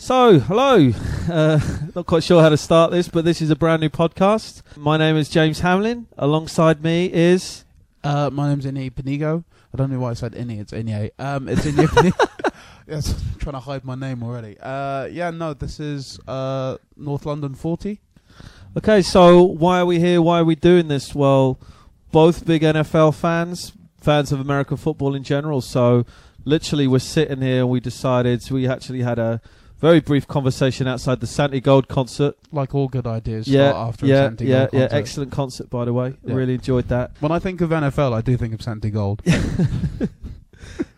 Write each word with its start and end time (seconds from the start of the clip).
So, 0.00 0.38
hello. 0.38 0.92
Uh, 1.28 1.60
not 1.94 2.06
quite 2.06 2.22
sure 2.22 2.40
how 2.40 2.48
to 2.48 2.56
start 2.56 2.90
this, 2.90 3.06
but 3.06 3.22
this 3.22 3.42
is 3.42 3.50
a 3.50 3.54
brand 3.54 3.82
new 3.82 3.90
podcast. 3.90 4.62
My 4.78 4.96
name 4.96 5.14
is 5.14 5.28
James 5.28 5.60
Hamlin. 5.60 6.06
Alongside 6.16 6.82
me 6.82 7.12
is. 7.12 7.66
Uh, 8.02 8.30
my 8.32 8.48
name's 8.48 8.64
Innie 8.64 8.90
Panigo. 8.90 9.44
I 9.74 9.76
don't 9.76 9.90
know 9.92 10.00
why 10.00 10.12
I 10.12 10.14
said 10.14 10.32
Innie. 10.32 10.58
It's 10.58 10.72
Inye. 10.72 11.10
Um, 11.18 11.50
it's 11.50 11.66
Inye 11.66 11.86
Panigo. 11.86 12.52
yes, 12.88 13.12
I'm 13.12 13.38
trying 13.40 13.52
to 13.52 13.60
hide 13.60 13.84
my 13.84 13.94
name 13.94 14.22
already. 14.22 14.56
Uh, 14.58 15.04
yeah, 15.04 15.28
no, 15.28 15.52
this 15.52 15.80
is 15.80 16.18
uh, 16.26 16.78
North 16.96 17.26
London 17.26 17.54
40. 17.54 18.00
Okay, 18.78 19.02
so 19.02 19.42
why 19.42 19.80
are 19.80 19.86
we 19.86 19.98
here? 19.98 20.22
Why 20.22 20.40
are 20.40 20.44
we 20.44 20.54
doing 20.54 20.88
this? 20.88 21.14
Well, 21.14 21.60
both 22.10 22.46
big 22.46 22.62
NFL 22.62 23.16
fans, 23.16 23.72
fans 24.00 24.32
of 24.32 24.40
American 24.40 24.78
football 24.78 25.14
in 25.14 25.24
general. 25.24 25.60
So, 25.60 26.06
literally, 26.46 26.86
we're 26.88 27.00
sitting 27.00 27.42
here 27.42 27.60
and 27.60 27.68
we 27.68 27.80
decided 27.80 28.50
we 28.50 28.66
actually 28.66 29.02
had 29.02 29.18
a 29.18 29.42
very 29.78 30.00
brief 30.00 30.26
conversation 30.26 30.86
outside 30.86 31.20
the 31.20 31.26
Santi 31.26 31.60
Gold 31.60 31.88
concert. 31.88 32.36
Like 32.52 32.74
all 32.74 32.88
good 32.88 33.06
ideas, 33.06 33.48
Yeah, 33.48 33.72
after 33.74 34.06
yeah, 34.06 34.30
yeah, 34.38 34.66
Gold 34.66 34.70
yeah. 34.72 34.88
Excellent 34.90 35.32
concert, 35.32 35.70
by 35.70 35.84
the 35.84 35.92
way. 35.92 36.14
Yeah. 36.24 36.34
Really 36.34 36.54
enjoyed 36.54 36.88
that. 36.88 37.12
When 37.20 37.32
I 37.32 37.38
think 37.38 37.60
of 37.60 37.70
NFL, 37.70 38.12
I 38.12 38.20
do 38.20 38.36
think 38.36 38.54
of 38.54 38.62
Santi 38.62 38.90
Gold. 38.90 39.22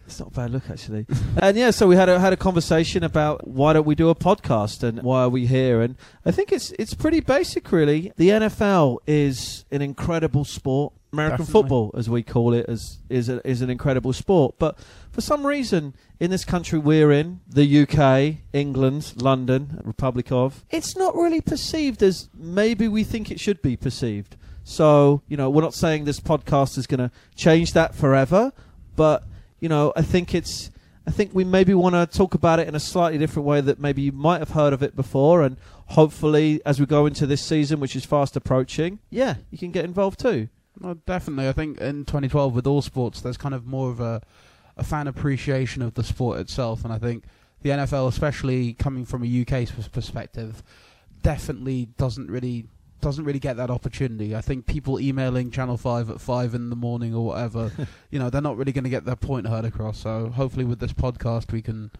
It's 0.07 0.19
not 0.19 0.29
a 0.33 0.33
bad 0.33 0.51
look, 0.51 0.69
actually. 0.69 1.07
and 1.41 1.57
yeah, 1.57 1.71
so 1.71 1.87
we 1.87 1.95
had 1.95 2.09
a 2.09 2.19
had 2.19 2.33
a 2.33 2.37
conversation 2.37 3.05
about 3.05 3.47
why 3.47 3.73
don't 3.73 3.87
we 3.87 3.95
do 3.95 4.09
a 4.09 4.15
podcast 4.16 4.83
and 4.83 5.01
why 5.05 5.23
are 5.23 5.29
we 5.29 5.47
here? 5.47 5.80
And 5.83 5.95
I 6.27 6.33
think 6.33 6.51
it's 6.51 6.73
it's 6.80 6.95
pretty 6.95 7.21
basic, 7.21 7.71
really. 7.71 8.12
The 8.16 8.30
NFL 8.30 8.99
is 9.07 9.65
an 9.71 9.83
incredible 9.83 10.45
sport. 10.45 10.95
American 11.12 11.38
Definitely. 11.38 11.52
football, 11.52 11.91
as 11.96 12.09
we 12.09 12.23
call 12.23 12.55
it, 12.55 12.66
is 12.69 12.98
is 13.09 13.28
a, 13.28 13.46
is 13.46 13.62
an 13.62 13.70
incredible 13.70 14.12
sport. 14.12 14.55
But 14.59 14.78
for 15.10 15.20
some 15.20 15.45
reason, 15.46 15.95
in 16.20 16.30
this 16.30 16.45
country 16.45 16.78
we're 16.78 17.10
in, 17.10 17.41
the 17.48 17.82
UK, 17.82 18.42
England, 18.52 19.15
London, 19.16 19.80
Republic 19.84 20.30
of, 20.30 20.65
it's 20.70 20.96
not 20.96 21.15
really 21.16 21.41
perceived 21.41 22.02
as 22.02 22.28
maybe 22.34 22.87
we 22.87 23.02
think 23.02 23.30
it 23.30 23.40
should 23.40 23.60
be 23.60 23.76
perceived. 23.76 24.37
So 24.62 25.23
you 25.26 25.37
know, 25.37 25.51
we're 25.51 25.62
not 25.62 25.74
saying 25.74 26.04
this 26.04 26.20
podcast 26.20 26.79
is 26.79 26.87
going 26.87 27.01
to 27.01 27.10
change 27.35 27.73
that 27.73 27.95
forever, 27.95 28.52
but 28.95 29.24
you 29.59 29.68
know, 29.68 29.92
I 29.96 30.02
think 30.02 30.35
it's. 30.35 30.70
I 31.07 31.13
think 31.13 31.30
we 31.35 31.45
maybe 31.45 31.74
want 31.74 31.95
to 31.95 32.07
talk 32.07 32.35
about 32.35 32.60
it 32.60 32.68
in 32.68 32.74
a 32.74 32.80
slightly 32.80 33.18
different 33.18 33.48
way 33.48 33.60
that 33.63 33.80
maybe 33.80 34.02
you 34.02 34.13
might 34.13 34.38
have 34.38 34.51
heard 34.51 34.73
of 34.73 34.82
it 34.82 34.95
before, 34.95 35.42
and 35.42 35.57
hopefully, 35.87 36.60
as 36.65 36.79
we 36.79 36.87
go 36.87 37.07
into 37.07 37.26
this 37.26 37.45
season, 37.45 37.80
which 37.80 37.96
is 37.96 38.04
fast 38.04 38.37
approaching, 38.37 39.01
yeah, 39.09 39.37
you 39.51 39.59
can 39.59 39.73
get 39.73 39.85
involved 39.85 40.20
too. 40.20 40.48
No, 40.79 40.95
definitely. 40.95 41.49
I 41.49 41.52
think 41.52 41.79
in 41.79 42.04
2012, 42.04 42.54
with 42.54 42.66
all 42.66 42.82
sports, 42.82 43.21
there's 43.21 43.37
kind 43.37 43.54
of 43.54 43.66
more 43.66 43.90
of 43.90 44.01
a, 44.01 44.23
a 44.76 44.85
fan 44.85 45.07
appreciation 45.09 45.82
of 45.82 45.95
the 45.95 46.04
sport 46.04 46.40
itself, 46.40 46.85
and 46.85 46.93
I 46.93 46.99
think 46.99 47.24
the 47.63 47.71
NFL, 47.71 48.09
especially 48.09 48.74
coming 48.74 49.04
from 49.04 49.23
a 49.24 49.41
UK 49.43 49.68
perspective, 49.93 50.63
definitely 51.23 51.87
doesn't 51.98 52.30
really 52.30 52.66
doesn't 53.01 53.24
really 53.24 53.38
get 53.38 53.57
that 53.57 53.71
opportunity. 53.71 54.37
I 54.37 54.43
think 54.43 54.66
people 54.66 55.01
emailing 55.01 55.51
Channel 55.51 55.76
Five 55.76 56.10
at 56.10 56.21
five 56.21 56.54
in 56.54 56.71
the 56.71 56.76
morning 56.76 57.15
or 57.15 57.24
whatever, 57.24 57.73
you 58.10 58.18
know, 58.18 58.30
they're 58.30 58.43
not 58.43 58.57
really 58.57 58.73
going 58.73 58.85
to 58.85 58.91
get 58.91 59.04
their 59.04 59.16
point 59.16 59.46
heard 59.48 59.65
across. 59.65 59.98
So 59.98 60.29
hopefully, 60.29 60.65
with 60.65 60.80
this 60.80 60.93
podcast, 60.93 61.52
we 61.52 61.63
can. 61.63 61.91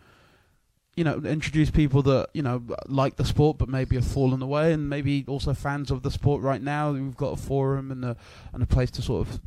You 1.00 1.04
know, 1.04 1.16
introduce 1.24 1.70
people 1.70 2.02
that 2.02 2.28
you 2.34 2.42
know 2.42 2.62
like 2.86 3.16
the 3.16 3.24
sport, 3.24 3.56
but 3.56 3.70
maybe 3.70 3.96
have 3.96 4.04
fallen 4.04 4.42
away, 4.42 4.74
and 4.74 4.90
maybe 4.90 5.24
also 5.26 5.54
fans 5.54 5.90
of 5.90 6.02
the 6.02 6.10
sport 6.10 6.42
right 6.42 6.60
now. 6.60 6.92
We've 6.92 7.16
got 7.16 7.38
a 7.38 7.42
forum 7.42 7.90
and 7.90 8.04
a 8.04 8.16
and 8.52 8.62
a 8.62 8.66
place 8.66 8.90
to 8.90 9.00
sort 9.00 9.26
of 9.26 9.40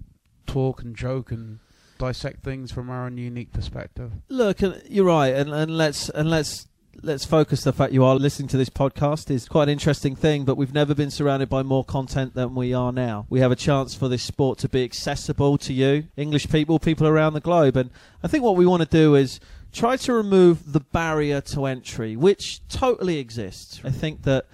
talk 0.47 0.81
and 0.81 0.95
joke 0.95 1.31
and 1.31 1.59
dissect 1.99 2.43
things 2.43 2.71
from 2.71 2.89
our 2.89 3.05
own 3.05 3.19
unique 3.19 3.51
perspective. 3.51 4.13
Look, 4.29 4.61
you're 4.89 5.05
right, 5.05 5.35
and, 5.35 5.53
and 5.53 5.77
let's 5.77 6.09
and 6.09 6.27
let's 6.27 6.67
let's 7.03 7.23
focus 7.23 7.63
the 7.63 7.73
fact 7.73 7.93
you 7.93 8.03
are 8.03 8.15
listening 8.15 8.47
to 8.47 8.57
this 8.57 8.69
podcast 8.69 9.29
is 9.29 9.47
quite 9.47 9.63
an 9.63 9.69
interesting 9.69 10.15
thing. 10.15 10.45
But 10.45 10.57
we've 10.57 10.73
never 10.73 10.95
been 10.95 11.11
surrounded 11.11 11.49
by 11.49 11.61
more 11.61 11.85
content 11.85 12.33
than 12.33 12.55
we 12.55 12.73
are 12.73 12.91
now. 12.91 13.27
We 13.29 13.41
have 13.41 13.51
a 13.51 13.55
chance 13.55 13.93
for 13.93 14.07
this 14.07 14.23
sport 14.23 14.57
to 14.59 14.69
be 14.69 14.83
accessible 14.83 15.59
to 15.59 15.72
you, 15.72 16.05
English 16.17 16.49
people, 16.49 16.79
people 16.79 17.07
around 17.07 17.33
the 17.33 17.41
globe, 17.41 17.78
and 17.78 17.91
I 18.23 18.28
think 18.28 18.44
what 18.44 18.55
we 18.55 18.66
want 18.66 18.81
to 18.81 18.89
do 18.89 19.13
is 19.13 19.39
try 19.73 19.97
to 19.97 20.13
remove 20.13 20.72
the 20.72 20.79
barrier 20.79 21.41
to 21.41 21.66
entry, 21.66 22.16
which 22.16 22.66
totally 22.69 23.17
exists. 23.17 23.81
I 23.84 23.89
think 23.89 24.23
that 24.23 24.45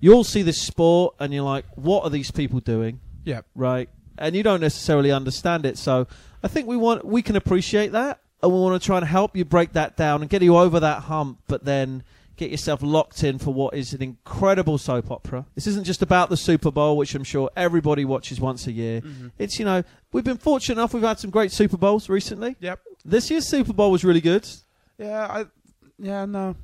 you 0.00 0.12
all 0.12 0.24
see 0.24 0.42
this 0.42 0.60
sport 0.60 1.14
and 1.18 1.32
you're 1.32 1.44
like, 1.44 1.64
what 1.76 2.04
are 2.04 2.10
these 2.10 2.30
people 2.30 2.60
doing? 2.60 3.00
Yeah, 3.24 3.42
right? 3.54 3.88
And 4.18 4.34
you 4.34 4.42
don't 4.42 4.60
necessarily 4.60 5.12
understand 5.12 5.64
it. 5.64 5.78
So 5.78 6.06
I 6.42 6.48
think 6.48 6.66
we 6.66 6.76
want 6.76 7.04
we 7.04 7.22
can 7.22 7.36
appreciate 7.36 7.92
that, 7.92 8.20
and 8.42 8.52
we 8.52 8.58
want 8.58 8.80
to 8.80 8.84
try 8.84 8.98
and 8.98 9.06
help 9.06 9.36
you 9.36 9.44
break 9.44 9.72
that 9.72 9.96
down 9.96 10.20
and 10.20 10.30
get 10.30 10.42
you 10.42 10.56
over 10.56 10.80
that 10.80 11.02
hump, 11.04 11.38
but 11.48 11.64
then 11.64 12.02
get 12.36 12.50
yourself 12.50 12.82
locked 12.82 13.24
in 13.24 13.38
for 13.38 13.52
what 13.52 13.74
is 13.74 13.94
an 13.94 14.02
incredible 14.02 14.78
soap 14.78 15.10
opera. 15.10 15.46
This 15.54 15.66
isn't 15.66 15.84
just 15.84 16.02
about 16.02 16.28
the 16.28 16.36
Super 16.36 16.70
Bowl, 16.70 16.96
which 16.96 17.14
I'm 17.14 17.24
sure 17.24 17.50
everybody 17.56 18.04
watches 18.04 18.40
once 18.40 18.66
a 18.66 18.72
year. 18.72 19.00
Mm-hmm. 19.00 19.28
It's 19.38 19.58
you 19.58 19.64
know 19.64 19.82
we've 20.12 20.24
been 20.24 20.38
fortunate 20.38 20.78
enough; 20.78 20.94
we've 20.94 21.02
had 21.02 21.18
some 21.18 21.30
great 21.30 21.50
Super 21.52 21.76
Bowls 21.76 22.08
recently. 22.08 22.56
Yep. 22.60 22.80
This 23.06 23.30
year's 23.30 23.46
Super 23.46 23.72
Bowl 23.72 23.90
was 23.90 24.04
really 24.04 24.20
good. 24.20 24.48
Yeah, 24.98 25.26
I. 25.26 25.44
Yeah, 25.98 26.26
no, 26.26 26.56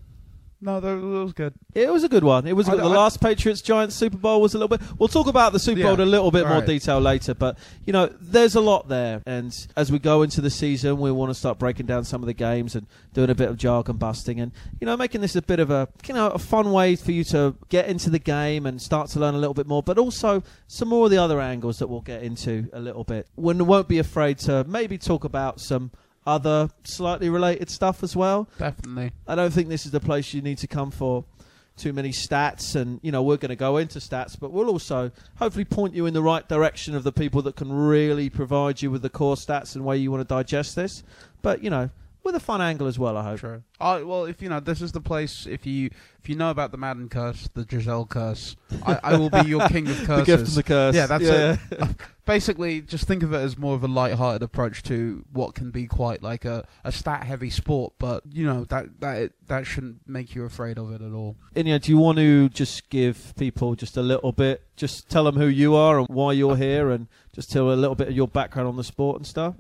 no, 0.61 0.79
that, 0.79 0.97
was 1.01 1.33
good. 1.33 1.55
It 1.75 1.91
was 1.93 2.05
a 2.05 2.09
good 2.09 2.23
one. 2.23 2.47
It 2.47 2.55
was 2.55 2.69
I- 2.69 2.77
the 2.77 2.83
I- 2.83 2.87
last 2.87 3.21
Patriots 3.21 3.61
Giants 3.63 3.97
Super 3.97 4.17
Bowl 4.17 4.41
was 4.41 4.55
a 4.55 4.59
little 4.59 4.77
bit. 4.77 4.81
We'll 4.97 5.09
talk 5.09 5.27
about 5.27 5.53
the 5.53 5.59
Super 5.59 5.83
Bowl 5.83 5.95
in 5.95 6.01
a 6.01 6.07
little 6.07 6.31
bit 6.31 6.47
more 6.47 6.59
right. 6.59 6.67
detail 6.67 7.01
later, 7.01 7.35
but 7.35 7.59
you 7.85 7.93
know, 7.93 8.11
there's 8.21 8.55
a 8.55 8.61
lot 8.61 8.89
there. 8.89 9.23
And 9.27 9.55
as 9.77 9.91
we 9.91 9.99
go 9.99 10.23
into 10.23 10.41
the 10.41 10.51
season, 10.51 10.99
we 10.99 11.11
want 11.11 11.31
to 11.31 11.35
start 11.35 11.59
breaking 11.59 11.87
down 11.87 12.05
some 12.05 12.23
of 12.23 12.27
the 12.27 12.33
games 12.33 12.77
and 12.77 12.87
doing 13.13 13.29
a 13.29 13.35
bit 13.35 13.49
of 13.49 13.57
jargon 13.57 13.97
busting, 13.97 14.41
and 14.41 14.53
you 14.81 14.87
know, 14.87 14.97
making 14.97 15.21
this 15.21 15.35
a 15.35 15.43
bit 15.43 15.59
of 15.59 15.71
a 15.71 15.89
you 16.07 16.15
know 16.15 16.29
a 16.29 16.39
fun 16.39 16.71
way 16.71 16.95
for 16.95 17.11
you 17.11 17.25
to 17.25 17.57
get 17.69 17.87
into 17.87 18.09
the 18.09 18.21
game 18.21 18.65
and 18.65 18.81
start 18.81 19.09
to 19.11 19.19
learn 19.21 19.35
a 19.35 19.39
little 19.39 19.55
bit 19.55 19.67
more, 19.67 19.83
but 19.83 19.99
also 19.99 20.45
some 20.69 20.89
more 20.89 21.07
of 21.07 21.11
the 21.11 21.19
other 21.19 21.41
angles 21.41 21.79
that 21.79 21.89
we'll 21.89 22.03
get 22.03 22.23
into 22.23 22.69
a 22.73 22.81
little 22.81 23.05
bit. 23.05 23.27
We 23.35 23.55
won't 23.55 23.89
be 23.89 23.99
afraid 23.99 24.39
to 24.41 24.65
maybe 24.65 24.97
talk 24.97 25.25
about 25.25 25.61
some 25.61 25.91
other 26.27 26.71
slightly 26.85 27.29
related 27.29 27.71
stuff 27.71 28.03
as 28.03 28.15
well. 28.15 28.49
Definitely. 28.59 29.13
I 29.27 29.35
don't 29.35 29.53
think 29.53 29.69
this 29.69 29.87
is 29.87 29.93
the 29.93 30.01
place 30.01 30.33
you 30.33 30.43
need 30.43 30.59
to 30.59 30.67
come 30.67 30.91
for 30.91 31.25
too 31.77 31.93
many 31.93 32.11
stats 32.11 32.77
and 32.77 33.01
you 33.03 33.11
know 33.11 33.23
we're 33.23 33.39
going 33.39 33.49
to 33.49 33.57
go 33.57 33.79
into 33.79 33.99
stats 33.99 34.39
but 34.39 34.53
we'll 34.53 34.69
also 34.69 35.11
hopefully 35.37 35.65
point 35.65 35.95
you 35.95 36.05
in 36.05 36.13
the 36.13 36.23
right 36.23 36.47
direction 36.47 36.95
of 36.95 37.03
the 37.03 37.11
people 37.11 37.41
that 37.41 37.57
can 37.57 37.73
really 37.73 38.29
provide 38.29 38.83
you 38.83 38.91
with 38.91 39.01
the 39.01 39.09
core 39.09 39.37
stats 39.37 39.75
and 39.75 39.83
way 39.83 39.97
you 39.97 40.11
want 40.11 40.21
to 40.21 40.35
digest 40.35 40.77
this 40.77 41.03
but 41.41 41.65
you 41.65 41.71
know 41.71 41.89
with 42.25 42.35
a 42.35 42.41
fun 42.41 42.61
angle 42.61 42.87
as 42.87 42.99
well 42.99 43.17
i 43.17 43.23
hope 43.23 43.41
True. 43.41 43.63
I, 43.83 44.03
well, 44.05 44.27
if 44.27 44.41
you 44.41 44.49
know, 44.49 44.61
this 44.61 44.81
is 44.81 44.93
the 44.93 45.01
place. 45.01 45.45
If 45.45 45.67
you 45.67 45.91
if 46.21 46.29
you 46.29 46.37
know 46.37 46.51
about 46.51 46.71
the 46.71 46.77
Madden 46.77 47.09
curse, 47.09 47.49
the 47.53 47.65
Gisele 47.65 48.07
curse, 48.07 48.55
I, 48.87 49.01
I 49.03 49.17
will 49.17 49.29
be 49.29 49.41
your 49.49 49.67
king 49.69 49.89
of 49.89 49.97
curses. 50.05 50.17
the 50.19 50.25
gift 50.25 50.47
and 50.49 50.57
the 50.57 50.63
curse 50.63 50.95
Yeah, 50.95 51.07
that's 51.07 51.25
yeah. 51.25 51.57
it. 51.73 51.83
Uh, 51.83 51.89
basically, 52.25 52.81
just 52.81 53.09
think 53.09 53.25
of 53.25 53.33
it 53.33 53.39
as 53.39 53.59
more 53.59 53.75
of 53.75 53.83
a 53.83 53.89
light-hearted 53.89 54.43
approach 54.45 54.85
to 54.85 55.25
what 55.33 55.57
can 55.57 55.73
be 55.73 55.89
quite 55.89 56.23
like 56.23 56.45
a, 56.45 56.65
a 56.85 56.93
stat-heavy 56.93 57.51
sport. 57.51 57.95
But 57.99 58.23
you 58.31 58.47
know 58.47 58.65
that 58.67 59.01
that 59.01 59.33
that 59.49 59.67
shouldn't 59.67 60.09
make 60.09 60.37
you 60.37 60.45
afraid 60.45 60.79
of 60.79 60.93
it 60.93 61.03
at 61.03 61.13
all. 61.13 61.37
Inye, 61.57 61.83
do 61.83 61.91
you 61.91 61.99
want 61.99 62.19
to 62.19 62.49
just 62.51 62.89
give 62.89 63.35
people 63.37 63.75
just 63.75 63.97
a 63.97 64.03
little 64.03 64.31
bit 64.31 64.63
just 64.77 65.09
tell 65.11 65.25
them 65.25 65.37
who 65.37 65.47
you 65.47 65.75
are 65.75 65.99
and 65.99 66.09
why 66.09 66.33
you're 66.33 66.57
here 66.57 66.91
and 66.91 67.07
just 67.33 67.53
tell 67.53 67.73
a 67.73 67.75
little 67.75 67.95
bit 67.95 68.09
of 68.09 68.15
your 68.15 68.27
background 68.27 68.67
on 68.69 68.77
the 68.77 68.83
sport 68.85 69.17
and 69.17 69.27
stuff 69.27 69.55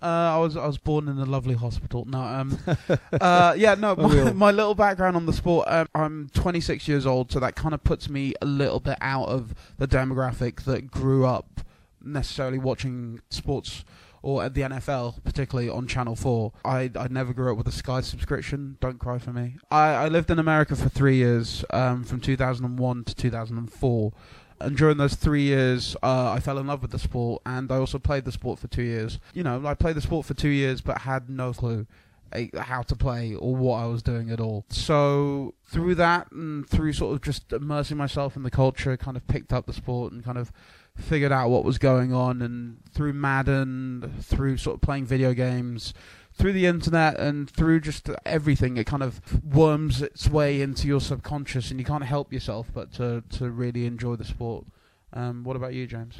Uh, 0.00 0.06
I 0.06 0.38
was 0.38 0.56
I 0.56 0.66
was 0.66 0.78
born 0.78 1.08
in 1.08 1.18
a 1.18 1.24
lovely 1.24 1.54
hospital. 1.54 2.04
No, 2.04 2.20
um, 2.20 2.58
uh, 3.20 3.54
yeah, 3.56 3.74
no. 3.74 3.96
My, 3.96 4.32
my 4.32 4.50
little 4.50 4.74
background 4.74 5.16
on 5.16 5.26
the 5.26 5.32
sport. 5.32 5.66
Um, 5.68 5.88
I'm 5.94 6.28
26 6.34 6.86
years 6.86 7.06
old, 7.06 7.32
so 7.32 7.40
that 7.40 7.56
kind 7.56 7.74
of 7.74 7.82
puts 7.82 8.08
me 8.08 8.34
a 8.40 8.46
little 8.46 8.80
bit 8.80 8.98
out 9.00 9.28
of 9.28 9.54
the 9.76 9.88
demographic 9.88 10.62
that 10.64 10.90
grew 10.90 11.26
up 11.26 11.62
necessarily 12.02 12.58
watching 12.58 13.20
sports 13.30 13.84
or 14.22 14.42
at 14.42 14.54
the 14.54 14.62
NFL, 14.62 15.22
particularly 15.24 15.68
on 15.68 15.86
Channel 15.86 16.16
4. 16.16 16.52
I, 16.64 16.90
I 16.98 17.08
never 17.08 17.32
grew 17.32 17.52
up 17.52 17.58
with 17.58 17.68
a 17.68 17.72
Sky 17.72 18.00
subscription. 18.00 18.76
Don't 18.80 18.98
cry 18.98 19.18
for 19.18 19.32
me. 19.32 19.56
I, 19.70 19.90
I 19.90 20.08
lived 20.08 20.30
in 20.30 20.38
America 20.38 20.74
for 20.74 20.88
three 20.88 21.16
years, 21.16 21.64
um, 21.70 22.04
from 22.04 22.20
2001 22.20 23.04
to 23.04 23.14
2004. 23.14 24.12
And 24.60 24.76
during 24.76 24.96
those 24.96 25.14
three 25.14 25.42
years, 25.42 25.96
uh, 26.02 26.32
I 26.32 26.40
fell 26.40 26.58
in 26.58 26.66
love 26.66 26.82
with 26.82 26.90
the 26.90 26.98
sport, 26.98 27.42
and 27.46 27.70
I 27.70 27.76
also 27.76 27.98
played 27.98 28.24
the 28.24 28.32
sport 28.32 28.58
for 28.58 28.66
two 28.68 28.82
years. 28.82 29.18
You 29.32 29.42
know, 29.42 29.64
I 29.64 29.74
played 29.74 29.96
the 29.96 30.00
sport 30.00 30.26
for 30.26 30.34
two 30.34 30.48
years, 30.48 30.80
but 30.80 31.02
had 31.02 31.30
no 31.30 31.52
clue 31.52 31.86
eh, 32.32 32.48
how 32.56 32.82
to 32.82 32.96
play 32.96 33.34
or 33.34 33.54
what 33.54 33.76
I 33.76 33.86
was 33.86 34.02
doing 34.02 34.30
at 34.30 34.40
all. 34.40 34.64
So 34.68 35.54
through 35.66 35.94
that, 35.96 36.32
and 36.32 36.68
through 36.68 36.92
sort 36.94 37.14
of 37.14 37.22
just 37.22 37.52
immersing 37.52 37.96
myself 37.96 38.36
in 38.36 38.42
the 38.42 38.50
culture, 38.50 38.96
kind 38.96 39.16
of 39.16 39.26
picked 39.26 39.52
up 39.52 39.66
the 39.66 39.72
sport 39.72 40.12
and 40.12 40.24
kind 40.24 40.38
of 40.38 40.52
figured 40.96 41.32
out 41.32 41.50
what 41.50 41.64
was 41.64 41.78
going 41.78 42.12
on. 42.12 42.42
And 42.42 42.78
through 42.92 43.12
Madden, 43.12 44.14
through 44.20 44.56
sort 44.56 44.74
of 44.74 44.80
playing 44.80 45.06
video 45.06 45.34
games, 45.34 45.94
through 46.38 46.52
the 46.52 46.66
internet 46.66 47.18
and 47.18 47.50
through 47.50 47.80
just 47.80 48.08
everything, 48.24 48.76
it 48.76 48.86
kind 48.86 49.02
of 49.02 49.20
worms 49.44 50.00
its 50.00 50.28
way 50.28 50.62
into 50.62 50.86
your 50.86 51.00
subconscious, 51.00 51.70
and 51.70 51.80
you 51.80 51.84
can't 51.84 52.04
help 52.04 52.32
yourself 52.32 52.70
but 52.72 52.92
to 52.94 53.22
to 53.30 53.50
really 53.50 53.86
enjoy 53.86 54.16
the 54.16 54.24
sport. 54.24 54.64
Um, 55.12 55.44
what 55.44 55.56
about 55.56 55.74
you, 55.74 55.86
James? 55.86 56.18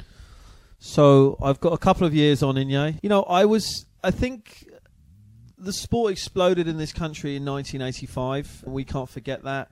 So 0.79 1.37
I've 1.41 1.59
got 1.59 1.73
a 1.73 1.77
couple 1.77 2.05
of 2.05 2.13
years 2.13 2.43
on 2.43 2.55
Inye. 2.55 2.99
You 3.01 3.09
know, 3.09 3.23
I 3.23 3.45
was, 3.45 3.85
I 4.03 4.11
think 4.11 4.69
the 5.57 5.73
sport 5.73 6.11
exploded 6.11 6.67
in 6.67 6.77
this 6.77 6.93
country 6.93 7.35
in 7.35 7.45
1985, 7.45 8.63
and 8.65 8.73
we 8.73 8.85
can't 8.85 9.09
forget 9.09 9.43
that. 9.43 9.71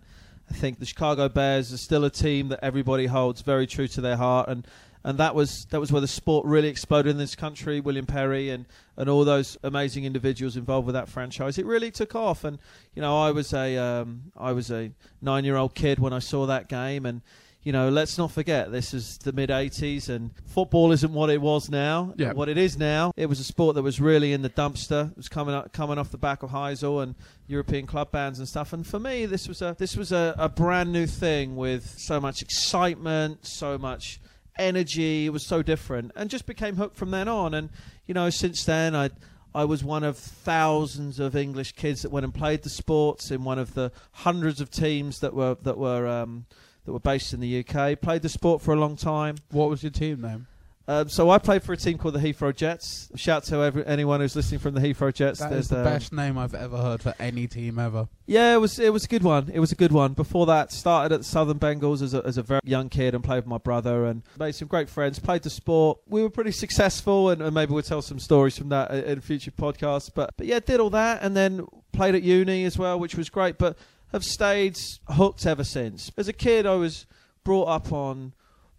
I 0.49 0.53
think 0.53 0.79
the 0.79 0.85
Chicago 0.85 1.29
Bears 1.29 1.73
are 1.73 1.77
still 1.77 2.05
a 2.05 2.09
team 2.09 2.49
that 2.49 2.59
everybody 2.61 3.05
holds 3.05 3.41
very 3.41 3.67
true 3.67 3.87
to 3.89 4.01
their 4.01 4.17
heart, 4.17 4.49
and 4.49 4.67
and 5.07 5.17
that 5.19 5.33
was 5.33 5.65
that 5.69 5.79
was 5.79 5.89
where 5.89 6.01
the 6.01 6.07
sport 6.07 6.45
really 6.45 6.67
exploded 6.67 7.09
in 7.09 7.17
this 7.17 7.33
country. 7.33 7.79
William 7.79 8.05
Perry 8.05 8.49
and, 8.49 8.65
and 8.97 9.09
all 9.09 9.23
those 9.23 9.57
amazing 9.63 10.03
individuals 10.03 10.57
involved 10.57 10.85
with 10.85 10.95
that 10.95 11.07
franchise. 11.07 11.57
It 11.57 11.65
really 11.65 11.91
took 11.91 12.13
off, 12.13 12.43
and 12.43 12.59
you 12.93 13.01
know 13.01 13.17
I 13.17 13.31
was 13.31 13.53
a 13.53 13.77
um, 13.77 14.33
I 14.35 14.51
was 14.51 14.69
a 14.69 14.91
nine 15.21 15.45
year 15.45 15.55
old 15.55 15.75
kid 15.75 15.97
when 15.97 16.11
I 16.11 16.19
saw 16.19 16.45
that 16.47 16.67
game, 16.67 17.05
and 17.05 17.21
you 17.63 17.71
know 17.71 17.87
let's 17.87 18.17
not 18.17 18.33
forget 18.33 18.69
this 18.69 18.93
is 18.93 19.17
the 19.19 19.31
mid 19.31 19.49
'80s, 19.49 20.09
and 20.09 20.31
football 20.45 20.91
isn't 20.91 21.13
what 21.13 21.29
it 21.29 21.39
was 21.39 21.69
now. 21.69 22.13
Yeah. 22.17 22.33
What 22.33 22.49
it 22.49 22.57
is 22.57 22.77
now, 22.77 23.13
it 23.15 23.27
was 23.27 23.39
a 23.39 23.45
sport 23.45 23.75
that 23.75 23.83
was 23.83 24.01
really 24.01 24.33
in 24.33 24.41
the 24.41 24.49
dumpster. 24.49 25.11
It 25.11 25.15
was 25.15 25.29
coming 25.29 25.55
up, 25.55 25.71
coming 25.71 25.97
off 25.97 26.11
the 26.11 26.17
back 26.17 26.43
of 26.43 26.49
Heysel 26.49 27.01
and 27.01 27.15
European 27.47 27.87
club 27.87 28.11
bands 28.11 28.39
and 28.39 28.47
stuff. 28.47 28.73
And 28.73 28.85
for 28.85 28.99
me, 28.99 29.25
this 29.25 29.47
was 29.47 29.61
a 29.61 29.73
this 29.79 29.95
was 29.95 30.11
a, 30.11 30.35
a 30.37 30.49
brand 30.49 30.91
new 30.91 31.07
thing 31.07 31.55
with 31.55 31.95
so 31.97 32.19
much 32.19 32.41
excitement, 32.41 33.47
so 33.47 33.77
much 33.77 34.19
energy. 34.59 35.25
It 35.25 35.29
was 35.29 35.45
so 35.45 35.61
different, 35.61 36.11
and 36.15 36.29
just 36.29 36.45
became 36.45 36.75
hooked 36.75 36.97
from 36.97 37.11
then 37.11 37.27
on. 37.27 37.53
And 37.53 37.69
you 38.05 38.13
know, 38.13 38.29
since 38.29 38.63
then, 38.63 38.95
I 38.95 39.09
I 39.55 39.65
was 39.65 39.83
one 39.83 40.03
of 40.03 40.17
thousands 40.17 41.19
of 41.19 41.35
English 41.35 41.71
kids 41.73 42.03
that 42.03 42.11
went 42.11 42.23
and 42.23 42.33
played 42.33 42.63
the 42.63 42.69
sports 42.69 43.31
in 43.31 43.43
one 43.43 43.59
of 43.59 43.73
the 43.73 43.91
hundreds 44.11 44.61
of 44.61 44.69
teams 44.69 45.19
that 45.19 45.33
were 45.33 45.57
that 45.63 45.77
were 45.77 46.07
um, 46.07 46.45
that 46.85 46.91
were 46.91 46.99
based 46.99 47.33
in 47.33 47.39
the 47.39 47.65
UK. 47.65 47.99
Played 47.99 48.21
the 48.21 48.29
sport 48.29 48.61
for 48.61 48.73
a 48.73 48.79
long 48.79 48.95
time. 48.95 49.35
What 49.51 49.69
was 49.69 49.83
your 49.83 49.91
team 49.91 50.21
name? 50.21 50.47
Um, 50.89 51.09
so 51.09 51.29
I 51.29 51.37
played 51.37 51.63
for 51.63 51.73
a 51.73 51.77
team 51.77 51.97
called 51.97 52.13
the 52.13 52.19
Heathrow 52.19 52.55
Jets. 52.55 53.09
Shout 53.15 53.43
to 53.45 53.57
every, 53.57 53.85
anyone 53.85 54.21
who's 54.21 54.37
listening 54.37 54.59
from 54.59 54.73
the 54.73 54.79
Heathrow 54.79 55.13
Jets. 55.13 55.39
That 55.39 55.49
There's, 55.49 55.65
is 55.65 55.69
the 55.69 55.79
um, 55.79 55.83
best 55.83 56.13
name 56.13 56.37
I've 56.37 56.53
ever 56.53 56.77
heard 56.77 57.01
for 57.01 57.13
any 57.19 57.45
team 57.45 57.77
ever. 57.77 58.07
Yeah, 58.25 58.53
it 58.53 58.57
was 58.57 58.79
it 58.79 58.93
was 58.93 59.03
a 59.03 59.07
good 59.09 59.23
one. 59.23 59.49
It 59.53 59.59
was 59.59 59.73
a 59.73 59.75
good 59.75 59.91
one. 59.91 60.13
Before 60.13 60.45
that, 60.45 60.71
started 60.71 61.13
at 61.13 61.19
the 61.19 61.25
Southern 61.25 61.59
Bengals 61.59 62.01
as 62.01 62.13
a, 62.13 62.25
as 62.25 62.37
a 62.37 62.43
very 62.43 62.61
young 62.63 62.87
kid 62.87 63.13
and 63.13 63.23
played 63.23 63.37
with 63.37 63.47
my 63.47 63.57
brother 63.57 64.05
and 64.05 64.23
made 64.39 64.55
some 64.55 64.69
great 64.69 64.89
friends. 64.89 65.19
Played 65.19 65.43
the 65.43 65.49
sport. 65.49 65.99
We 66.07 66.21
were 66.21 66.29
pretty 66.29 66.51
successful, 66.51 67.31
and, 67.31 67.41
and 67.41 67.53
maybe 67.53 67.73
we'll 67.73 67.83
tell 67.83 68.01
some 68.01 68.19
stories 68.19 68.57
from 68.57 68.69
that 68.69 68.91
in 68.91 69.19
future 69.19 69.51
podcasts. 69.51 70.09
But 70.13 70.35
but 70.37 70.47
yeah, 70.47 70.59
did 70.59 70.79
all 70.79 70.91
that 70.91 71.21
and 71.21 71.35
then 71.35 71.67
played 71.91 72.15
at 72.15 72.23
uni 72.23 72.63
as 72.63 72.77
well, 72.77 72.97
which 72.97 73.15
was 73.15 73.29
great. 73.29 73.57
But 73.57 73.77
have 74.13 74.23
stayed 74.23 74.77
hooked 75.09 75.45
ever 75.45 75.65
since. 75.65 76.11
As 76.15 76.29
a 76.29 76.33
kid, 76.33 76.65
I 76.65 76.75
was 76.75 77.05
brought 77.43 77.67
up 77.67 77.91
on 77.91 78.33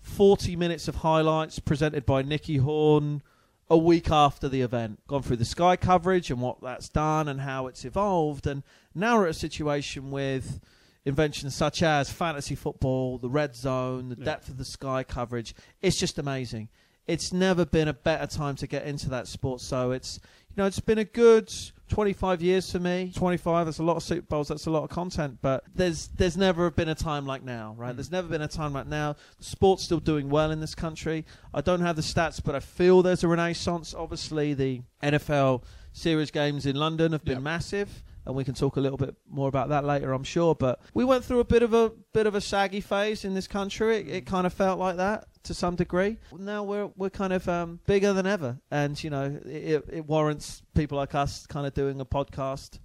40 0.08 0.56
minutes 0.56 0.88
of 0.88 0.96
highlights 0.96 1.58
presented 1.60 2.04
by 2.04 2.22
Nicky 2.22 2.56
Horne 2.56 3.22
a 3.70 3.76
week 3.76 4.10
after 4.10 4.48
the 4.48 4.62
event. 4.62 5.00
Gone 5.06 5.22
through 5.22 5.36
the 5.36 5.44
Sky 5.44 5.76
coverage 5.76 6.30
and 6.30 6.40
what 6.40 6.60
that's 6.62 6.88
done 6.88 7.28
and 7.28 7.42
how 7.42 7.66
it's 7.66 7.84
evolved. 7.84 8.46
And 8.46 8.62
now 8.94 9.18
we're 9.18 9.26
at 9.26 9.30
a 9.30 9.34
situation 9.34 10.10
with 10.10 10.60
inventions 11.04 11.54
such 11.54 11.82
as 11.82 12.10
fantasy 12.10 12.54
football, 12.54 13.18
the 13.18 13.28
red 13.28 13.54
zone, 13.54 14.08
the 14.08 14.16
Yeah. 14.18 14.24
depth 14.24 14.48
of 14.48 14.56
the 14.56 14.64
Sky 14.64 15.04
coverage. 15.04 15.54
It's 15.82 15.96
just 15.98 16.18
amazing. 16.18 16.68
It's 17.06 17.32
never 17.32 17.64
been 17.64 17.88
a 17.88 17.94
better 17.94 18.26
time 18.26 18.56
to 18.56 18.66
get 18.66 18.86
into 18.86 19.08
that 19.10 19.28
sport. 19.28 19.60
So 19.60 19.92
it's 19.92 20.18
know 20.58 20.66
it's 20.66 20.80
been 20.80 20.98
a 20.98 21.04
good 21.04 21.52
25 21.88 22.42
years 22.42 22.70
for 22.70 22.78
me. 22.78 23.12
25. 23.14 23.66
That's 23.66 23.78
a 23.78 23.82
lot 23.82 23.96
of 23.96 24.02
Super 24.02 24.22
Bowls. 24.22 24.48
That's 24.48 24.66
a 24.66 24.70
lot 24.70 24.84
of 24.84 24.90
content. 24.90 25.38
But 25.40 25.64
there's 25.74 26.08
there's 26.08 26.36
never 26.36 26.70
been 26.70 26.88
a 26.88 26.94
time 26.94 27.26
like 27.26 27.42
now, 27.42 27.74
right? 27.78 27.92
Mm. 27.92 27.96
There's 27.96 28.10
never 28.10 28.28
been 28.28 28.42
a 28.42 28.48
time 28.48 28.72
like 28.72 28.86
now. 28.86 29.14
The 29.38 29.44
sport's 29.44 29.84
still 29.84 30.00
doing 30.00 30.28
well 30.28 30.50
in 30.50 30.60
this 30.60 30.74
country. 30.74 31.24
I 31.54 31.60
don't 31.60 31.80
have 31.80 31.96
the 31.96 32.02
stats, 32.02 32.42
but 32.44 32.54
I 32.54 32.60
feel 32.60 33.02
there's 33.02 33.24
a 33.24 33.28
renaissance. 33.28 33.94
Obviously, 33.94 34.54
the 34.54 34.82
NFL 35.02 35.62
series 35.92 36.30
games 36.30 36.66
in 36.66 36.76
London 36.76 37.12
have 37.12 37.24
been 37.24 37.36
Yep. 37.36 37.42
massive. 37.42 38.02
And 38.28 38.36
we 38.36 38.44
can 38.44 38.52
talk 38.52 38.76
a 38.76 38.80
little 38.80 38.98
bit 38.98 39.16
more 39.26 39.48
about 39.48 39.70
that 39.70 39.86
later, 39.86 40.12
I'm 40.12 40.22
sure. 40.22 40.54
But 40.54 40.82
we 40.92 41.02
went 41.02 41.24
through 41.24 41.40
a 41.40 41.44
bit 41.44 41.62
of 41.62 41.72
a 41.72 41.92
bit 42.12 42.26
of 42.26 42.34
a 42.34 42.42
saggy 42.42 42.82
phase 42.82 43.24
in 43.24 43.32
this 43.32 43.48
country. 43.48 43.96
It, 43.96 44.08
it 44.08 44.26
kind 44.26 44.46
of 44.46 44.52
felt 44.52 44.78
like 44.78 44.98
that 44.98 45.28
to 45.44 45.54
some 45.54 45.76
degree. 45.76 46.18
Now 46.38 46.62
we're 46.62 46.90
we're 46.94 47.08
kind 47.08 47.32
of 47.32 47.48
um, 47.48 47.80
bigger 47.86 48.12
than 48.12 48.26
ever, 48.26 48.58
and 48.70 49.02
you 49.02 49.08
know 49.08 49.40
it, 49.46 49.82
it 49.90 50.06
warrants 50.06 50.62
people 50.74 50.98
like 50.98 51.14
us 51.14 51.46
kind 51.46 51.66
of 51.66 51.72
doing 51.72 52.02
a 52.02 52.04
podcast 52.04 52.80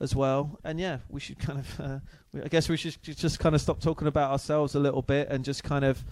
as 0.00 0.16
well. 0.16 0.58
And 0.64 0.80
yeah, 0.80 0.98
we 1.08 1.20
should 1.20 1.38
kind 1.38 1.60
of. 1.60 1.80
Uh, 1.80 1.98
I 2.44 2.48
guess 2.48 2.68
we 2.68 2.76
should 2.76 3.00
just 3.00 3.38
kind 3.38 3.54
of 3.54 3.60
stop 3.60 3.80
talking 3.80 4.08
about 4.08 4.32
ourselves 4.32 4.74
a 4.74 4.80
little 4.80 5.02
bit 5.02 5.28
and 5.28 5.44
just 5.44 5.62
kind 5.62 5.84
of. 5.84 6.04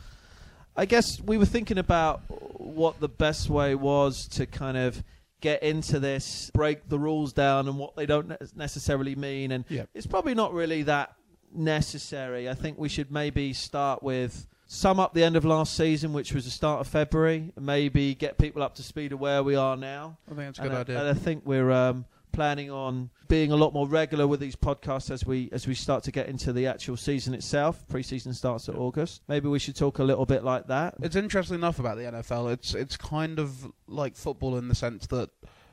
I 0.76 0.84
guess 0.84 1.20
we 1.20 1.36
were 1.36 1.46
thinking 1.46 1.78
about 1.78 2.20
what 2.28 3.00
the 3.00 3.08
best 3.08 3.50
way 3.50 3.74
was 3.74 4.28
to 4.28 4.46
kind 4.46 4.76
of 4.76 5.02
get 5.40 5.62
into 5.62 6.00
this, 6.00 6.50
break 6.54 6.88
the 6.88 6.98
rules 6.98 7.32
down 7.32 7.68
and 7.68 7.78
what 7.78 7.96
they 7.96 8.06
don't 8.06 8.28
ne- 8.28 8.36
necessarily 8.56 9.14
mean. 9.14 9.52
And 9.52 9.64
it's 9.94 10.06
probably 10.06 10.34
not 10.34 10.52
really 10.52 10.82
that 10.84 11.14
necessary. 11.54 12.48
I 12.48 12.54
think 12.54 12.78
we 12.78 12.88
should 12.88 13.10
maybe 13.10 13.52
start 13.52 14.02
with 14.02 14.46
sum 14.66 15.00
up 15.00 15.14
the 15.14 15.24
end 15.24 15.36
of 15.36 15.44
last 15.44 15.74
season, 15.74 16.12
which 16.12 16.32
was 16.32 16.44
the 16.44 16.50
start 16.50 16.80
of 16.80 16.86
February, 16.86 17.52
and 17.56 17.66
maybe 17.66 18.14
get 18.14 18.38
people 18.38 18.62
up 18.62 18.74
to 18.76 18.82
speed 18.82 19.12
of 19.12 19.20
where 19.20 19.42
we 19.42 19.56
are 19.56 19.76
now. 19.76 20.18
I 20.26 20.34
think 20.34 20.38
that's 20.38 20.58
a 20.58 20.62
and, 20.62 20.70
good 20.70 20.76
I, 20.76 20.80
idea. 20.80 20.98
and 21.00 21.08
I 21.08 21.14
think 21.14 21.42
we're 21.46 21.70
um, 21.70 22.04
planning 22.38 22.70
on 22.70 23.10
being 23.26 23.50
a 23.50 23.56
lot 23.56 23.72
more 23.72 23.88
regular 23.88 24.24
with 24.24 24.38
these 24.38 24.54
podcasts 24.54 25.10
as 25.10 25.26
we 25.26 25.48
as 25.50 25.66
we 25.66 25.74
start 25.74 26.04
to 26.04 26.12
get 26.12 26.28
into 26.28 26.52
the 26.52 26.68
actual 26.68 26.96
season 26.96 27.34
itself. 27.34 27.84
Preseason 27.90 28.32
starts 28.32 28.68
at 28.68 28.76
August. 28.76 29.22
Maybe 29.26 29.48
we 29.48 29.58
should 29.58 29.74
talk 29.74 29.98
a 29.98 30.04
little 30.04 30.24
bit 30.24 30.44
like 30.44 30.68
that. 30.68 30.94
It's 31.02 31.16
interesting 31.16 31.56
enough 31.56 31.80
about 31.80 31.96
the 31.96 32.04
NFL. 32.04 32.52
It's 32.52 32.76
it's 32.76 32.96
kind 32.96 33.40
of 33.40 33.72
like 33.88 34.14
football 34.14 34.56
in 34.56 34.68
the 34.68 34.76
sense 34.76 35.08
that 35.08 35.30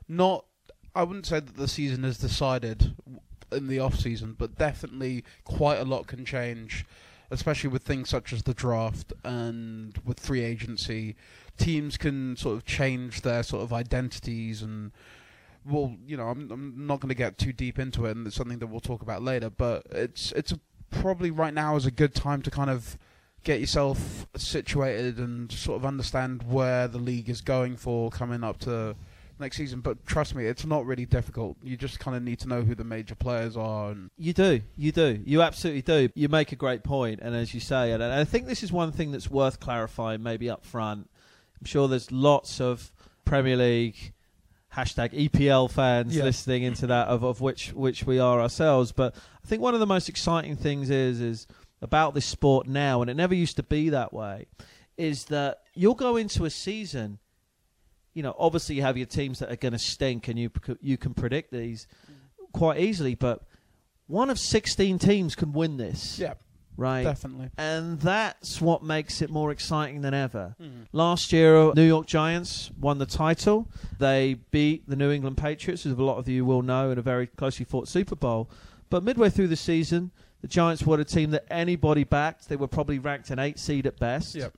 not 0.09 0.45
I 0.95 1.03
wouldn't 1.03 1.27
say 1.27 1.39
that 1.39 1.55
the 1.55 1.67
season 1.67 2.03
is 2.03 2.17
decided 2.17 2.95
in 3.51 3.67
the 3.67 3.77
off 3.77 3.99
season, 3.99 4.35
but 4.35 4.57
definitely 4.57 5.23
quite 5.43 5.77
a 5.77 5.85
lot 5.85 6.07
can 6.07 6.25
change, 6.25 6.83
especially 7.29 7.69
with 7.69 7.83
things 7.83 8.09
such 8.09 8.33
as 8.33 8.41
the 8.41 8.55
draft 8.55 9.13
and 9.23 9.99
with 10.03 10.19
free 10.19 10.41
agency. 10.41 11.15
Teams 11.59 11.95
can 11.95 12.35
sort 12.35 12.55
of 12.55 12.65
change 12.65 13.21
their 13.21 13.43
sort 13.43 13.61
of 13.61 13.71
identities 13.71 14.63
and 14.63 14.91
well, 15.65 15.95
you 16.05 16.17
know, 16.17 16.27
I'm 16.27 16.51
I'm 16.51 16.87
not 16.87 16.99
going 16.99 17.09
to 17.09 17.15
get 17.15 17.37
too 17.37 17.53
deep 17.53 17.79
into 17.79 18.05
it, 18.05 18.15
and 18.15 18.27
it's 18.27 18.35
something 18.35 18.59
that 18.59 18.67
we'll 18.67 18.79
talk 18.79 19.01
about 19.01 19.23
later. 19.23 19.49
But 19.49 19.87
it's 19.91 20.31
it's 20.33 20.51
a, 20.51 20.59
probably 20.89 21.31
right 21.31 21.53
now 21.53 21.75
is 21.75 21.85
a 21.85 21.91
good 21.91 22.13
time 22.13 22.41
to 22.43 22.51
kind 22.51 22.69
of 22.69 22.97
get 23.43 23.59
yourself 23.59 24.27
situated 24.35 25.19
and 25.19 25.51
sort 25.51 25.79
of 25.79 25.85
understand 25.85 26.43
where 26.43 26.87
the 26.87 26.97
league 26.97 27.29
is 27.29 27.41
going 27.41 27.77
for 27.77 28.09
coming 28.09 28.43
up 28.43 28.57
to 28.59 28.95
next 29.39 29.57
season. 29.57 29.81
But 29.81 30.05
trust 30.05 30.33
me, 30.33 30.45
it's 30.45 30.65
not 30.65 30.85
really 30.85 31.05
difficult. 31.05 31.57
You 31.63 31.77
just 31.77 31.99
kind 31.99 32.17
of 32.17 32.23
need 32.23 32.39
to 32.39 32.47
know 32.47 32.63
who 32.63 32.73
the 32.73 32.83
major 32.83 33.15
players 33.15 33.55
are. 33.55 33.91
And 33.91 34.09
You 34.17 34.33
do, 34.33 34.61
you 34.75 34.91
do, 34.91 35.21
you 35.25 35.41
absolutely 35.41 35.83
do. 35.83 36.09
You 36.15 36.27
make 36.27 36.51
a 36.51 36.55
great 36.55 36.83
point, 36.83 37.19
and 37.21 37.35
as 37.35 37.53
you 37.53 37.59
say, 37.59 37.91
and 37.91 38.03
I 38.03 38.23
think 38.23 38.47
this 38.47 38.63
is 38.63 38.71
one 38.71 38.91
thing 38.91 39.11
that's 39.11 39.29
worth 39.29 39.59
clarifying, 39.59 40.23
maybe 40.23 40.49
up 40.49 40.65
front. 40.65 41.09
I'm 41.59 41.65
sure 41.65 41.87
there's 41.87 42.11
lots 42.11 42.59
of 42.59 42.91
Premier 43.25 43.57
League 43.57 44.13
hashtag 44.75 45.13
EPL 45.13 45.71
fans 45.71 46.15
Yeah. 46.15 46.23
listening 46.23 46.63
into 46.63 46.87
that, 46.87 47.07
of, 47.07 47.23
of 47.23 47.41
which 47.41 47.73
which 47.73 48.05
we 48.05 48.19
are 48.19 48.41
ourselves. 48.41 48.91
But 48.91 49.15
I 49.43 49.47
think 49.47 49.61
one 49.61 49.73
of 49.73 49.79
the 49.79 49.85
most 49.85 50.09
exciting 50.09 50.55
things 50.55 50.89
is 50.89 51.21
is 51.21 51.47
about 51.81 52.13
this 52.13 52.25
sport 52.25 52.67
now, 52.67 53.01
and 53.01 53.09
it 53.09 53.15
never 53.15 53.35
used 53.35 53.55
to 53.57 53.63
be 53.63 53.89
that 53.89 54.13
way, 54.13 54.47
is 54.97 55.25
that 55.25 55.59
you'll 55.73 55.95
go 55.95 56.15
into 56.17 56.45
a 56.45 56.49
season. 56.49 57.19
You 58.13 58.23
know, 58.23 58.35
obviously 58.39 58.75
you 58.75 58.81
have 58.81 58.97
your 58.97 59.07
teams 59.07 59.39
that 59.39 59.51
are 59.51 59.57
going 59.57 59.73
to 59.73 59.79
stink, 59.79 60.27
and 60.27 60.37
you 60.39 60.51
you 60.81 60.97
can 60.97 61.13
predict 61.13 61.51
these 61.51 61.87
mm. 62.09 62.51
quite 62.51 62.79
easily. 62.79 63.15
But 63.15 63.43
one 64.07 64.29
of 64.29 64.39
16 64.39 64.99
teams 64.99 65.35
can 65.35 65.51
win 65.51 65.77
this, 65.77 66.19
yeah, 66.19 66.35
right? 66.77 67.03
definitely. 67.03 67.49
And 67.57 67.99
that's 67.99 68.61
what 68.61 68.83
makes 68.83 69.21
it 69.21 69.29
more 69.29 69.51
exciting 69.51 70.01
than 70.01 70.13
ever. 70.13 70.55
Hmm. 70.59 70.83
Last 70.91 71.31
year, 71.33 71.55
uh, 71.57 71.73
New 71.73 71.87
York 71.87 72.07
Giants 72.07 72.71
won 72.79 72.97
the 72.97 73.05
title. 73.05 73.67
They 73.99 74.35
beat 74.51 74.87
the 74.89 74.95
New 74.95 75.11
England 75.11 75.37
Patriots, 75.37 75.85
as 75.85 75.93
a 75.93 76.03
lot 76.03 76.17
of 76.17 76.27
you 76.27 76.45
will 76.45 76.61
know, 76.61 76.91
in 76.91 76.97
a 76.97 77.01
very 77.01 77.27
closely 77.27 77.65
fought 77.65 77.87
Super 77.87 78.15
Bowl. 78.15 78.49
But 78.89 79.03
midway 79.03 79.29
through 79.29 79.47
the 79.47 79.55
season, 79.55 80.11
the 80.41 80.47
Giants 80.47 80.85
were 80.85 80.99
a 80.99 81.05
team 81.05 81.31
that 81.31 81.45
anybody 81.49 82.03
backed. 82.03 82.49
They 82.49 82.55
were 82.55 82.67
probably 82.67 82.99
ranked 82.99 83.29
an 83.29 83.39
eight 83.39 83.57
seed 83.57 83.87
at 83.87 83.97
best. 83.99 84.35
Yep. 84.35 84.53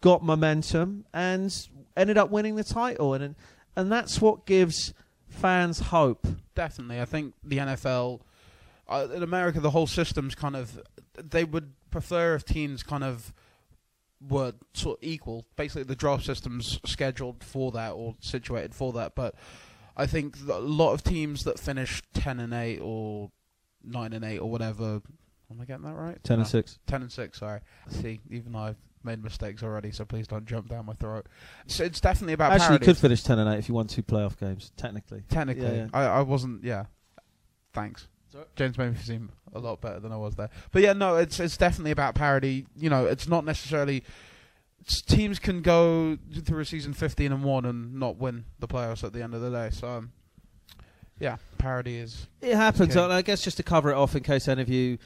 Got 0.00 0.22
momentum 0.22 1.06
and 1.14 1.50
ended 1.96 2.18
up 2.18 2.30
winning 2.30 2.56
the 2.56 2.64
title. 2.64 3.14
And 3.14 3.34
and 3.76 3.90
that's 3.90 4.20
what 4.20 4.46
gives 4.46 4.92
fans 5.28 5.78
hope. 5.80 6.26
Definitely, 6.54 7.00
I 7.00 7.04
think 7.04 7.34
the 7.42 7.58
NFL 7.58 8.20
uh, 8.88 9.08
in 9.14 9.22
America, 9.22 9.60
the 9.60 9.70
whole 9.70 9.86
system's 9.86 10.34
kind 10.34 10.56
of 10.56 10.80
they 11.16 11.44
would 11.44 11.72
prefer 11.90 12.34
if 12.34 12.44
teams 12.44 12.82
kind 12.82 13.04
of 13.04 13.32
were 14.26 14.52
sort 14.72 14.98
of 14.98 15.04
equal. 15.08 15.46
Basically, 15.56 15.82
the 15.84 15.96
draft 15.96 16.24
system's 16.24 16.80
scheduled 16.84 17.42
for 17.44 17.72
that 17.72 17.92
or 17.92 18.14
situated 18.20 18.74
for 18.74 18.92
that. 18.94 19.14
But 19.14 19.34
I 19.96 20.06
think 20.06 20.36
a 20.48 20.58
lot 20.58 20.92
of 20.92 21.02
teams 21.02 21.44
that 21.44 21.58
finish 21.58 22.02
ten 22.12 22.40
and 22.40 22.52
eight 22.52 22.80
or 22.82 23.30
nine 23.82 24.12
and 24.12 24.24
eight 24.24 24.38
or 24.38 24.50
whatever. 24.50 25.00
Am 25.50 25.60
I 25.60 25.66
getting 25.66 25.84
that 25.84 25.94
right? 25.94 26.22
Ten 26.24 26.38
No. 26.38 26.42
and 26.42 26.50
six. 26.50 26.78
Ten 26.86 27.02
and 27.02 27.12
six. 27.12 27.38
Sorry. 27.38 27.60
See, 27.88 28.20
even 28.30 28.52
though 28.52 28.60
I've 28.60 28.78
made 29.04 29.22
mistakes 29.22 29.62
already, 29.62 29.90
so 29.92 30.04
please 30.04 30.26
don't 30.26 30.46
jump 30.46 30.68
down 30.70 30.86
my 30.86 30.94
throat. 30.94 31.26
So 31.66 31.84
it's 31.84 32.00
definitely 32.00 32.32
about 32.32 32.52
Actually, 32.52 32.74
you 32.76 32.78
could 32.80 32.96
finish 32.98 33.22
ten 33.22 33.38
and 33.38 33.48
eight 33.54 33.58
if 33.58 33.68
you 33.68 33.74
won 33.74 33.86
two 33.86 34.02
playoff 34.02 34.38
games. 34.38 34.72
Technically, 34.76 35.22
Technically, 35.28 35.64
Yeah, 35.64 35.72
yeah. 35.74 35.86
I, 35.92 36.04
I 36.06 36.20
wasn't. 36.22 36.64
Yeah, 36.64 36.86
thanks. 37.74 38.08
James 38.56 38.76
made 38.78 38.92
me 38.92 38.98
seem 38.98 39.30
a 39.52 39.58
lot 39.58 39.80
better 39.80 40.00
than 40.00 40.12
I 40.12 40.16
was 40.16 40.34
there. 40.34 40.50
But 40.72 40.82
yeah, 40.82 40.92
no, 40.92 41.16
it's 41.16 41.38
it's 41.40 41.56
definitely 41.56 41.90
about 41.92 42.14
parity. 42.14 42.66
You 42.76 42.90
know, 42.90 43.06
it's 43.06 43.28
not 43.28 43.44
necessarily. 43.44 44.04
Teams 45.06 45.38
can 45.38 45.62
go 45.62 46.18
through 46.44 46.60
a 46.60 46.64
season 46.64 46.92
fifteen 46.92 47.32
and 47.32 47.42
one 47.42 47.64
and 47.64 47.94
not 47.94 48.16
win 48.16 48.44
the 48.58 48.68
playoffs 48.68 49.02
at 49.02 49.12
the 49.12 49.22
end 49.22 49.34
of 49.34 49.40
the 49.40 49.50
day. 49.50 49.70
So, 49.72 49.88
um, 49.88 50.12
yeah, 51.18 51.36
parity 51.56 51.96
is. 51.96 52.26
it 52.42 52.54
happens. 52.54 52.94
And 52.94 53.12
I 53.12 53.22
guess 53.22 53.42
just 53.42 53.56
to 53.56 53.62
cover 53.62 53.90
it 53.90 53.94
off, 53.94 54.14
in 54.14 54.22
case 54.22 54.46
any 54.46 54.60
of 54.60 54.68
you 54.68 54.98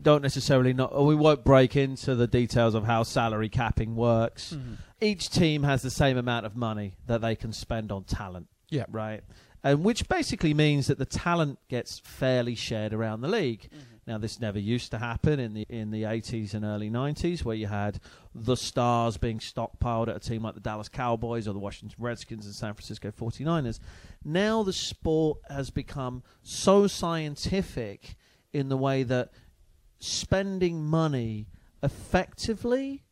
don't 0.00 0.22
necessarily 0.22 0.72
know, 0.72 0.88
we 1.06 1.14
won't 1.14 1.44
break 1.44 1.76
into 1.76 2.14
the 2.14 2.26
details 2.26 2.74
of 2.74 2.84
how 2.84 3.02
salary 3.02 3.48
capping 3.48 3.94
works. 3.96 4.56
Each 5.00 5.28
team 5.28 5.64
has 5.64 5.82
the 5.82 5.90
same 5.90 6.16
amount 6.16 6.46
of 6.46 6.56
money 6.56 6.96
that 7.06 7.20
they 7.20 7.36
can 7.36 7.52
spend 7.52 7.92
on 7.92 8.04
talent. 8.04 8.46
Yeah. 8.70 8.84
right? 8.90 9.22
And 9.66 9.82
which 9.82 10.08
basically 10.08 10.54
means 10.54 10.86
that 10.86 10.98
the 10.98 11.04
talent 11.04 11.58
gets 11.68 11.98
fairly 11.98 12.54
shared 12.54 12.94
around 12.94 13.20
the 13.20 13.28
league. 13.28 13.62
Mm-hmm. 13.62 13.94
Now, 14.06 14.16
this 14.16 14.38
never 14.38 14.60
used 14.60 14.92
to 14.92 14.98
happen 14.98 15.40
in 15.40 15.54
the 15.54 15.66
in 15.68 15.90
the 15.90 16.04
80s 16.04 16.54
and 16.54 16.64
early 16.64 16.88
90s, 16.88 17.42
where 17.42 17.56
you 17.56 17.66
had 17.66 17.98
the 18.32 18.56
stars 18.56 19.16
being 19.16 19.40
stockpiled 19.40 20.06
at 20.06 20.14
a 20.14 20.20
team 20.20 20.42
like 20.42 20.54
the 20.54 20.60
Dallas 20.60 20.88
Cowboys 20.88 21.48
or 21.48 21.52
the 21.52 21.58
Washington 21.58 21.96
Redskins 21.98 22.46
and 22.46 22.54
San 22.54 22.74
Francisco 22.74 23.10
49ers. 23.10 23.80
Now, 24.24 24.62
the 24.62 24.72
sport 24.72 25.38
has 25.48 25.70
become 25.70 26.22
so 26.44 26.86
scientific 26.86 28.14
in 28.52 28.68
the 28.68 28.76
way 28.76 29.02
that 29.02 29.30
spending 29.98 30.84
money 30.84 31.48
effectively 31.82 33.05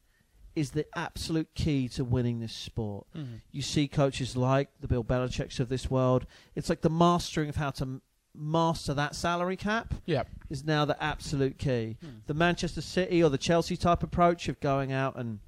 is 0.54 0.70
the 0.70 0.87
absolute 0.96 1.49
key 1.54 1.88
to 1.88 2.04
winning 2.04 2.40
this 2.40 2.52
sport 2.52 3.06
mm-hmm. 3.16 3.37
you 3.50 3.62
see 3.62 3.88
coaches 3.88 4.37
like 4.37 4.68
the 4.80 4.88
Bill 4.88 5.02
Belichick's 5.04 5.58
of 5.61 5.68
this 5.68 5.90
world. 5.90 6.26
It's 6.54 6.68
like 6.68 6.80
the 6.82 6.90
mastering 6.90 7.49
of 7.49 7.56
how 7.56 7.70
to 7.70 7.82
m- 7.82 8.02
master 8.37 8.94
that 8.94 9.14
salary 9.14 9.56
cap 9.56 9.94
Yeah. 10.06 10.25
is 10.50 10.64
now 10.64 10.84
the 10.84 11.00
absolute 11.02 11.58
key. 11.58 11.96
Hmm. 12.00 12.08
The 12.26 12.34
Manchester 12.34 12.80
City 12.80 13.23
or 13.23 13.30
the 13.30 13.38
Chelsea 13.38 13.76
type 13.76 14.02
approach 14.02 14.49
of 14.49 14.58
going 14.61 14.92
out 14.92 15.16
and 15.16 15.38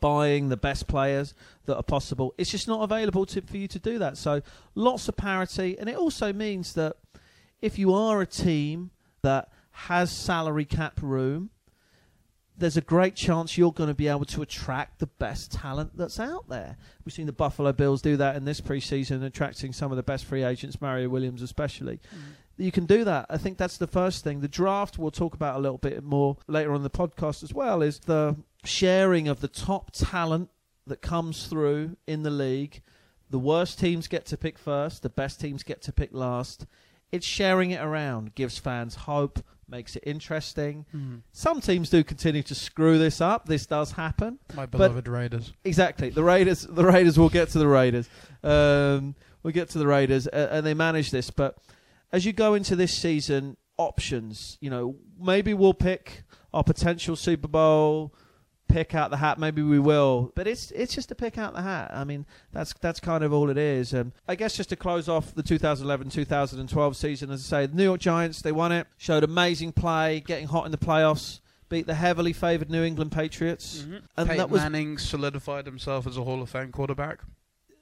buying 0.00 0.48
the 0.50 0.56
best 0.56 0.86
players 0.86 1.34
that 1.66 1.76
are 1.76 1.82
possible, 1.82 2.34
it's 2.38 2.50
just 2.50 2.68
not 2.68 2.82
available 2.82 3.26
to, 3.26 3.40
for 3.40 3.56
you 3.56 3.66
to 3.68 3.78
do 3.78 3.98
that. 3.98 4.16
So 4.16 4.42
lots 4.74 5.08
of 5.08 5.16
parity, 5.16 5.78
and 5.78 5.88
it 5.88 5.96
also 5.96 6.32
means 6.32 6.74
that 6.74 6.96
if 7.60 7.78
you 7.78 7.92
are 7.92 8.20
a 8.20 8.26
team 8.26 8.90
that 9.22 9.48
has 9.72 10.10
salary 10.10 10.64
cap 10.64 11.00
room, 11.02 11.50
there's 12.60 12.76
a 12.76 12.82
great 12.82 13.14
chance 13.14 13.56
you're 13.56 13.72
going 13.72 13.88
to 13.88 13.94
be 13.94 14.06
able 14.06 14.26
to 14.26 14.42
attract 14.42 14.98
the 14.98 15.06
best 15.06 15.50
talent 15.50 15.96
that's 15.96 16.20
out 16.20 16.48
there. 16.48 16.76
We've 17.04 17.12
seen 17.12 17.26
the 17.26 17.32
Buffalo 17.32 17.72
Bills 17.72 18.02
do 18.02 18.16
that 18.18 18.36
in 18.36 18.44
this 18.44 18.60
preseason, 18.60 19.24
attracting 19.24 19.72
some 19.72 19.90
of 19.90 19.96
the 19.96 20.02
best 20.02 20.26
free 20.26 20.44
agents, 20.44 20.80
Mario 20.80 21.08
Williams 21.08 21.42
especially. 21.42 21.96
Mm. 22.14 22.20
You 22.58 22.70
can 22.70 22.84
do 22.84 23.04
that. 23.04 23.26
I 23.30 23.38
think 23.38 23.56
that's 23.56 23.78
the 23.78 23.86
first 23.86 24.22
thing. 24.22 24.40
The 24.40 24.48
draft 24.48 24.98
we'll 24.98 25.10
talk 25.10 25.34
about 25.34 25.56
a 25.56 25.60
little 25.60 25.78
bit 25.78 26.04
more 26.04 26.36
later 26.46 26.70
on 26.70 26.76
in 26.76 26.82
the 26.82 26.90
podcast 26.90 27.42
as 27.42 27.54
well 27.54 27.80
is 27.80 28.00
the 28.00 28.36
sharing 28.64 29.26
of 29.26 29.40
the 29.40 29.48
top 29.48 29.90
talent 29.92 30.50
that 30.86 31.00
comes 31.00 31.46
through 31.46 31.96
in 32.06 32.22
the 32.22 32.30
league. 32.30 32.82
The 33.30 33.38
worst 33.38 33.78
teams 33.78 34.06
get 34.06 34.26
to 34.26 34.36
pick 34.36 34.58
first, 34.58 35.02
the 35.02 35.08
best 35.08 35.40
teams 35.40 35.62
get 35.62 35.80
to 35.82 35.92
pick 35.92 36.10
last. 36.12 36.66
It's 37.10 37.26
sharing 37.26 37.70
it 37.70 37.80
around, 37.80 38.34
gives 38.34 38.58
fans 38.58 38.94
hope, 38.94 39.40
makes 39.70 39.96
it 39.96 40.02
interesting. 40.06 40.86
Some 41.32 41.60
teams 41.60 41.90
do 41.90 42.02
continue 42.04 42.42
to 42.44 42.54
screw 42.54 42.98
this 42.98 43.20
up. 43.20 43.46
This 43.46 43.66
does 43.66 43.92
happen. 43.92 44.38
My 44.54 44.66
beloved 44.66 45.08
Raiders. 45.08 45.52
Exactly. 45.64 46.10
The 46.10 46.24
Raiders. 46.24 46.66
The 46.68 46.84
Raiders. 46.84 47.18
We'll 47.18 47.28
get 47.28 47.50
to 47.50 47.58
the 47.58 47.68
Raiders. 47.68 48.08
Um, 48.42 49.14
we'll 49.42 49.52
get 49.52 49.70
to 49.70 49.78
the 49.78 49.86
Raiders, 49.86 50.26
uh, 50.26 50.48
and 50.50 50.66
they 50.66 50.74
manage 50.74 51.10
this. 51.10 51.30
But 51.30 51.56
as 52.12 52.24
you 52.24 52.32
go 52.32 52.54
into 52.54 52.74
this 52.76 52.96
season, 52.96 53.56
options. 53.80 54.58
You 54.60 54.70
know, 54.70 54.96
maybe 55.18 55.54
we'll 55.54 55.74
pick 55.74 56.22
our 56.52 56.62
potential 56.62 57.16
Super 57.16 57.48
Bowl 57.48 58.14
pick 58.72 58.94
out 58.94 59.10
the 59.10 59.16
hat. 59.16 59.38
Maybe 59.38 59.62
we 59.62 59.78
will, 59.78 60.32
but 60.34 60.46
it's 60.46 60.70
it's 60.72 60.94
just 60.94 61.08
to 61.10 61.14
pick 61.14 61.38
out 61.38 61.54
the 61.54 61.62
hat. 61.62 61.90
I 61.92 62.04
mean, 62.04 62.26
that's 62.52 62.72
that's 62.80 63.00
kind 63.00 63.24
of 63.24 63.32
all 63.32 63.50
it 63.50 63.58
is. 63.58 63.94
Um, 63.94 64.12
I 64.28 64.34
guess 64.34 64.56
just 64.56 64.68
to 64.70 64.76
close 64.76 65.08
off 65.08 65.34
the 65.34 65.42
2011-2012 65.42 66.94
season, 66.96 67.30
as 67.30 67.52
I 67.52 67.62
say, 67.62 67.66
the 67.66 67.76
New 67.76 67.84
York 67.84 68.00
Giants 68.00 68.42
they 68.42 68.52
won 68.52 68.72
it, 68.72 68.86
showed 68.96 69.24
amazing 69.24 69.72
play, 69.72 70.20
getting 70.20 70.48
hot 70.48 70.66
in 70.66 70.72
the 70.72 70.78
playoffs, 70.78 71.40
beat 71.68 71.86
the 71.86 71.94
heavily 71.94 72.32
favoured 72.32 72.70
New 72.70 72.82
England 72.82 73.12
Patriots, 73.12 73.80
and 73.82 74.02
Peyton 74.16 74.36
that 74.36 74.50
was 74.50 74.62
Manning 74.62 74.98
solidified 74.98 75.66
himself 75.66 76.06
as 76.06 76.16
a 76.16 76.24
Hall 76.24 76.42
of 76.42 76.50
Fame 76.50 76.72
quarterback. 76.72 77.20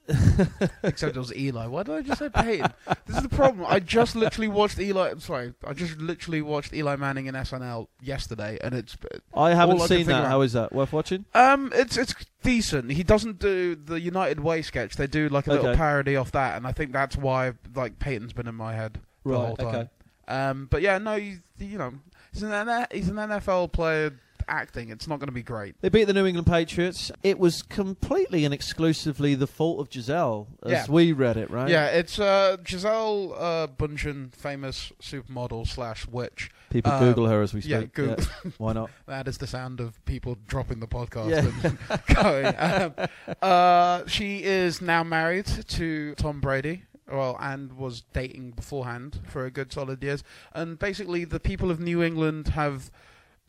Except 0.82 1.16
it 1.16 1.18
was 1.18 1.34
Eli. 1.34 1.66
Why 1.66 1.82
did 1.82 1.94
I 1.94 2.02
just 2.02 2.18
say 2.18 2.28
Peyton? 2.28 2.72
this 3.06 3.16
is 3.16 3.22
the 3.22 3.28
problem. 3.28 3.66
I 3.68 3.78
just 3.80 4.16
literally 4.16 4.48
watched 4.48 4.78
Eli. 4.78 5.10
I'm 5.10 5.20
sorry, 5.20 5.54
I 5.66 5.72
just 5.74 5.98
literally 5.98 6.40
watched 6.42 6.72
Eli 6.72 6.96
Manning 6.96 7.26
in 7.26 7.34
SNL 7.34 7.88
yesterday, 8.00 8.58
and 8.62 8.74
it's 8.74 8.96
I 9.34 9.50
haven't 9.50 9.76
All 9.76 9.82
I 9.82 9.88
can 9.88 9.96
seen 9.98 10.06
that. 10.06 10.26
How 10.26 10.40
is 10.42 10.52
that? 10.54 10.72
Worth 10.72 10.92
watching? 10.92 11.24
um, 11.34 11.70
it's 11.74 11.96
it's 11.96 12.14
decent. 12.42 12.92
He 12.92 13.02
doesn't 13.02 13.38
do 13.38 13.74
the 13.74 14.00
United 14.00 14.40
Way 14.40 14.62
sketch. 14.62 14.96
They 14.96 15.06
do 15.06 15.28
like 15.28 15.46
a 15.46 15.50
little 15.52 15.68
Okay. 15.68 15.76
parody 15.76 16.16
off 16.16 16.32
that, 16.32 16.56
and 16.56 16.66
I 16.66 16.72
think 16.72 16.92
that's 16.92 17.16
why 17.16 17.52
like 17.74 17.98
Peyton's 17.98 18.32
been 18.32 18.48
in 18.48 18.54
my 18.54 18.74
head 18.74 19.00
the 19.24 19.38
whole 19.38 19.56
time. 19.56 19.90
Um, 20.26 20.68
but 20.70 20.82
yeah, 20.82 20.98
no, 20.98 21.16
he's, 21.16 21.40
you 21.58 21.78
know, 21.78 21.92
he's 22.32 22.42
an 22.42 22.52
N- 22.52 22.86
he's 22.92 23.08
an 23.08 23.16
NFL 23.16 23.72
player 23.72 24.12
acting. 24.48 24.90
It's 24.90 25.06
not 25.06 25.18
going 25.18 25.28
to 25.28 25.32
be 25.32 25.42
great. 25.42 25.74
They 25.80 25.88
beat 25.88 26.04
the 26.04 26.12
New 26.14 26.26
England 26.26 26.46
Patriots. 26.46 27.10
It 27.22 27.38
was 27.38 27.62
completely 27.62 28.44
and 28.44 28.52
exclusively 28.54 29.34
the 29.34 29.46
fault 29.46 29.80
of 29.80 29.90
Gisele, 29.90 30.48
as 30.64 30.70
Yeah. 30.72 30.86
we 30.88 31.12
read 31.12 31.36
it, 31.36 31.50
right? 31.50 31.68
Yeah, 31.70 31.86
it's 31.86 32.18
uh, 32.18 32.56
Gisele 32.62 33.34
uh, 33.38 33.66
Bundchen, 33.68 34.34
famous 34.34 34.92
supermodel 35.02 35.66
slash 35.66 36.06
witch. 36.08 36.50
People 36.70 36.92
Uh, 36.92 37.00
Google 37.00 37.26
her 37.28 37.42
as 37.42 37.54
we 37.54 37.60
speak. 37.60 37.70
Yeah, 37.70 37.82
Google. 37.92 38.16
Yeah. 38.44 38.50
Why 38.58 38.72
not? 38.74 38.90
That 39.06 39.26
is 39.28 39.38
the 39.38 39.46
sound 39.46 39.80
of 39.80 40.04
people 40.04 40.36
dropping 40.46 40.80
the 40.80 40.86
podcast 40.88 41.30
Yeah. 41.30 41.68
and 41.70 42.14
going. 42.14 42.54
Um, 42.58 43.08
uh, 43.42 44.06
she 44.06 44.42
is 44.44 44.80
now 44.80 45.02
married 45.02 45.46
to 45.46 46.14
Tom 46.16 46.40
Brady. 46.40 46.84
Well, 47.10 47.38
and 47.40 47.72
was 47.72 48.02
dating 48.12 48.50
beforehand 48.50 49.20
for 49.26 49.46
a 49.46 49.50
good 49.50 49.72
solid 49.72 50.04
years. 50.04 50.22
And 50.52 50.78
basically, 50.78 51.24
the 51.24 51.40
people 51.40 51.70
of 51.70 51.80
New 51.80 52.02
England 52.02 52.48
have, 52.48 52.90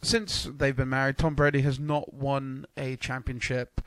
since 0.02 0.48
they've 0.58 0.76
been 0.76 0.90
married, 0.90 1.18
Tom 1.18 1.36
Brady 1.36 1.62
has 1.62 1.80
not 1.80 2.14
won 2.14 2.66
a 2.78 2.96
championship. 2.98 3.82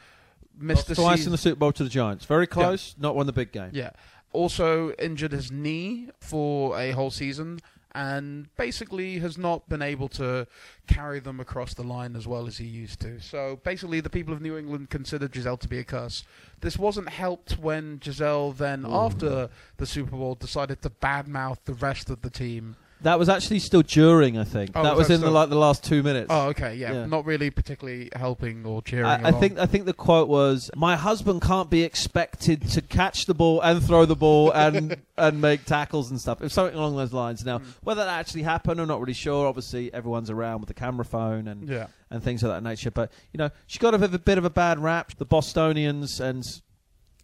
Missed 0.59 0.91
Lost 0.91 1.01
twice 1.01 1.19
season. 1.19 1.31
in 1.31 1.33
the 1.33 1.39
Super 1.39 1.59
Bowl 1.59 1.73
to 1.73 1.85
the 1.85 1.91
Giants. 1.91 2.25
Very 2.27 2.47
close. 2.47 2.95
Not 2.99 3.17
won 3.17 3.27
the 3.27 3.33
big 3.33 3.53
game. 3.53 3.71
Yeah. 3.73 3.91
Also 4.33 4.93
injured 4.93 5.33
his 5.33 5.51
knee 5.51 6.09
for 6.21 6.79
a 6.79 6.91
whole 6.93 7.11
season 7.11 7.61
and 7.95 8.55
basically 8.57 9.19
has 9.19 9.37
not 9.37 9.69
been 9.69 9.83
able 9.83 10.09
to 10.09 10.47
carry 10.87 11.21
them 11.21 11.41
across 11.41 11.75
the 11.75 11.83
line 11.83 12.17
as 12.17 12.27
well 12.27 12.47
as 12.47 12.57
he 12.59 12.65
used 12.65 13.01
to. 13.01 13.21
So 13.21 13.61
basically 13.65 14.01
the 14.01 14.11
people 14.11 14.33
of 14.33 14.41
New 14.41 14.57
England 14.57 14.91
consider 14.91 15.29
Gisele 15.29 15.59
to 15.59 15.69
be 15.69 15.79
a 15.79 15.85
curse. 15.85 16.25
This 16.61 16.79
wasn't 16.79 17.11
helped 17.11 17.59
when 17.59 17.99
Gisele 17.99 18.53
then 18.53 18.85
Ooh. 18.87 18.95
after 18.95 19.51
the 19.77 19.87
Super 19.87 20.17
Bowl 20.17 20.35
decided 20.35 20.81
to 20.83 20.91
badmouth 20.91 21.59
the 21.65 21.75
rest 21.75 22.09
of 22.09 22.23
the 22.23 22.31
team. 22.31 22.77
That 23.03 23.19
was 23.19 23.29
actually 23.29 23.59
still 23.59 23.83
during, 23.83 24.39
I 24.39 24.45
think. 24.45 24.71
Oh, 24.75 24.83
that 24.83 24.93
was 24.97 25.01
was 25.03 25.09
that 25.09 25.15
in 25.15 25.21
the 25.23 25.31
like 25.31 25.49
the 25.49 25.57
last 25.57 25.83
two 25.85 26.03
minutes. 26.03 26.29
Oh, 26.31 26.49
okay, 26.49 26.75
yeah, 26.77 26.93
Yeah. 26.93 27.07
not 27.07 27.25
really 27.27 27.51
particularly 27.51 28.09
helping 28.15 28.65
or 28.65 28.81
cheering. 28.83 29.07
I, 29.07 29.29
I 29.29 29.33
think 29.33 29.59
I 29.59 29.67
think 29.67 29.87
the 29.87 29.93
quote 29.93 30.29
was, 30.29 30.71
"My 30.77 30.97
husband 30.97 31.43
can't 31.43 31.69
be 31.69 31.83
expected 31.83 32.69
to 32.71 32.81
catch 32.83 33.27
the 33.27 33.35
ball 33.35 33.61
and 33.61 33.83
throw 33.83 34.05
the 34.05 34.17
ball 34.17 34.53
and 34.53 34.97
and 35.17 35.41
make 35.41 35.65
tackles 35.65 36.11
and 36.11 36.21
stuff." 36.21 36.41
It 36.41 36.45
was 36.45 36.53
something 36.53 36.77
along 36.79 36.97
those 36.97 37.13
lines. 37.13 37.45
Now, 37.45 37.59
Mm. 37.59 37.65
whether 37.83 38.05
that 38.05 38.19
actually 38.19 38.43
happened, 38.43 38.81
I'm 38.81 38.89
not 38.89 39.01
really 39.01 39.13
sure. 39.13 39.47
Obviously, 39.47 39.93
everyone's 39.93 40.31
around 40.31 40.61
with 40.61 40.69
the 40.69 40.75
camera 40.75 41.05
phone 41.05 41.49
and 41.49 41.69
Yeah. 41.69 41.87
and 42.11 42.23
things 42.23 42.43
of 42.43 42.51
that 42.51 42.63
nature. 42.63 42.91
But 42.91 43.11
you 43.33 43.39
know, 43.39 43.51
she 43.67 43.79
got 43.79 43.95
a 43.95 43.99
bit 43.99 44.07
of 44.11 44.15
a, 44.15 44.19
bit 44.19 44.39
of 44.39 44.45
a 44.45 44.51
bad 44.51 44.79
rap. 44.79 45.13
The 45.19 45.25
Bostonians, 45.27 46.21
and 46.21 46.45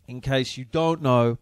in 0.07 0.21
case 0.21 0.57
you 0.57 0.65
don't 0.65 1.03
know, 1.03 1.39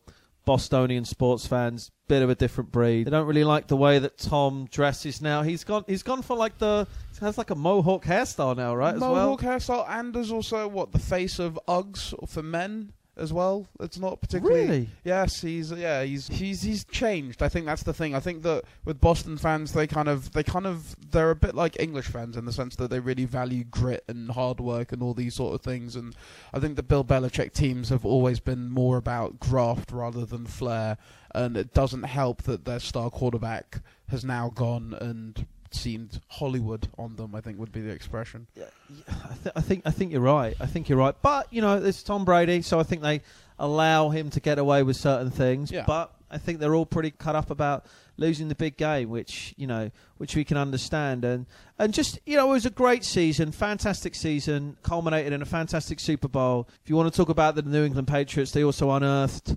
Bostonian 0.47 1.05
sports 1.05 1.47
fans, 1.47 1.91
bit 2.09 2.23
of 2.23 2.31
a 2.31 2.35
different 2.35 2.73
breed. 2.73 3.07
They 3.07 3.11
don't 3.11 3.27
really 3.27 3.45
like 3.45 3.67
the 3.67 3.77
way 3.77 3.99
that 3.99 4.17
Tom 4.17 4.69
dresses 4.71 5.21
now. 5.21 5.43
He's 5.43 5.65
gone. 5.65 5.85
He's 5.87 6.03
gone 6.03 6.23
for 6.23 6.37
like 6.37 6.57
the. 6.57 6.87
He 7.19 7.25
has 7.25 7.37
like 7.37 7.51
a 7.51 7.55
mohawk 7.55 8.05
hairstyle 8.05 8.57
now, 8.57 8.75
right? 8.75 8.95
as 8.95 9.01
well. 9.01 9.15
Mohawk 9.15 9.41
hairstyle, 9.43 9.85
and 9.89 10.15
there's 10.15 10.31
also 10.31 10.69
what 10.69 10.93
the 10.93 10.99
face 10.99 11.39
of 11.39 11.59
Uggs 11.69 12.15
for 12.29 12.43
men 12.43 12.93
as 13.17 13.33
well. 13.33 13.67
It's 13.81 13.99
not 13.99 14.21
particularly. 14.21 14.67
Really? 14.67 14.89
Yes, 15.05 15.41
he's 15.41 15.73
yeah 15.73 16.03
he's 16.03 16.29
he's 16.29 16.63
he's 16.63 16.85
changed. 16.85 17.43
I 17.43 17.49
think 17.49 17.67
that's 17.67 17.83
the 17.83 17.95
thing. 17.95 18.15
I 18.15 18.21
think 18.21 18.43
that 18.43 18.65
with 18.85 19.01
Boston 19.01 19.39
fans, 19.39 19.73
they 19.73 19.87
kind 19.87 20.09
of 20.09 20.33
they 20.33 20.43
kind 20.43 20.67
of 20.67 20.97
they're 21.11 21.31
a 21.31 21.37
bit 21.37 21.55
like 21.55 21.81
English 21.81 22.07
fans 22.07 22.37
in 22.37 22.45
the 22.45 22.53
sense 22.53 22.77
that 22.77 22.91
they 22.91 23.01
really 23.01 23.25
value 23.25 23.65
grit 23.65 24.05
and 24.09 24.31
hard 24.31 24.61
work 24.61 24.93
and 24.93 25.03
all 25.03 25.15
these 25.15 25.35
sort 25.35 25.55
of 25.55 25.63
things. 25.63 25.97
And 25.97 26.15
I 26.53 26.61
think 26.61 26.77
the 26.77 26.83
Bill 26.83 27.05
Belichick 27.05 27.53
teams 27.53 27.89
have 27.89 28.05
always 28.05 28.41
been 28.41 28.71
more 28.71 28.97
about 28.97 29.41
graft 29.41 29.93
rather 29.93 30.25
than 30.27 30.47
flair. 30.47 30.99
And 31.35 31.57
it 31.57 31.75
doesn't 31.75 32.05
help 32.05 32.43
that 32.43 32.65
their 32.65 32.81
star 32.81 33.11
quarterback 33.11 33.81
has 34.09 34.25
now 34.25 34.51
gone 34.55 34.97
and 34.99 35.47
seemed 35.71 36.21
Hollywood 36.29 36.89
on 36.99 37.17
them. 37.17 37.35
I 37.35 37.41
think 37.41 37.59
would 37.59 37.73
be 37.73 37.81
the 37.81 37.91
expression. 37.91 38.47
Yeah, 38.55 38.65
I, 39.09 39.35
th- 39.43 39.53
I 39.57 39.61
think 39.61 39.83
I 39.87 39.91
think 39.91 40.13
you're 40.13 40.21
right. 40.21 40.55
I 40.61 40.67
think 40.67 40.89
you're 40.89 40.99
right. 40.99 41.15
But 41.23 41.53
you 41.53 41.61
know, 41.61 41.77
it's 41.83 42.03
Tom 42.03 42.25
Brady, 42.25 42.63
so 42.63 42.79
I 42.81 42.83
think 42.83 43.03
they 43.03 43.23
allow 43.59 44.11
him 44.11 44.31
to 44.31 44.41
get 44.41 44.59
away 44.59 44.83
with 44.83 44.97
certain 44.97 45.31
things. 45.31 45.71
Yeah. 45.71 45.85
But 45.87 46.13
I 46.31 46.39
think 46.39 46.59
they're 46.59 46.75
all 46.75 46.87
pretty 46.87 47.11
cut 47.11 47.37
up 47.37 47.51
about 47.51 47.87
losing 48.17 48.49
the 48.49 48.55
big 48.55 48.77
game, 48.77 49.11
which 49.11 49.55
you 49.57 49.67
know, 49.67 49.91
which 50.17 50.35
we 50.35 50.45
can 50.45 50.57
understand. 50.57 51.25
And 51.25 51.47
and 51.79 51.93
just 51.95 52.19
you 52.27 52.37
know, 52.37 52.51
it 52.51 52.55
was 52.55 52.67
a 52.67 52.71
great 52.71 53.05
season, 53.05 53.53
fantastic 53.53 54.15
season, 54.15 54.77
culminated 54.83 55.33
in 55.33 55.43
a 55.43 55.47
fantastic 55.47 56.01
Super 56.01 56.29
Bowl. 56.29 56.69
If 56.83 56.91
you 56.91 56.97
want 56.97 57.13
to 57.13 57.17
talk 57.17 57.29
about 57.29 57.55
the 57.55 57.63
New 57.63 57.85
England 57.85 58.09
Patriots, 58.09 58.53
they 58.53 58.65
also 58.65 58.91
unearthed 58.91 59.57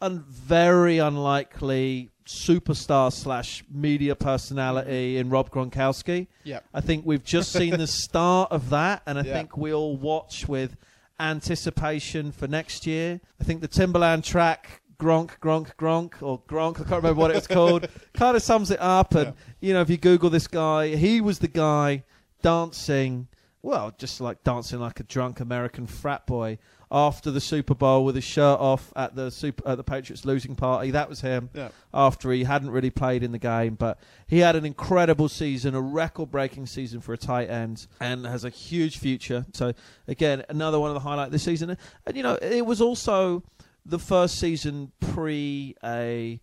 a 0.00 0.10
very 0.10 0.98
unlikely 0.98 2.10
superstar 2.26 3.12
slash 3.12 3.64
media 3.70 4.14
personality 4.16 5.18
in 5.18 5.28
Rob 5.30 5.50
Gronkowski. 5.50 6.26
Yeah. 6.42 6.60
I 6.72 6.80
think 6.80 7.04
we've 7.06 7.24
just 7.24 7.52
seen 7.52 7.76
the 7.76 7.86
start 8.04 8.50
of 8.52 8.70
that, 8.70 9.02
and 9.06 9.18
I 9.18 9.22
Yeah. 9.22 9.32
think 9.34 9.56
we 9.56 9.72
all 9.74 9.96
watch 9.96 10.48
with 10.48 10.76
anticipation 11.20 12.32
for 12.32 12.46
next 12.48 12.86
year. 12.86 13.20
I 13.40 13.44
think 13.44 13.60
the 13.60 13.68
Timberland 13.68 14.24
track. 14.24 14.80
Gronk, 14.96 15.38
Gronk, 15.40 15.74
Gronk, 15.76 16.22
or 16.22 16.40
Gronk, 16.42 16.76
I 16.76 16.84
can't 16.84 17.02
remember 17.02 17.20
what 17.20 17.32
it's 17.32 17.48
called, 17.48 17.88
kind 18.14 18.36
of 18.36 18.42
sums 18.42 18.70
it 18.70 18.78
up. 18.80 19.12
And, 19.16 19.34
you 19.60 19.72
know, 19.72 19.80
if 19.80 19.90
you 19.90 19.96
Google 19.96 20.30
this 20.30 20.46
guy, 20.46 20.94
he 20.94 21.20
was 21.20 21.40
the 21.40 21.48
guy 21.48 22.04
dancing, 22.42 23.26
well, 23.60 23.92
just 23.98 24.20
like 24.20 24.44
dancing 24.44 24.78
like 24.78 25.00
a 25.00 25.02
drunk 25.02 25.40
American 25.40 25.86
frat 25.88 26.26
boy 26.26 26.58
after 26.94 27.32
the 27.32 27.40
Super 27.40 27.74
Bowl 27.74 28.04
with 28.04 28.14
his 28.14 28.22
shirt 28.24 28.60
off 28.60 28.92
at 28.94 29.16
the 29.16 29.30
super 29.30 29.68
at 29.68 29.76
the 29.76 29.82
Patriots 29.82 30.24
losing 30.24 30.54
party. 30.54 30.92
That 30.92 31.08
was 31.08 31.20
him 31.22 31.50
Yeah. 31.52 31.70
after 31.92 32.30
he 32.30 32.44
hadn't 32.44 32.70
really 32.70 32.90
played 32.90 33.24
in 33.24 33.32
the 33.32 33.38
game. 33.38 33.74
But 33.74 33.98
he 34.28 34.38
had 34.38 34.54
an 34.54 34.64
incredible 34.64 35.28
season, 35.28 35.74
a 35.74 35.80
record 35.80 36.30
breaking 36.30 36.66
season 36.66 37.00
for 37.00 37.12
a 37.12 37.18
tight 37.18 37.50
end, 37.50 37.88
and 37.98 38.24
has 38.24 38.44
a 38.44 38.48
huge 38.50 38.98
future. 38.98 39.44
So, 39.52 39.72
again, 40.06 40.44
another 40.48 40.78
one 40.78 40.88
of 40.90 40.94
the 40.94 41.00
highlights 41.00 41.32
this 41.32 41.42
season. 41.42 41.76
And, 42.06 42.16
you 42.16 42.22
know, 42.22 42.38
it 42.40 42.64
was 42.64 42.80
also 42.80 43.42
the 43.84 43.98
first 43.98 44.38
season 44.38 44.92
pre 45.00 45.74
a. 45.84 46.40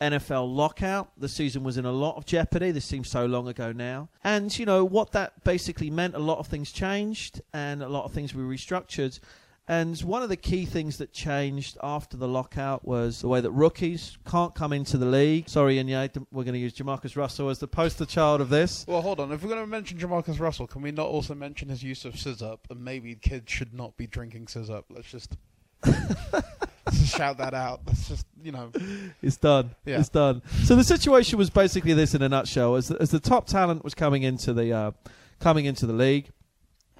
NFL 0.00 0.56
lockout. 0.56 1.10
The 1.18 1.28
season 1.28 1.62
was 1.62 1.76
in 1.76 1.84
a 1.84 1.92
lot 1.92 2.16
of 2.16 2.24
jeopardy. 2.24 2.70
This 2.70 2.86
seems 2.86 3.10
so 3.10 3.26
long 3.26 3.48
ago 3.48 3.70
now. 3.70 4.08
And, 4.24 4.58
you 4.58 4.64
know, 4.64 4.82
what 4.82 5.12
that 5.12 5.44
basically 5.44 5.90
meant, 5.90 6.14
a 6.14 6.18
lot 6.18 6.38
of 6.38 6.46
things 6.46 6.72
changed 6.72 7.42
and 7.52 7.82
a 7.82 7.88
lot 7.90 8.06
of 8.06 8.12
things 8.14 8.34
were 8.34 8.44
restructured. 8.44 9.20
And 9.70 9.96
one 10.00 10.24
of 10.24 10.28
the 10.28 10.36
key 10.36 10.66
things 10.66 10.96
that 10.96 11.12
changed 11.12 11.78
after 11.80 12.16
the 12.16 12.26
lockout 12.26 12.84
was 12.84 13.20
the 13.20 13.28
way 13.28 13.40
that 13.40 13.52
rookies 13.52 14.18
can't 14.28 14.52
come 14.52 14.72
into 14.72 14.98
the 14.98 15.06
league. 15.06 15.48
Sorry, 15.48 15.80
yeah, 15.80 16.08
we're 16.32 16.42
going 16.42 16.54
to 16.54 16.58
use 16.58 16.72
Jamarcus 16.72 17.16
Russell 17.16 17.48
as 17.50 17.60
the 17.60 17.68
poster 17.68 18.04
child 18.04 18.40
of 18.40 18.48
this. 18.48 18.84
Well, 18.88 19.00
hold 19.00 19.20
on. 19.20 19.30
If 19.30 19.44
we're 19.44 19.50
going 19.50 19.60
to 19.60 19.68
mention 19.68 19.96
Jamarcus 19.96 20.40
Russell, 20.40 20.66
can 20.66 20.82
we 20.82 20.90
not 20.90 21.06
also 21.06 21.36
mention 21.36 21.68
his 21.68 21.84
use 21.84 22.04
of 22.04 22.14
sizzurp? 22.14 22.58
And 22.68 22.84
maybe 22.84 23.14
kids 23.14 23.48
should 23.52 23.72
not 23.72 23.96
be 23.96 24.08
drinking 24.08 24.46
sizzurp. 24.46 24.82
Let's 24.90 25.08
just, 25.08 25.36
just 25.84 27.16
shout 27.16 27.38
that 27.38 27.54
out. 27.54 27.82
Let's 27.86 28.08
just, 28.08 28.26
you 28.42 28.50
know. 28.50 28.72
It's 29.22 29.36
done. 29.36 29.70
Yeah. 29.84 30.00
It's 30.00 30.08
done. 30.08 30.42
So 30.64 30.74
the 30.74 30.82
situation 30.82 31.38
was 31.38 31.48
basically 31.48 31.92
this 31.92 32.12
in 32.12 32.22
a 32.22 32.28
nutshell: 32.28 32.74
as 32.74 32.88
the, 32.88 33.00
as 33.00 33.12
the 33.12 33.20
top 33.20 33.46
talent 33.46 33.84
was 33.84 33.94
coming 33.94 34.24
into 34.24 34.52
the 34.52 34.72
uh, 34.72 34.90
coming 35.38 35.66
into 35.66 35.86
the 35.86 35.92
league, 35.92 36.32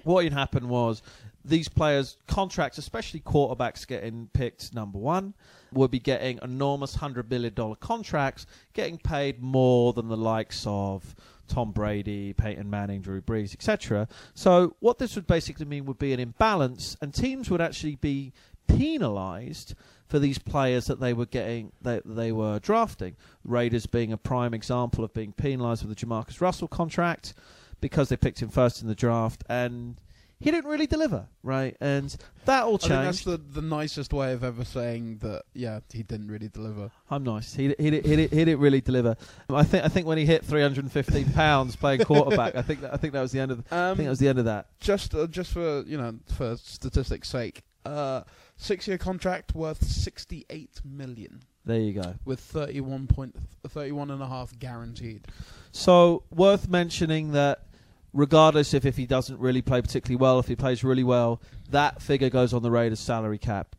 what 0.05 0.23
had 0.23 0.33
happened 0.33 0.69
was 0.69 1.03
these 1.45 1.69
players' 1.69 2.19
contracts, 2.27 2.79
especially 2.79 3.21
quarterbacks 3.21 3.87
getting 3.87 4.29
picked 4.33 4.75
number 4.75 4.99
one, 4.99 5.35
would 5.73 5.91
be 5.91 6.01
getting 6.01 6.39
enormous 6.43 6.97
$100 6.97 7.29
billion 7.29 7.55
contracts, 7.77 8.47
getting 8.73 8.99
paid 8.99 9.41
more 9.41 9.93
than 9.93 10.09
the 10.09 10.17
likes 10.17 10.65
of 10.67 11.15
Tom 11.49 11.73
Brady, 11.73 12.33
Peyton 12.33 12.69
Manning, 12.69 13.01
Drew 13.01 13.21
Brees, 13.21 13.55
etc. 13.55 14.09
So 14.35 14.77
what 14.81 14.99
this 14.99 15.17
would 15.17 15.27
basically 15.27 15.67
mean 15.67 15.87
would 15.87 15.99
be 15.99 16.13
an 16.13 16.21
imbalance, 16.21 16.97
and 17.01 17.13
teams 17.13 17.51
would 17.51 17.61
actually 17.61 17.97
be 17.97 18.33
penalised 18.69 19.75
for 20.07 20.19
these 20.19 20.39
players 20.39 20.87
that 20.87 21.01
they 21.01 21.13
were 21.13 21.27
getting 21.27 21.73
that 21.83 22.03
they 22.05 22.33
were 22.33 22.59
drafting. 22.59 23.17
Raiders 23.45 23.87
being 23.87 24.13
a 24.13 24.17
prime 24.17 24.55
example 24.55 25.05
of 25.05 25.15
being 25.15 25.33
penalised 25.33 25.85
with 25.85 25.97
the 25.97 26.07
Jamarcus 26.07 26.41
Russell 26.41 26.69
contract 26.69 27.35
because 27.81 28.09
they 28.09 28.17
picked 28.17 28.43
him 28.43 28.49
first 28.49 28.83
in 28.83 28.89
the 28.89 28.95
draft 28.95 29.45
and 29.49 29.97
he 30.41 30.51
didn't 30.51 30.71
really 30.71 30.87
deliver, 30.87 31.27
right? 31.43 31.76
And 31.81 32.17
that 32.47 32.65
all 32.65 32.76
I 32.76 32.79
think 32.79 32.91
that's 32.91 33.25
the, 33.25 33.37
the 33.37 33.61
nicest 33.63 34.13
way 34.13 34.33
of 34.33 34.43
ever 34.43 34.65
saying 34.65 35.19
that, 35.19 35.43
yeah, 35.55 35.81
he 35.93 36.03
didn't 36.03 36.29
really 36.31 36.49
deliver. 36.49 36.91
I'm 37.11 37.23
nice. 37.23 37.55
He 37.55 37.75
he 37.79 37.91
he 38.00 38.17
he 38.17 38.26
didn't 38.26 38.59
really 38.61 38.81
deliver. 38.81 39.17
I 39.50 39.63
think 39.65 39.85
I 39.85 39.89
think 39.89 40.07
when 40.07 40.19
he 40.19 40.25
hit 40.26 40.45
315 40.45 41.33
pounds 41.33 41.76
playing 41.76 42.05
quarterback, 42.05 42.55
I 42.57 42.63
think 42.63 42.81
that, 42.81 42.93
I 42.95 42.97
think 42.97 43.13
that 43.13 43.21
was 43.21 43.33
the 43.33 43.41
end 43.41 43.50
of. 43.53 43.65
The, 43.69 43.75
I 43.75 43.91
Um, 43.91 43.97
think 43.97 44.07
that 44.07 44.11
was 44.11 44.19
the 44.19 44.29
end 44.29 44.39
of 44.39 44.47
that. 44.47 44.67
just 44.81 45.15
uh, 45.15 45.26
just 45.26 45.53
for 45.53 45.83
you 45.87 45.99
know 45.99 46.19
for 46.35 46.57
statistics 46.57 47.29
sake 47.29 47.63
uh 47.87 48.23
six 48.59 48.87
year 48.87 48.99
contract 48.99 49.55
worth 49.55 49.83
68 49.83 50.81
million 50.85 51.43
There 51.65 51.81
you 51.81 51.95
go. 51.95 52.15
with 52.26 52.39
31 52.41 53.07
point 53.07 53.35
31 53.67 54.11
and 54.11 54.23
a 54.23 54.26
half 54.26 54.59
guaranteed 54.59 55.26
So 55.73 56.25
worth 56.31 56.69
mentioning 56.69 57.33
that 57.33 57.65
regardless 58.13 58.75
if, 58.75 58.85
if 58.85 58.97
he 58.97 59.07
doesn't 59.07 59.39
really 59.39 59.63
play 59.63 59.81
particularly 59.81 60.17
well, 60.17 60.39
if 60.39 60.49
he 60.49 60.57
plays 60.57 60.83
really 60.83 61.05
well, 61.05 61.41
that 61.71 62.03
figure 62.03 62.31
goes 62.31 62.53
on 62.53 62.63
the 62.63 62.71
Raiders' 62.71 63.01
salary 63.01 63.39
cap. 63.39 63.77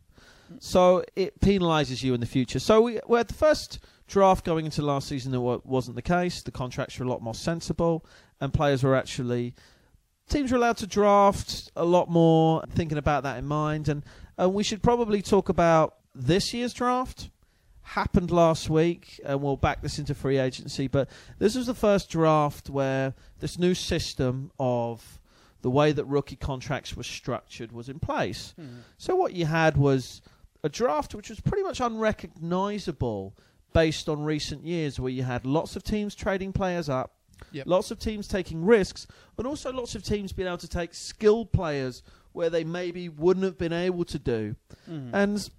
So 0.58 1.04
it 1.16 1.40
penalises 1.40 2.02
you 2.02 2.14
in 2.14 2.20
the 2.20 2.26
future. 2.26 2.58
So 2.58 2.82
we, 2.82 3.00
we 3.06 3.18
had 3.18 3.28
the 3.28 3.34
first 3.34 3.78
draft 4.06 4.44
going 4.44 4.66
into 4.66 4.82
last 4.82 5.08
season 5.08 5.32
that 5.32 5.40
wasn't 5.40 5.96
the 5.96 6.02
case. 6.02 6.42
The 6.42 6.50
contracts 6.50 6.98
were 6.98 7.06
a 7.06 7.08
lot 7.08 7.22
more 7.22 7.34
sensible, 7.34 8.04
and 8.40 8.52
players 8.52 8.82
were 8.82 8.94
actually 8.94 9.54
teams 10.28 10.50
were 10.50 10.56
allowed 10.56 10.76
to 10.78 10.86
draft 10.86 11.70
a 11.76 11.84
lot 11.84 12.08
more, 12.08 12.62
thinking 12.70 12.98
about 12.98 13.22
that 13.22 13.38
in 13.38 13.46
mind. 13.46 13.88
And 13.88 14.04
and 14.38 14.54
we 14.54 14.62
should 14.62 14.82
probably 14.82 15.22
talk 15.22 15.48
about 15.48 15.96
this 16.14 16.52
year's 16.52 16.72
draft. 16.72 17.30
Happened 17.92 18.30
last 18.30 18.70
week, 18.70 19.20
and 19.24 19.42
we'll 19.42 19.56
back 19.58 19.82
this 19.82 19.98
into 19.98 20.14
free 20.14 20.38
agency. 20.38 20.86
But 20.88 21.08
this 21.38 21.54
was 21.54 21.66
the 21.66 21.74
first 21.74 22.08
draft 22.08 22.70
where 22.70 23.12
this 23.40 23.58
new 23.58 23.74
system 23.74 24.50
of 24.58 25.18
the 25.60 25.68
way 25.70 25.92
that 25.92 26.04
rookie 26.06 26.36
contracts 26.36 26.96
were 26.96 27.02
structured 27.02 27.70
was 27.70 27.88
in 27.90 27.98
place. 27.98 28.54
Hmm. 28.58 28.78
So 28.96 29.14
what 29.14 29.34
you 29.34 29.44
had 29.46 29.76
was 29.76 30.22
a 30.64 30.68
draft 30.70 31.14
which 31.14 31.28
was 31.28 31.40
pretty 31.40 31.62
much 31.62 31.80
unrecognizable 31.80 33.34
based 33.72 34.08
on 34.08 34.22
recent 34.24 34.64
years, 34.64 34.98
where 34.98 35.10
you 35.12 35.22
had 35.22 35.44
lots 35.44 35.76
of 35.76 35.82
teams 35.82 36.14
trading 36.14 36.52
players 36.52 36.88
up, 36.88 37.12
Yep. 37.52 37.66
lots 37.66 37.90
of 37.90 37.98
teams 37.98 38.26
taking 38.28 38.64
risks, 38.64 39.06
but 39.36 39.46
also 39.46 39.72
lots 39.72 39.94
of 39.94 40.02
teams 40.02 40.32
being 40.32 40.48
able 40.48 40.58
to 40.58 40.68
take 40.68 40.94
skilled 40.94 41.52
players 41.52 42.02
where 42.32 42.48
they 42.48 42.64
maybe 42.64 43.08
wouldn't 43.08 43.44
have 43.44 43.58
been 43.58 43.72
able 43.72 44.04
to 44.06 44.18
do. 44.18 44.56
Hmm. 44.86 45.10
And 45.14 45.50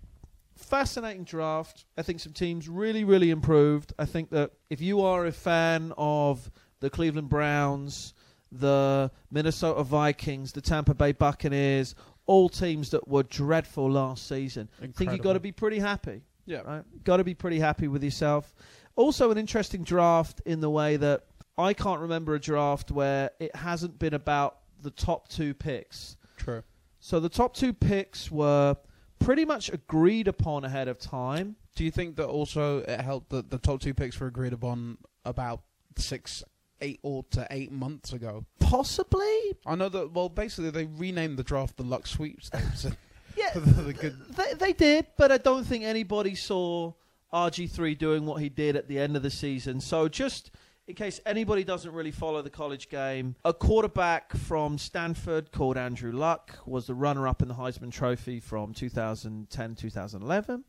fascinating 0.64 1.24
draft. 1.24 1.86
I 1.98 2.02
think 2.02 2.20
some 2.20 2.34
teams 2.34 2.68
really, 2.68 3.04
really 3.04 3.30
improved. 3.30 3.94
I 4.00 4.06
think 4.06 4.30
that 4.32 4.52
if 4.70 4.82
you 4.82 5.02
are 5.02 5.26
a 5.26 5.32
fan 5.32 5.94
of 5.98 6.50
the 6.80 6.90
Cleveland 6.90 7.30
Browns, 7.30 8.14
the 8.52 9.12
Minnesota 9.32 9.84
Vikings, 9.84 10.52
the 10.54 10.62
Tampa 10.62 10.94
Bay 10.94 11.12
Buccaneers, 11.12 11.96
all 12.26 12.50
teams 12.50 12.92
that 12.92 13.08
were 13.08 13.24
dreadful 13.24 13.92
last 13.92 14.28
season, 14.28 14.70
I 14.82 14.88
think 14.88 15.12
you've 15.12 15.22
got 15.22 15.34
to 15.34 15.40
be 15.40 15.52
pretty 15.52 15.80
happy. 15.80 16.22
yeah 16.46 16.62
Right? 16.62 16.84
Got 17.04 17.18
to 17.18 17.24
be 17.24 17.34
pretty 17.34 17.60
happy 17.60 17.88
with 17.88 18.04
yourself. 18.04 18.54
Also, 18.96 19.32
an 19.32 19.38
interesting 19.38 19.84
draft 19.84 20.42
in 20.46 20.62
the 20.62 20.70
way 20.70 20.98
that 20.98 21.26
I 21.58 21.74
can't 21.74 22.02
remember 22.02 22.36
a 22.36 22.40
draft 22.40 22.92
where 22.92 23.32
it 23.40 23.56
hasn't 23.56 24.00
been 24.00 24.14
about 24.14 24.58
the 24.82 24.92
top 24.92 25.28
two 25.30 25.54
picks. 25.54 26.16
true 26.38 26.64
So 27.00 27.20
the 27.20 27.30
top 27.30 27.56
two 27.56 27.74
picks 27.74 28.32
were 28.32 28.78
pretty 29.24 29.46
much 29.46 29.70
agreed 29.70 30.28
upon 30.28 30.64
ahead 30.64 30.88
of 30.88 31.00
time. 31.00 31.56
do 31.76 31.84
you 31.84 31.92
think 31.92 32.16
that 32.16 32.28
also 32.28 32.80
it 32.80 33.02
helped 33.02 33.30
that 33.30 33.50
the 33.50 33.58
top 33.58 33.82
two 33.82 33.94
picks 33.94 34.20
were 34.20 34.28
agreed 34.28 34.54
upon 34.54 34.98
about 35.26 35.62
six 35.98 36.44
eight 36.82 37.00
or 37.04 37.24
to 37.32 37.48
eight 37.52 37.72
months 37.72 38.14
ago 38.14 38.46
Possibly, 38.60 39.56
i 39.66 39.76
know 39.76 39.90
that 39.90 40.12
well 40.12 40.30
basically 40.30 40.72
they 40.72 40.86
renamed 40.86 41.38
the 41.38 41.44
draft 41.44 41.78
the 41.78 41.84
luck 41.84 42.08
sweepstakes 42.08 42.88
yeah, 43.38 43.52
the, 43.56 43.94
good 43.94 44.14
uh, 44.14 44.44
they, 44.44 44.54
they 44.54 44.74
did, 44.74 45.08
but 45.18 45.32
I 45.32 45.38
don't 45.38 45.66
think 45.66 45.84
anybody 45.84 46.36
saw 46.36 46.94
RG3 47.34 47.98
doing 47.98 48.26
what 48.26 48.42
he 48.42 48.50
did 48.50 48.76
at 48.76 48.88
the 48.88 49.00
end 49.00 49.16
of 49.16 49.24
the 49.24 49.30
season. 49.30 49.82
So 49.82 50.08
just 50.08 50.52
in 50.88 50.96
case 50.96 51.20
anybody 51.26 51.64
doesn't 51.64 51.92
really 51.94 52.12
follow 52.12 52.42
the 52.42 52.50
college 52.50 52.90
game, 52.90 53.36
a 53.46 53.54
quarterback 53.54 54.36
from 54.36 54.78
Stanford 54.78 55.52
called 55.52 55.78
Andrew 55.78 56.12
Luck 56.12 56.58
was 56.66 56.88
the 56.88 56.94
runner-up 56.94 57.42
in 57.42 57.48
the 57.48 57.54
Heisman 57.54 57.92
Trophy 57.92 58.40
from 58.40 58.74
2010-2011. 58.74 60.64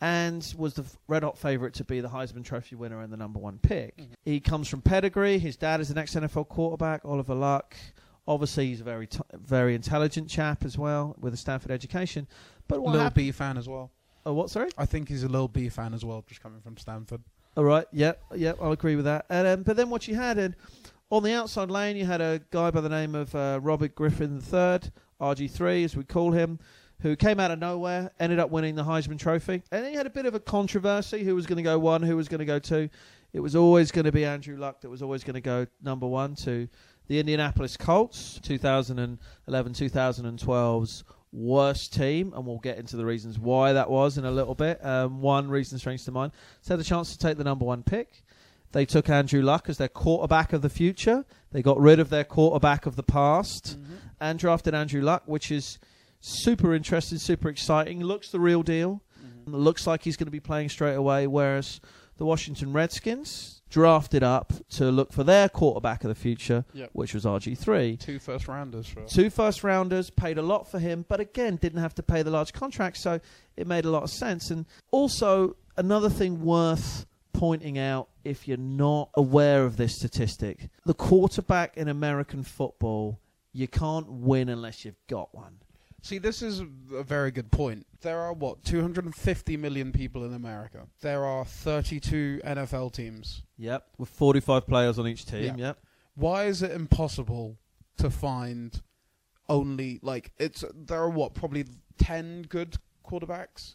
And 0.00 0.54
was 0.56 0.74
the 0.74 0.84
red 1.08 1.24
hot 1.24 1.36
favourite 1.36 1.74
to 1.74 1.84
be 1.84 2.00
the 2.00 2.08
Heisman 2.08 2.44
Trophy 2.44 2.76
winner 2.76 3.00
and 3.00 3.12
the 3.12 3.16
number 3.16 3.40
one 3.40 3.58
pick. 3.58 3.96
Mhm. 3.96 4.06
He 4.24 4.38
comes 4.38 4.68
from 4.68 4.80
pedigree. 4.80 5.38
His 5.40 5.56
dad 5.56 5.80
is 5.80 5.90
an 5.90 5.98
ex 5.98 6.14
NFL 6.14 6.44
quarterback, 6.44 7.04
Oliver 7.04 7.34
Luck. 7.34 7.74
Obviously, 8.28 8.66
he's 8.68 8.80
a 8.80 8.84
very, 8.84 9.08
t- 9.08 9.18
very 9.32 9.74
intelligent 9.74 10.28
chap 10.28 10.64
as 10.64 10.78
well 10.78 11.16
with 11.18 11.34
a 11.34 11.36
Stanford 11.36 11.72
education. 11.72 12.28
But 12.68 12.80
what 12.80 12.92
little 12.92 13.02
happened? 13.04 13.26
b 13.26 13.32
fan 13.32 13.58
as 13.58 13.68
well 13.68 13.90
Oh, 14.24 14.34
what? 14.34 14.50
Sorry. 14.50 14.68
i 14.78 14.84
think 14.86 15.08
he's 15.08 15.24
a 15.24 15.28
little 15.28 15.48
b 15.48 15.68
fan 15.68 15.94
as 15.94 16.04
well 16.04 16.22
just 16.28 16.42
coming 16.42 16.60
from 16.60 16.76
stanford 16.76 17.22
All 17.58 17.64
right. 17.64 17.86
Yeah. 17.90 18.12
Yeah. 18.36 18.52
I'll 18.62 18.70
agree 18.70 18.94
with 18.94 19.06
that. 19.06 19.26
And 19.28 19.44
um, 19.48 19.62
but 19.64 19.76
then 19.76 19.90
what 19.90 20.06
you 20.06 20.14
had, 20.14 20.38
and 20.38 20.54
On 21.10 21.24
the 21.24 21.32
outside 21.32 21.70
lane, 21.72 21.96
you 21.96 22.04
had 22.04 22.20
a 22.20 22.40
guy 22.52 22.70
by 22.70 22.80
the 22.82 22.88
name 22.88 23.16
of 23.16 23.34
uh, 23.34 23.58
Robert 23.62 23.96
Griffin 23.96 24.36
III, 24.36 24.90
RG3 25.20 25.84
as 25.84 25.96
we 25.96 26.04
call 26.04 26.30
him, 26.30 26.60
who 27.00 27.16
came 27.16 27.40
out 27.40 27.50
of 27.50 27.58
nowhere, 27.58 28.12
ended 28.20 28.38
up 28.38 28.50
winning 28.50 28.76
the 28.76 28.84
Heisman 28.84 29.18
Trophy. 29.18 29.62
And 29.72 29.84
then 29.84 29.90
you 29.90 29.98
had 29.98 30.06
a 30.06 30.10
bit 30.10 30.26
of 30.26 30.36
a 30.36 30.40
controversy 30.40 31.24
who 31.24 31.34
was 31.34 31.46
going 31.46 31.56
to 31.56 31.62
go 31.64 31.80
one, 31.80 32.02
who 32.02 32.16
was 32.16 32.28
going 32.28 32.40
to 32.40 32.44
go 32.44 32.60
two. 32.60 32.90
It 33.32 33.40
was 33.40 33.56
always 33.56 33.90
going 33.90 34.04
to 34.04 34.12
be 34.12 34.24
Andrew 34.24 34.56
Luck 34.56 34.82
that 34.82 34.90
was 34.90 35.02
always 35.02 35.24
going 35.24 35.34
to 35.34 35.40
go 35.40 35.66
number 35.82 36.06
one 36.06 36.36
to 36.36 36.68
the 37.08 37.18
Indianapolis 37.18 37.76
Colts, 37.76 38.38
2011 38.44 39.72
2012's 39.72 41.04
worst 41.32 41.92
team, 41.92 42.32
and 42.34 42.46
we'll 42.46 42.58
get 42.58 42.78
into 42.78 42.96
the 42.96 43.04
reasons 43.04 43.38
why 43.38 43.72
that 43.74 43.90
was 43.90 44.16
in 44.18 44.24
a 44.24 44.30
little 44.30 44.54
bit. 44.54 44.84
Um, 44.84 45.20
one 45.20 45.48
reason 45.48 45.78
springs 45.78 46.04
to 46.04 46.12
mind. 46.12 46.32
So 46.62 46.74
had 46.74 46.80
a 46.80 46.84
chance 46.84 47.12
to 47.12 47.18
take 47.18 47.36
the 47.38 47.44
number 47.44 47.64
one 47.64 47.82
pick. 47.82 48.22
They 48.72 48.84
took 48.84 49.08
Andrew 49.08 49.40
Luck 49.42 49.68
as 49.68 49.78
their 49.78 49.88
quarterback 49.88 50.52
of 50.52 50.62
the 50.62 50.68
future. 50.68 51.24
They 51.52 51.62
got 51.62 51.80
rid 51.80 52.00
of 52.00 52.10
their 52.10 52.24
quarterback 52.24 52.86
of 52.86 52.96
the 52.96 53.02
past 53.02 53.78
Mm-hmm. 53.78 53.94
and 54.20 54.38
drafted 54.38 54.74
Andrew 54.74 55.00
Luck, 55.00 55.22
which 55.26 55.50
is 55.50 55.78
super 56.20 56.74
interesting, 56.74 57.18
super 57.18 57.48
exciting. 57.48 58.00
Looks 58.02 58.30
the 58.30 58.40
real 58.40 58.62
deal. 58.62 59.02
Mm-hmm. 59.24 59.54
Looks 59.54 59.86
like 59.86 60.02
he's 60.02 60.16
going 60.16 60.26
to 60.26 60.30
be 60.32 60.40
playing 60.40 60.68
straight 60.68 60.94
away. 60.96 61.26
Whereas 61.26 61.80
the 62.18 62.24
Washington 62.26 62.72
Redskins 62.74 63.57
drafted 63.70 64.22
up 64.22 64.52
to 64.70 64.90
look 64.90 65.12
for 65.12 65.24
their 65.24 65.48
quarterback 65.48 66.02
of 66.04 66.08
the 66.08 66.14
future, 66.14 66.64
Yep. 66.72 66.90
which 66.92 67.14
was 67.14 67.24
RG3. 67.24 67.98
Two 67.98 68.18
first 68.18 68.48
rounders 68.48 68.86
for 68.86 69.02
Two 69.04 69.30
first 69.30 69.62
rounders 69.62 70.10
paid 70.10 70.38
a 70.38 70.42
lot 70.42 70.70
for 70.70 70.78
him, 70.78 71.04
but 71.08 71.20
again, 71.20 71.56
didn't 71.56 71.80
have 71.80 71.94
to 71.96 72.02
pay 72.02 72.22
the 72.22 72.30
large 72.30 72.52
contract, 72.52 72.96
so 72.96 73.20
it 73.56 73.66
made 73.66 73.84
a 73.84 73.90
lot 73.90 74.02
of 74.02 74.10
sense. 74.10 74.50
And 74.50 74.66
also, 74.90 75.56
another 75.76 76.08
thing 76.10 76.42
worth 76.42 77.06
pointing 77.32 77.78
out 77.78 78.08
if 78.24 78.48
you're 78.48 78.56
not 78.56 79.10
aware 79.14 79.64
of 79.64 79.76
this 79.76 79.94
statistic 79.94 80.68
the 80.84 80.94
quarterback 80.94 81.76
in 81.76 81.86
American 81.88 82.42
football, 82.42 83.20
you 83.52 83.68
can't 83.68 84.10
win 84.10 84.48
unless 84.48 84.84
you've 84.84 84.98
got 85.08 85.32
one. 85.34 85.58
See, 86.02 86.18
this 86.18 86.42
is 86.42 86.60
a 86.60 87.02
very 87.02 87.30
good 87.30 87.50
point. 87.50 87.86
There 88.02 88.20
are 88.20 88.32
what 88.32 88.62
250 88.64 89.56
million 89.56 89.90
people 89.92 90.24
in 90.24 90.32
America. 90.32 90.86
There 91.00 91.24
are 91.24 91.44
32 91.44 92.40
NFL 92.44 92.92
teams. 92.92 93.42
Yep. 93.56 93.84
With 93.98 94.08
45 94.08 94.66
players 94.66 94.98
on 94.98 95.08
each 95.08 95.26
team, 95.26 95.44
Yeah. 95.44 95.56
yep. 95.56 95.78
Why 96.14 96.44
is 96.44 96.62
it 96.62 96.70
impossible 96.70 97.58
to 97.96 98.10
find 98.10 98.80
only 99.48 99.98
like 100.02 100.30
it's 100.38 100.62
there 100.74 101.00
are 101.00 101.08
what 101.10 101.34
probably 101.34 101.64
10 101.98 102.42
good 102.48 102.76
quarterbacks? 103.04 103.74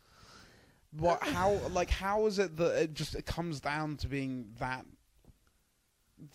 What 0.92 1.22
uh, 1.24 1.32
how 1.32 1.60
like 1.72 1.90
how 1.90 2.26
is 2.28 2.40
it 2.40 2.56
that 2.58 2.82
it 2.84 2.94
just 2.94 3.16
it 3.16 3.26
comes 3.26 3.60
down 3.60 3.98
to 3.98 4.08
being 4.08 4.48
that 4.60 4.86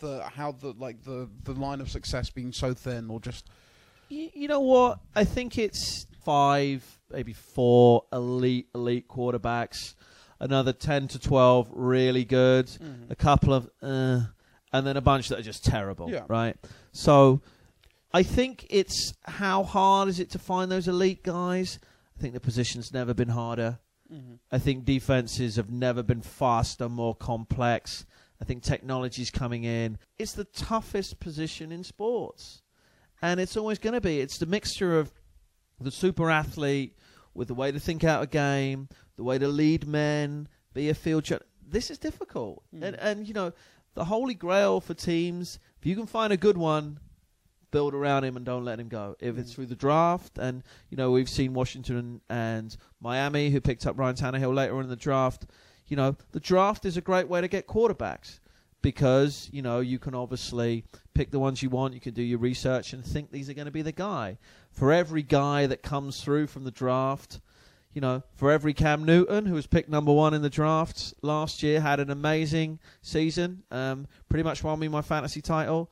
the 0.01 0.23
how 0.25 0.53
the 0.53 0.75
like 0.79 1.03
the 1.05 1.29
the 1.45 1.53
line 1.53 1.81
of 1.81 1.91
success 1.91 2.31
being 2.31 2.53
so 2.53 2.75
thin 2.75 3.09
or 3.11 3.21
just 3.21 3.49
You, 4.09 4.31
you 4.35 4.49
know 4.49 4.61
what? 4.61 5.01
I 5.15 5.25
think 5.25 5.59
it's 5.59 6.07
five, 6.25 6.85
maybe 7.11 7.33
four 7.33 8.05
elite 8.13 8.69
elite 8.75 9.09
quarterbacks, 9.09 9.95
another 10.41 10.73
ten 10.73 11.09
to 11.09 11.19
twelve 11.19 11.69
really 11.73 12.25
good, 12.25 12.71
a 13.11 13.17
couple 13.17 13.53
of, 13.55 13.69
uh, 13.83 14.21
and 14.73 14.87
then 14.87 14.97
a 14.97 15.01
bunch 15.01 15.29
that 15.29 15.39
are 15.39 15.43
just 15.43 15.65
terrible. 15.65 16.11
Yeah. 16.11 16.25
Right. 16.29 16.57
So, 16.93 17.41
I 18.13 18.23
think 18.23 18.67
it's 18.71 19.13
how 19.25 19.63
hard 19.63 20.09
is 20.09 20.21
it 20.21 20.31
to 20.31 20.39
find 20.39 20.71
those 20.71 20.89
elite 20.89 21.23
guys? 21.23 21.79
I 22.17 22.21
think 22.21 22.35
the 22.35 22.41
position's 22.41 22.93
never 22.93 23.15
been 23.15 23.29
harder. 23.29 23.79
I 24.51 24.59
think 24.59 24.87
defenses 24.87 25.57
have 25.57 25.71
never 25.71 26.03
been 26.03 26.23
faster, 26.23 26.89
more 26.89 27.15
complex. 27.15 28.07
I 28.41 28.47
think 28.47 28.63
technology's 28.63 29.31
coming 29.31 29.65
in. 29.65 29.99
It's 30.19 30.33
the 30.33 30.45
toughest 30.45 31.21
position 31.21 31.71
in 31.73 31.85
sports. 31.85 32.63
And 33.23 33.41
it's 33.41 33.57
always 33.57 33.79
going 33.79 33.95
to 33.95 34.01
be. 34.01 34.21
It's 34.21 34.39
the 34.39 34.47
mixture 34.47 34.99
of 34.99 35.13
the 35.81 35.91
super 35.91 36.31
athlete 36.31 36.97
with 37.35 37.49
the 37.49 37.55
way 37.55 37.71
to 37.73 37.81
think 37.81 38.05
out 38.05 38.23
a 38.23 38.27
game, 38.27 38.89
the 39.17 39.25
way 39.25 39.39
to 39.39 39.49
lead 39.49 39.87
men, 39.87 40.49
be 40.75 40.89
a 40.89 40.95
field 40.95 41.25
ch- 41.25 41.33
This 41.67 41.91
is 41.91 41.99
difficult. 41.99 42.63
Mm. 42.75 42.83
And, 42.83 42.97
and, 42.97 43.29
you 43.29 43.35
know, 43.35 43.53
the 43.95 44.05
holy 44.05 44.35
grail 44.35 44.81
for 44.81 44.95
teams, 44.95 45.59
if 45.81 45.87
you 45.87 45.97
can 45.97 46.07
find 46.07 46.33
a 46.33 46.37
good 46.37 46.57
one, 46.57 47.01
build 47.71 47.95
around 47.95 48.25
him 48.25 48.37
and 48.37 48.47
don't 48.47 48.65
let 48.65 48.81
him 48.81 48.89
go. 48.89 49.15
If 49.21 49.37
it's 49.37 49.51
Mm. 49.51 49.55
through 49.55 49.67
the 49.67 49.77
draft, 49.77 50.39
and 50.39 50.63
you 50.89 50.97
know 50.97 51.11
we've 51.11 51.29
seen 51.29 51.53
Washington 51.53 52.21
and 52.31 52.75
Miami 53.01 53.51
who 53.51 53.61
picked 53.61 53.87
up 53.87 53.99
Ryan 53.99 54.17
Tannehill 54.17 54.55
later 54.55 54.81
in 54.81 54.89
the 54.89 54.97
draft. 54.97 55.45
You 55.87 55.97
know 55.97 56.17
the 56.33 56.41
draft 56.41 56.87
is 56.87 56.97
a 56.97 57.03
great 57.03 57.29
way 57.29 57.41
to 57.43 57.49
get 57.49 57.67
quarterbacks 57.67 58.41
because 58.81 59.51
you 59.53 59.61
know 59.61 59.81
you 59.81 59.99
can 59.99 60.15
obviously 60.15 60.85
pick 61.19 61.33
the 61.33 61.39
ones 61.41 61.61
you 61.65 61.69
want. 61.69 61.95
You 61.95 62.01
can 62.01 62.15
do 62.15 62.23
your 62.23 62.39
research 62.39 62.93
and 62.93 63.05
think 63.05 63.33
these 63.33 63.51
are 63.51 63.55
going 63.55 63.67
to 63.67 63.73
be 63.73 63.83
the 63.83 63.91
guy. 63.91 64.39
For 64.71 64.93
every 64.93 65.23
guy 65.25 65.67
that 65.67 65.83
comes 65.83 66.23
through 66.23 66.47
from 66.47 66.63
the 66.63 66.71
draft, 66.71 67.41
you 67.93 68.01
know, 68.01 68.23
for 68.37 68.53
every 68.53 68.73
Cam 68.73 69.03
Newton 69.05 69.45
who 69.47 69.55
was 69.55 69.67
picked 69.67 69.89
number 69.89 70.13
one 70.13 70.33
in 70.33 70.43
the 70.43 70.49
draft 70.51 71.13
last 71.21 71.61
year, 71.65 71.81
had 71.81 71.99
an 71.99 72.11
amazing 72.11 72.79
season, 73.03 73.65
um, 73.73 74.07
pretty 74.29 74.45
much 74.45 74.63
won 74.63 74.79
me 74.79 74.87
my 74.87 75.03
fantasy 75.03 75.41
title. 75.43 75.91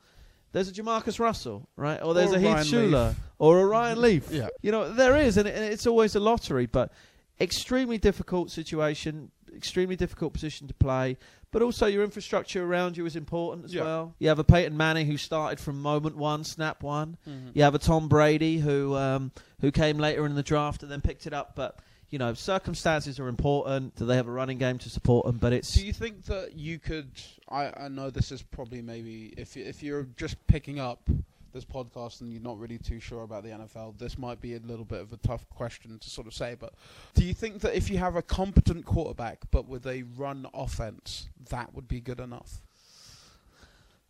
There's 0.53 0.69
a 0.69 0.71
Jamarcus 0.71 1.19
Russell, 1.19 1.67
right? 1.75 2.01
Or 2.01 2.13
there's 2.13 2.31
Or 2.31 2.37
a 2.37 2.39
Heath 2.39 2.71
Shuler, 2.71 3.07
Leaf. 3.09 3.17
or 3.37 3.59
a 3.59 3.65
Ryan 3.65 3.99
Leaf. 4.01 4.31
Yeah. 4.31 4.47
You 4.61 4.71
know, 4.71 4.93
there 4.93 5.17
is, 5.17 5.35
and 5.35 5.45
it- 5.45 5.55
and 5.55 5.65
it's 5.65 5.85
always 5.85 6.15
a 6.15 6.21
lottery, 6.21 6.67
but 6.67 6.93
extremely 7.41 7.97
difficult 7.97 8.49
situation, 8.49 9.29
extremely 9.57 9.95
difficult 9.95 10.31
position 10.33 10.67
to 10.67 10.73
play. 10.73 11.17
But 11.51 11.61
also, 11.61 11.85
your 11.87 12.03
infrastructure 12.03 12.63
around 12.63 12.97
you 12.97 13.05
is 13.05 13.15
important 13.15 13.65
as 13.65 13.73
Yeah. 13.73 13.83
well. 13.83 14.15
You 14.19 14.27
have 14.29 14.39
a 14.39 14.43
Peyton 14.43 14.77
Manning 14.77 15.07
who 15.07 15.17
started 15.17 15.59
from 15.59 15.81
moment 15.81 16.15
one, 16.17 16.43
snap 16.43 16.83
one. 16.83 17.17
You 17.53 17.63
have 17.63 17.73
a 17.75 17.79
Tom 17.79 18.07
Brady 18.07 18.57
who 18.59 18.95
um, 18.95 19.31
who 19.61 19.71
came 19.71 19.97
later 19.97 20.25
in 20.25 20.35
the 20.35 20.43
draft 20.43 20.83
and 20.83 20.91
then 20.91 21.01
picked 21.01 21.25
it 21.25 21.33
up. 21.33 21.55
But 21.55 21.79
you 22.09 22.19
know, 22.19 22.33
circumstances 22.33 23.19
are 23.19 23.27
important. 23.27 23.95
Do 23.95 24.05
they 24.05 24.15
have 24.15 24.27
a 24.27 24.31
running 24.31 24.57
game 24.57 24.77
to 24.79 24.89
support 24.89 25.25
them? 25.25 25.37
But 25.39 25.51
it's 25.53 25.73
Do 25.73 25.85
you 25.85 25.91
think 25.93 26.25
that 26.25 26.55
you 26.55 26.79
could? 26.79 27.11
I, 27.49 27.71
I 27.85 27.87
know 27.89 28.09
this 28.09 28.31
is 28.31 28.41
probably 28.43 28.81
maybe 28.81 29.33
if 29.37 29.57
if 29.57 29.81
you're 29.83 30.03
just 30.17 30.35
picking 30.47 30.79
up 30.79 31.09
this 31.57 31.65
podcast 31.65 32.21
and 32.21 32.31
you're 32.31 32.41
not 32.41 32.59
really 32.59 32.77
too 32.77 32.99
sure 32.99 33.23
about 33.23 33.43
the 33.43 33.49
NFL, 33.49 33.97
this 33.97 34.17
might 34.17 34.39
be 34.39 34.53
a 34.55 34.59
little 34.59 34.85
bit 34.85 35.01
of 35.01 35.11
a 35.11 35.17
tough 35.17 35.49
question 35.49 35.97
to 35.99 36.09
sort 36.09 36.27
of 36.27 36.33
say. 36.33 36.55
But 36.59 36.73
do 37.15 37.25
you 37.25 37.33
think 37.33 37.61
that 37.61 37.75
if 37.75 37.89
you 37.89 37.97
have 37.97 38.15
a 38.15 38.21
competent 38.21 38.85
quarterback 38.85 39.39
but 39.51 39.67
with 39.67 39.87
a 39.87 40.03
run 40.15 40.45
offense, 40.53 41.29
that 41.49 41.73
would 41.73 41.87
be 41.87 41.99
good 41.99 42.19
enough? 42.19 42.61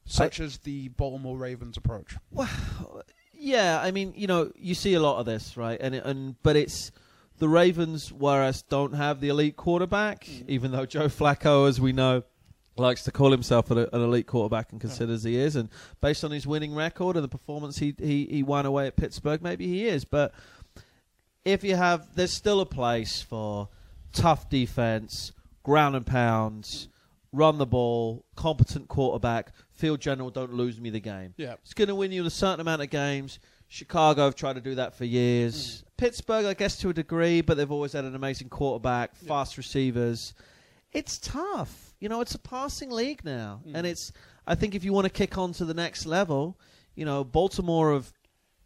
Such 0.06 0.40
as 0.40 0.60
the 0.60 0.88
Baltimore 0.90 1.38
Ravens 1.38 1.78
approach. 1.78 2.16
Well, 2.32 2.50
yeah, 3.34 3.80
I 3.82 3.92
mean, 3.92 4.14
you 4.16 4.28
know, 4.28 4.52
you 4.56 4.74
see 4.74 4.94
a 4.94 5.00
lot 5.00 5.20
of 5.20 5.26
this, 5.26 5.58
right? 5.58 5.78
And 5.82 5.94
and 5.96 6.36
but 6.44 6.56
it's 6.56 6.92
the 7.40 7.48
Ravens, 7.50 8.12
whereas 8.12 8.62
don't 8.64 8.94
have 8.94 9.20
the 9.20 9.30
elite 9.30 9.58
quarterback, 9.58 10.26
Mm. 10.26 10.50
even 10.50 10.72
though 10.72 10.86
Joe 10.86 11.08
Flacco, 11.08 11.68
as 11.68 11.80
we 11.82 11.92
know, 11.92 12.24
likes 12.80 13.04
to 13.04 13.12
call 13.12 13.32
himself 13.32 13.72
an, 13.72 13.78
an 13.80 14.02
elite 14.02 14.28
quarterback 14.28 14.72
and 14.72 14.80
considers 14.82 15.24
he 15.24 15.36
is, 15.38 15.56
and 15.56 15.70
based 16.02 16.24
on 16.24 16.32
his 16.32 16.46
winning 16.48 16.74
record 16.76 17.16
and 17.16 17.24
the 17.24 17.30
performance 17.30 17.78
he 17.80 17.94
he 18.00 18.26
he 18.30 18.44
won 18.44 18.66
away 18.66 18.88
at 18.88 18.96
Pittsburgh, 18.96 19.42
maybe 19.42 19.68
he 19.68 19.88
is. 19.88 20.06
But 20.06 20.34
if 21.46 21.64
you 21.64 21.76
have, 21.76 22.16
there's 22.16 22.34
still 22.34 22.60
a 22.62 22.66
place 22.66 23.22
for 23.22 23.70
tough 24.12 24.50
defense, 24.50 25.32
ground 25.64 25.96
and 25.96 26.06
pounds, 26.06 26.90
run 27.32 27.58
the 27.58 27.66
ball, 27.66 28.26
competent 28.36 28.88
quarterback, 28.88 29.52
field 29.74 30.02
general, 30.02 30.30
don't 30.30 30.54
lose 30.54 30.80
me 30.82 30.90
the 30.90 31.00
game. 31.00 31.34
Yeah. 31.38 31.54
It's 31.64 31.74
going 31.74 31.88
to 31.88 31.96
win 31.96 32.12
you 32.12 32.26
a 32.26 32.30
certain 32.30 32.60
amount 32.60 32.82
of 32.82 32.90
games. 32.90 33.40
Chicago 33.70 34.26
have 34.26 34.36
tried 34.36 34.54
to 34.54 34.62
do 34.62 34.76
that 34.76 34.96
for 34.96 35.06
years. 35.06 35.84
Mm. 35.84 35.98
Pittsburgh, 35.98 36.46
I 36.46 36.54
guess, 36.54 36.78
to 36.78 36.90
a 36.90 36.94
degree, 36.94 37.42
but 37.42 37.58
they've 37.58 37.72
always 37.72 37.94
had 37.94 38.06
an 38.06 38.16
amazing 38.16 38.50
quarterback, 38.50 39.12
Yeah. 39.22 39.28
fast 39.28 39.58
receivers. 39.58 40.34
It's 40.94 41.18
tough. 41.18 41.87
You 42.00 42.10
know, 42.10 42.22
it's 42.22 42.36
a 42.36 42.40
passing 42.40 42.92
league 42.92 43.24
now. 43.24 43.62
Mm. 43.68 43.72
And 43.76 43.88
it's, 43.88 44.12
I 44.46 44.56
think 44.56 44.76
if 44.76 44.84
you 44.84 44.94
want 44.94 45.06
to 45.06 45.12
kick 45.12 45.38
on 45.38 45.54
to 45.54 45.66
the 45.66 45.74
next 45.74 46.06
level, 46.06 46.60
you 46.96 47.06
know, 47.06 47.24
Baltimore 47.24 47.94
have 47.94 48.12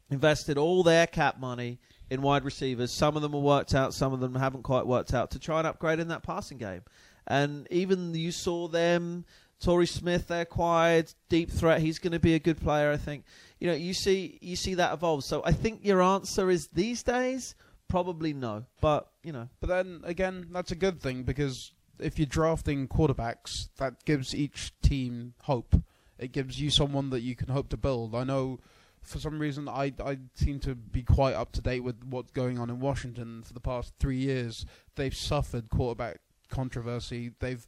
invested 0.09 0.57
all 0.57 0.83
their 0.83 1.07
cap 1.07 1.39
money 1.39 1.79
in 2.09 2.21
wide 2.21 2.43
receivers. 2.43 2.91
Some 2.91 3.15
of 3.15 3.21
them 3.21 3.31
have 3.31 3.41
worked 3.41 3.73
out, 3.73 3.93
some 3.93 4.13
of 4.13 4.19
them 4.19 4.35
haven't 4.35 4.63
quite 4.63 4.85
worked 4.85 5.13
out 5.13 5.31
to 5.31 5.39
try 5.39 5.59
and 5.59 5.67
upgrade 5.67 5.99
in 5.99 6.09
that 6.09 6.23
passing 6.23 6.57
game. 6.57 6.81
And 7.27 7.67
even 7.71 8.13
you 8.13 8.31
saw 8.31 8.67
them, 8.67 9.25
Torrey 9.61 9.87
Smith, 9.87 10.27
they 10.27 10.41
acquired 10.41 11.13
deep 11.29 11.51
threat. 11.51 11.81
He's 11.81 11.99
going 11.99 12.13
to 12.13 12.19
be 12.19 12.33
a 12.33 12.39
good 12.39 12.59
player, 12.59 12.91
I 12.91 12.97
think. 12.97 13.25
You 13.59 13.67
know, 13.67 13.75
you 13.75 13.93
see, 13.93 14.39
you 14.41 14.55
see 14.55 14.73
that 14.73 14.91
evolve. 14.91 15.23
So 15.23 15.41
I 15.45 15.51
think 15.51 15.85
your 15.85 16.01
answer 16.01 16.49
is 16.49 16.67
these 16.73 17.03
days 17.03 17.55
probably 17.87 18.33
no, 18.33 18.65
but 18.79 19.11
you 19.21 19.33
know, 19.33 19.49
But 19.59 19.67
then 19.67 20.01
again, 20.05 20.47
that's 20.51 20.71
a 20.71 20.75
good 20.75 21.01
thing 21.01 21.23
because 21.23 21.73
if 22.01 22.17
you're 22.19 22.25
drafting 22.25 22.87
quarterbacks, 22.87 23.69
that 23.77 24.03
gives 24.05 24.35
each 24.35 24.73
team 24.81 25.33
hope. 25.43 25.75
It 26.17 26.31
gives 26.31 26.59
you 26.61 26.69
someone 26.69 27.09
that 27.11 27.21
you 27.21 27.35
can 27.35 27.49
hope 27.49 27.69
to 27.69 27.77
build. 27.77 28.13
I 28.15 28.23
know 28.23 28.59
for 29.01 29.17
some 29.19 29.39
reason 29.39 29.67
I 29.67 29.93
I 30.03 30.17
seem 30.35 30.59
to 30.59 30.75
be 30.75 31.01
quite 31.03 31.33
up 31.33 31.51
to 31.53 31.61
date 31.61 31.79
with 31.79 32.03
what's 32.03 32.31
going 32.31 32.59
on 32.59 32.69
in 32.69 32.79
Washington 32.79 33.41
for 33.43 33.53
the 33.53 33.59
past 33.59 33.93
three 33.99 34.17
years. 34.17 34.65
They've 34.95 35.15
suffered 35.15 35.69
quarterback 35.69 36.19
controversy. 36.49 37.31
They've 37.39 37.65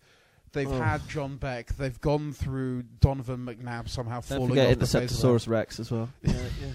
They've 0.51 0.67
Oh. 0.71 0.79
had 0.79 1.07
John 1.09 1.37
Beck. 1.37 1.75
They've 1.77 1.99
gone 1.99 2.31
through 2.31 2.83
Donovan 2.99 3.43
McNabb 3.43 3.89
somehow 3.89 4.21
Don't 4.21 4.37
falling 4.37 4.49
forget 4.49 4.67
off 4.73 4.77
the 4.77 4.85
face 4.85 4.93
of 5.11 5.19
the 5.21 5.27
Interceptosaurus 5.27 5.47
Rex 5.47 5.79
as 5.79 5.89
well. 5.91 6.09
Yeah, 6.21 6.33
yeah. 6.61 6.67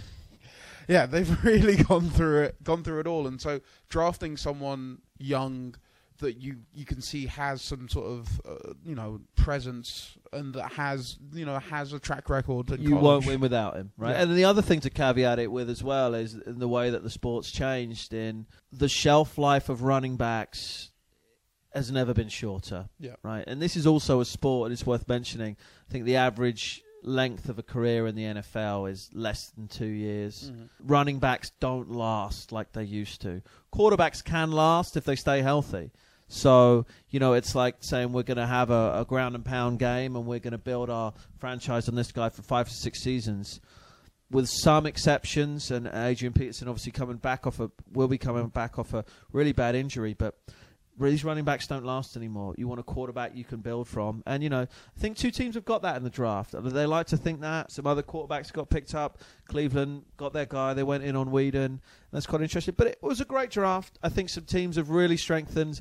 yeah, 0.88 1.07
they've 1.07 1.44
really 1.44 1.77
gone 1.77 2.11
through 2.11 2.42
it, 2.42 2.64
gone 2.64 2.83
through 2.83 2.99
it 2.99 3.07
all, 3.07 3.29
and 3.29 3.40
so 3.40 3.61
drafting 3.88 4.37
someone 4.37 4.99
young 5.18 5.77
that 6.18 6.40
you 6.40 6.57
you 6.74 6.85
can 6.85 7.00
see 7.00 7.26
has 7.26 7.62
some 7.62 7.88
sort 7.88 8.07
of 8.07 8.40
uh, 8.48 8.72
you 8.85 8.94
know 8.94 9.20
presence 9.37 10.16
and 10.33 10.52
that 10.54 10.72
has 10.72 11.18
you 11.33 11.44
know 11.46 11.59
has 11.59 11.92
a 11.92 11.98
track 11.98 12.28
record. 12.28 12.70
In 12.70 12.83
you 12.83 12.90
college. 12.90 13.02
won't 13.04 13.26
win 13.26 13.40
without 13.40 13.76
him, 13.76 13.92
right? 13.96 14.11
Yeah. 14.16 14.22
And 14.22 14.37
the 14.37 14.44
other 14.44 14.62
thing 14.62 14.81
to 14.81 14.90
caveat 14.90 15.38
it 15.38 15.50
with 15.50 15.70
as 15.70 15.83
well 15.83 16.14
is 16.14 16.35
in 16.35 16.59
the 16.59 16.68
way 16.68 16.90
that 16.90 17.02
the 17.02 17.11
sport's 17.11 17.50
changed 17.50 18.12
in 18.14 18.46
the 18.72 18.88
shelf 18.88 19.38
life 19.38 19.68
of 19.68 19.83
running 19.83 20.16
backs 20.16 20.90
has 21.74 21.90
never 21.92 22.14
been 22.14 22.28
shorter, 22.31 22.88
Yeah. 22.98 23.16
right? 23.22 23.44
And 23.46 23.61
this 23.61 23.76
is 23.76 23.87
also 23.87 24.20
a 24.20 24.24
sport, 24.24 24.66
and 24.66 24.72
it's 24.72 24.87
worth 24.87 25.07
mentioning. 25.09 25.57
I 25.88 25.92
think 25.92 26.04
the 26.07 26.16
average 26.16 26.83
length 27.04 27.48
of 27.48 27.59
a 27.59 27.62
career 27.62 28.07
in 28.09 28.16
the 28.16 28.24
NFL 28.24 28.87
is 28.90 29.09
less 29.12 29.50
than 29.50 29.68
two 29.68 29.87
years. 29.87 30.50
Mhm. 30.50 30.68
Running 30.81 31.18
backs 31.20 31.52
don't 31.61 31.90
last 31.90 32.50
like 32.50 32.72
they 32.72 32.83
used 32.83 33.20
to. 33.22 33.42
Quarterbacks 33.72 34.24
can 34.24 34.50
last 34.50 34.96
if 34.96 35.04
they 35.04 35.14
stay 35.14 35.42
healthy. 35.42 35.92
So, 36.29 36.87
you 37.11 37.21
know, 37.21 37.33
it's 37.33 37.55
like 37.55 37.77
saying 37.81 38.12
we're 38.12 38.23
going 38.23 38.37
to 38.37 38.47
have 38.47 38.71
a, 38.71 39.01
a 39.01 39.05
ground 39.07 39.35
and 39.35 39.45
pound 39.45 39.79
game 39.79 40.14
and 40.14 40.27
we're 40.27 40.38
going 40.38 40.53
to 40.53 40.59
build 40.59 40.91
our 40.91 41.14
franchise 41.38 41.88
on 41.88 41.95
this 41.95 42.12
guy 42.12 42.29
for 42.29 42.43
five 42.43 42.69
to 42.69 42.75
six 42.75 43.03
seasons. 43.03 43.61
With 44.31 44.47
some 44.47 44.85
exceptions, 44.85 45.71
and 45.71 45.87
Adrian 45.87 46.35
Peterson 46.35 46.69
obviously 46.69 46.93
coming 46.93 47.17
back 47.17 47.47
off 47.47 47.61
a 47.61 47.71
will 47.95 48.09
be 48.09 48.19
coming 48.19 48.49
back 48.49 48.79
off 48.79 48.93
a 48.93 49.07
really 49.33 49.53
bad 49.53 49.75
injury, 49.75 50.12
but 50.12 50.35
these 51.01 51.25
running 51.25 51.45
backs 51.45 51.67
don't 51.67 51.85
last 51.85 52.14
anymore. 52.14 52.55
You 52.59 52.69
want 52.69 52.81
a 52.81 52.83
quarterback 52.83 53.35
you 53.35 53.45
can 53.45 53.61
build 53.61 53.88
from, 53.88 54.23
and 54.27 54.43
you 54.43 54.51
know 54.51 54.62
I 54.62 55.01
think 55.01 55.17
two 55.17 55.31
teams 55.31 55.55
have 55.55 55.64
got 55.64 55.81
that 55.81 55.97
in 55.97 56.05
the 56.05 56.11
draft. 56.11 56.55
They 56.55 56.85
like 56.85 57.07
to 57.07 57.17
think 57.17 57.41
that 57.41 57.73
some 57.73 57.87
other 57.87 58.03
quarterbacks 58.03 58.53
got 58.53 58.69
picked 58.69 58.95
up. 58.95 59.19
Cleveland 59.47 60.05
got 60.19 60.35
their 60.35 60.45
guy. 60.45 60.75
They 60.75 60.83
went 60.83 61.05
in 61.05 61.17
on 61.17 61.31
Weeden. 61.31 61.81
That's 62.12 62.27
quite 62.27 62.43
interesting. 62.43 62.75
But 62.77 62.88
it 62.88 62.99
was 63.01 63.23
a 63.23 63.25
great 63.25 63.51
draft. 63.51 63.99
I 64.03 64.11
think 64.11 64.29
some 64.29 64.45
teams 64.45 64.77
have 64.77 64.91
really 64.91 65.17
strengthened. 65.17 65.81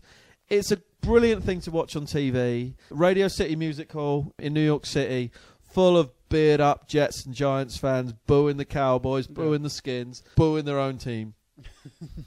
It's 0.50 0.72
a 0.72 0.78
brilliant 1.02 1.44
thing 1.44 1.62
to 1.62 1.72
watch 1.72 1.96
on 1.96 2.06
TV. 2.06 2.74
Radio 2.90 3.28
City 3.28 3.56
Music 3.56 3.92
Hall 3.92 4.34
in 4.40 4.54
New 4.54 4.64
York 4.64 4.86
City, 4.86 5.32
full 5.62 5.98
of 5.98 6.12
beard 6.30 6.62
up 6.62 6.88
Jets 6.88 7.26
and 7.26 7.34
Giants 7.36 7.78
fans 7.78 8.14
booing 8.14 8.58
the 8.58 8.66
Cowboys, 8.66 9.28
booing 9.28 9.64
the 9.64 9.70
Skins, 9.70 10.24
booing 10.36 10.66
their 10.66 10.80
own 10.80 10.98
team. 10.98 11.34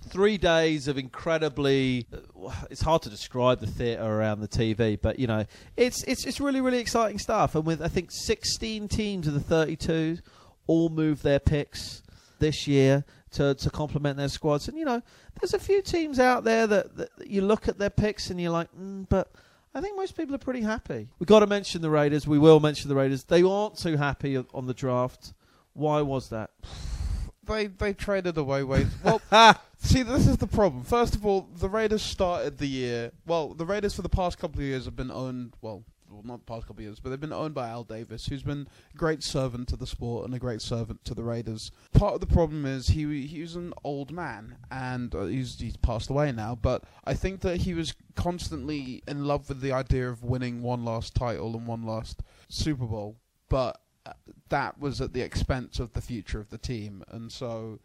Three 0.08 0.38
days 0.38 0.88
of 0.88 0.98
incredibly. 0.98 2.06
uh, 2.12 2.50
It's 2.70 2.82
hard 2.82 3.02
to 3.02 3.10
describe 3.10 3.60
the 3.60 3.66
theatre 3.66 4.02
around 4.02 4.40
the 4.40 4.48
TV, 4.48 4.98
but 5.00 5.18
you 5.18 5.26
know, 5.26 5.44
it's 5.76 6.02
it's 6.04 6.26
it's 6.26 6.40
really 6.40 6.60
really 6.60 6.78
exciting 6.78 7.18
stuff. 7.18 7.54
And 7.54 7.64
with 7.64 7.80
I 7.80 7.88
think 7.88 8.10
16 8.10 8.88
teams 8.88 9.26
of 9.28 9.34
the 9.34 9.40
32 9.40 10.18
all 10.66 10.88
moved 10.88 11.22
their 11.22 11.38
picks 11.40 12.02
this 12.38 12.66
year 12.66 13.04
to 13.32 13.54
to 13.54 13.70
complement 13.70 14.16
their 14.16 14.28
squads. 14.28 14.68
And 14.68 14.78
you 14.78 14.84
know, 14.84 15.02
there's 15.40 15.54
a 15.54 15.58
few 15.58 15.82
teams 15.82 16.18
out 16.18 16.44
there 16.44 16.66
that, 16.66 16.96
that 16.96 17.10
you 17.26 17.42
look 17.42 17.68
at 17.68 17.78
their 17.78 17.90
picks 17.90 18.30
and 18.30 18.40
you're 18.40 18.50
like, 18.50 18.68
mm, 18.72 19.08
but 19.08 19.32
I 19.74 19.80
think 19.80 19.96
most 19.96 20.16
people 20.16 20.34
are 20.34 20.38
pretty 20.38 20.62
happy. 20.62 21.08
We've 21.18 21.28
got 21.28 21.40
to 21.40 21.46
mention 21.46 21.80
the 21.80 21.90
Raiders. 21.90 22.26
We 22.26 22.38
will 22.38 22.60
mention 22.60 22.88
the 22.88 22.96
Raiders. 22.96 23.24
They 23.24 23.42
aren't 23.42 23.76
too 23.76 23.96
happy 23.96 24.36
on- 24.36 24.66
the 24.66 24.74
draft. 24.74 25.32
Why 25.72 26.02
was 26.02 26.28
that? 26.30 26.50
They 27.46 27.66
they 27.66 27.94
traded 27.94 28.36
away 28.38 28.62
ways. 28.62 28.86
Well, 29.02 29.20
see, 29.78 30.04
this 30.04 30.28
is 30.28 30.36
the 30.36 30.46
problem. 30.46 30.84
First 30.84 31.16
of 31.16 31.26
all, 31.26 31.48
the 31.56 31.68
Raiders 31.68 32.00
started 32.00 32.58
the 32.58 32.68
year. 32.68 33.10
Well, 33.26 33.54
the 33.54 33.66
Raiders 33.66 33.92
for 33.92 34.02
the 34.02 34.08
past 34.08 34.38
couple 34.38 34.60
of 34.60 34.66
years 34.66 34.84
have 34.84 34.94
been 34.94 35.10
owned. 35.10 35.54
Well, 35.60 35.82
well, 36.20 36.36
not 36.36 36.46
the 36.46 36.52
past 36.52 36.66
couple 36.66 36.80
of 36.80 36.84
years, 36.84 37.00
but 37.00 37.10
they've 37.10 37.20
been 37.20 37.32
owned 37.32 37.54
by 37.54 37.68
Al 37.68 37.84
Davis, 37.84 38.26
who's 38.26 38.42
been 38.42 38.68
a 38.92 38.96
great 38.96 39.22
servant 39.22 39.68
to 39.68 39.76
the 39.76 39.86
sport 39.86 40.26
and 40.26 40.34
a 40.34 40.38
great 40.38 40.62
servant 40.62 41.04
to 41.04 41.14
the 41.14 41.22
Raiders. 41.22 41.70
Part 41.92 42.14
of 42.14 42.20
the 42.20 42.26
problem 42.26 42.66
is 42.66 42.88
he 42.88 43.26
he 43.26 43.40
was 43.40 43.56
an 43.56 43.72
old 43.84 44.12
man, 44.12 44.56
and 44.70 45.14
uh, 45.14 45.24
he's 45.24 45.58
he's 45.58 45.76
passed 45.76 46.10
away 46.10 46.32
now. 46.32 46.54
But 46.60 46.84
I 47.04 47.14
think 47.14 47.40
that 47.40 47.58
he 47.58 47.74
was 47.74 47.94
constantly 48.14 49.02
in 49.08 49.24
love 49.24 49.48
with 49.48 49.60
the 49.60 49.72
idea 49.72 50.08
of 50.08 50.22
winning 50.22 50.62
one 50.62 50.84
last 50.84 51.14
title 51.14 51.56
and 51.56 51.66
one 51.66 51.84
last 51.84 52.22
Super 52.48 52.86
Bowl, 52.86 53.16
but 53.48 53.80
uh, 54.06 54.12
that 54.48 54.78
was 54.78 55.00
at 55.00 55.12
the 55.12 55.22
expense 55.22 55.78
of 55.78 55.92
the 55.92 56.00
future 56.00 56.40
of 56.40 56.50
the 56.50 56.58
team, 56.58 57.02
and 57.08 57.32
so 57.32 57.78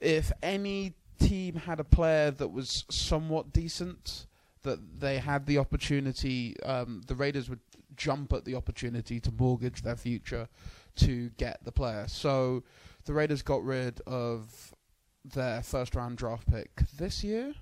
if 0.00 0.32
any 0.42 0.94
team 1.18 1.56
had 1.56 1.80
a 1.80 1.84
player 1.84 2.30
that 2.30 2.48
was 2.48 2.84
somewhat 2.88 3.52
decent, 3.52 4.26
that 4.62 5.00
they 5.00 5.18
had 5.18 5.46
the 5.46 5.58
opportunity, 5.58 6.60
um, 6.62 7.02
the 7.06 7.14
Raiders 7.14 7.48
would 7.48 7.60
jump 7.98 8.32
at 8.32 8.44
the 8.46 8.54
opportunity 8.54 9.20
to 9.20 9.30
mortgage 9.32 9.82
their 9.82 9.96
future 9.96 10.48
to 10.96 11.28
get 11.36 11.62
the 11.64 11.72
player. 11.72 12.06
So 12.08 12.64
the 13.04 13.12
Raiders 13.12 13.42
got 13.42 13.62
rid 13.64 14.00
of 14.06 14.72
their 15.24 15.62
first 15.62 15.94
round 15.94 16.16
draft 16.16 16.48
pick 16.50 16.70
this 16.96 17.22
year 17.22 17.52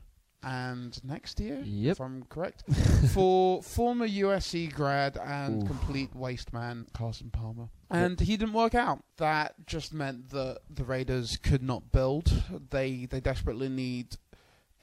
and 0.43 1.03
next 1.03 1.41
year, 1.41 1.61
Yep. 1.65 1.93
if 1.93 2.01
I'm 2.01 2.23
correct, 2.25 2.63
for 3.13 3.63
former 3.63 4.07
USC 4.07 4.73
grad 4.73 5.17
and 5.17 5.63
Oof. 5.63 5.69
complete 5.69 6.15
waste 6.15 6.53
man 6.53 6.87
Carson 6.95 7.31
Palmer. 7.31 7.69
And 7.91 8.21
he 8.21 8.37
didn't 8.37 8.53
work 8.55 8.75
out. 8.75 9.03
That 9.17 9.55
just 9.67 9.93
meant 9.93 10.31
that 10.31 10.59
the 10.71 10.85
Raiders 10.85 11.37
could 11.37 11.63
not 11.63 11.91
build. 11.91 12.31
They 12.71 13.07
they 13.07 13.21
desperately 13.21 13.69
need 13.69 14.17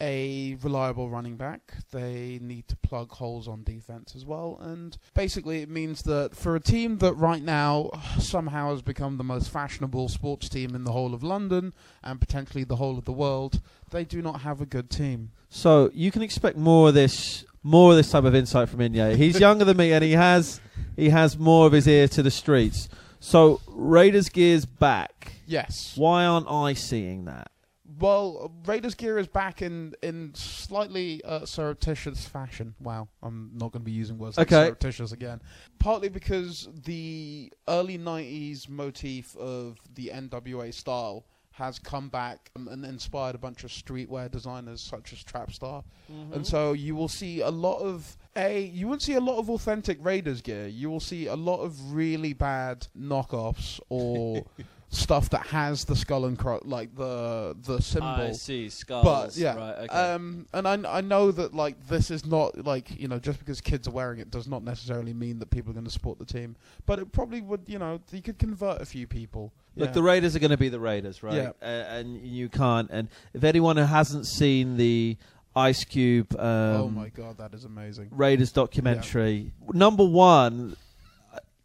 a 0.02 0.56
reliable 0.62 1.10
running 1.10 1.38
back. 1.38 1.74
They 1.92 2.40
need 2.42 2.68
to 2.68 2.76
plug 2.78 3.12
holes 3.12 3.48
on 3.48 3.64
defense 3.64 4.14
as 4.16 4.26
well. 4.26 4.58
And 4.62 4.98
basically, 5.14 5.62
it 5.62 5.70
means 5.70 6.04
that 6.04 6.36
for 6.36 6.56
a 6.56 6.60
team 6.60 6.98
that 6.98 7.14
right 7.14 7.42
now 7.42 7.92
somehow 8.20 8.72
has 8.72 8.82
become 8.82 9.18
the 9.18 9.24
most 9.24 9.50
fashionable 9.50 10.10
sports 10.10 10.50
team 10.50 10.76
in 10.76 10.84
the 10.84 10.92
whole 10.92 11.14
of 11.14 11.24
London 11.24 11.74
and 12.04 12.20
potentially 12.20 12.64
the 12.64 12.76
whole 12.78 12.98
of 12.98 13.06
the 13.06 13.12
world, 13.14 13.62
they 13.92 14.04
do 14.04 14.22
not 14.22 14.42
have 14.42 14.62
a 14.62 14.66
good 14.66 14.90
team. 14.90 15.32
So 15.50 15.90
you 15.94 16.12
can 16.12 16.22
expect 16.22 16.58
more 16.58 16.90
of 16.90 16.94
this, 16.94 17.46
more 17.62 17.92
of 17.92 17.98
this 17.98 18.12
type 18.12 18.24
of 18.24 18.36
insight 18.36 18.70
from 18.70 18.80
Inye. 18.80 19.16
He's 19.16 19.40
younger 19.48 19.66
than 19.66 19.78
me, 19.78 19.94
and 19.94 20.04
he 20.04 20.14
has 20.14 20.60
he 20.96 21.10
has 21.10 21.38
more 21.38 21.66
of 21.66 21.72
his 21.72 21.88
ear 21.88 22.08
to 22.10 22.22
the 22.24 22.32
streets. 22.32 22.90
So 23.20 23.62
Raiders 23.68 24.30
gears 24.30 24.66
back. 24.66 25.34
Yes. 25.46 25.94
Why 25.96 26.26
aren't 26.26 26.50
I 26.50 26.74
seeing 26.74 27.26
that? 27.26 27.53
Well, 28.00 28.52
Raiders 28.66 28.96
gear 28.96 29.18
is 29.18 29.28
back 29.28 29.62
in 29.62 29.94
in 30.02 30.34
slightly 30.36 31.22
uh, 31.24 31.46
surreptitious 31.46 32.26
fashion. 32.26 32.76
Wow, 32.80 33.08
I'm 33.22 33.52
not 33.54 33.72
going 33.72 33.82
to 33.82 33.86
be 33.86 33.92
using 33.92 34.18
words 34.18 34.38
like 34.38 34.48
Okay. 34.52 34.66
surreptitious 34.68 35.12
again. 35.12 35.42
Partly 35.80 36.10
because 36.10 36.70
the 36.86 37.52
early 37.68 37.98
'90s 37.98 38.70
motif 38.70 39.36
of 39.38 39.78
the 39.96 40.12
NWA 40.14 40.74
style 40.74 41.26
has 41.52 41.78
come 41.78 42.10
back 42.10 42.50
and 42.56 42.84
inspired 42.84 43.36
a 43.36 43.38
bunch 43.38 43.64
of 43.64 43.70
streetwear 43.70 44.32
designers 44.32 44.82
such 44.82 45.14
as 45.14 45.24
Trapstar, 45.24 45.84
and 46.32 46.48
so 46.48 46.74
you 46.74 46.96
will 46.96 47.08
see 47.08 47.42
a 47.42 47.50
lot 47.50 47.78
of 47.78 48.18
a. 48.36 48.64
You 48.66 48.88
won't 48.88 49.04
see 49.04 49.14
a 49.14 49.20
lot 49.22 49.38
of 49.38 49.50
authentic 49.52 50.04
Raiders 50.04 50.42
gear. 50.42 50.66
You 50.68 50.90
will 50.90 51.00
see 51.00 51.28
a 51.28 51.36
lot 51.36 51.60
of 51.62 51.94
really 51.94 52.34
bad 52.34 52.88
knockoffs 52.98 53.80
or. 53.90 54.46
Stuff 54.96 55.32
that 55.32 55.48
has 55.48 55.86
the 55.86 55.96
skull 55.96 56.26
and 56.26 56.38
cro- 56.38 56.62
like 56.64 56.96
the 56.96 57.56
the 57.66 57.82
symbol, 57.82 58.08
I 58.10 58.32
see 58.34 58.70
skulls. 58.70 59.04
but 59.04 59.36
yeah, 59.36 59.56
um, 59.90 60.46
and 60.54 60.68
I 60.68 60.98
I 60.98 61.02
know 61.02 61.32
that 61.32 61.56
like 61.56 61.88
this 61.88 62.12
is 62.12 62.28
not 62.28 62.64
like 62.64 63.00
you 63.00 63.08
know 63.08 63.18
just 63.18 63.40
because 63.40 63.60
kids 63.60 63.88
are 63.88 63.92
wearing 63.92 64.20
it 64.20 64.30
does 64.30 64.48
not 64.48 64.64
necessarily 64.64 65.12
mean 65.14 65.40
that 65.40 65.50
people 65.50 65.72
are 65.72 65.74
going 65.74 65.86
to 65.86 65.92
support 65.92 66.20
the 66.20 66.26
team, 66.26 66.56
but 66.86 67.00
it 67.00 67.12
probably 67.12 67.42
would 67.42 67.62
you 67.66 67.80
know 67.80 68.02
you 68.12 68.22
could 68.22 68.38
convert 68.38 68.82
a 68.82 68.86
few 68.86 69.08
people. 69.08 69.52
Look, 69.76 69.90
Yeah. 69.90 69.94
the 69.94 70.04
Raiders 70.04 70.36
are 70.36 70.40
going 70.40 70.52
to 70.52 70.58
be 70.58 70.70
the 70.70 70.80
Raiders, 70.80 71.24
right? 71.24 71.34
Yeah. 71.34 71.52
Uh, 71.60 71.66
and 71.66 72.22
you 72.22 72.48
can't. 72.48 72.88
And 72.92 73.10
if 73.34 73.44
anyone 73.44 73.78
who 73.78 73.86
hasn't 73.86 74.28
seen 74.28 74.78
the 74.78 75.18
Ice 75.56 75.84
Cube 75.86 76.34
um, 76.40 76.46
oh 76.46 76.88
my 76.90 77.10
god, 77.10 77.40
that 77.40 77.56
is 77.56 77.66
amazing. 77.66 78.10
Raiders 78.12 78.52
documentary, 78.52 79.54
number 79.74 80.06
one, 80.06 80.76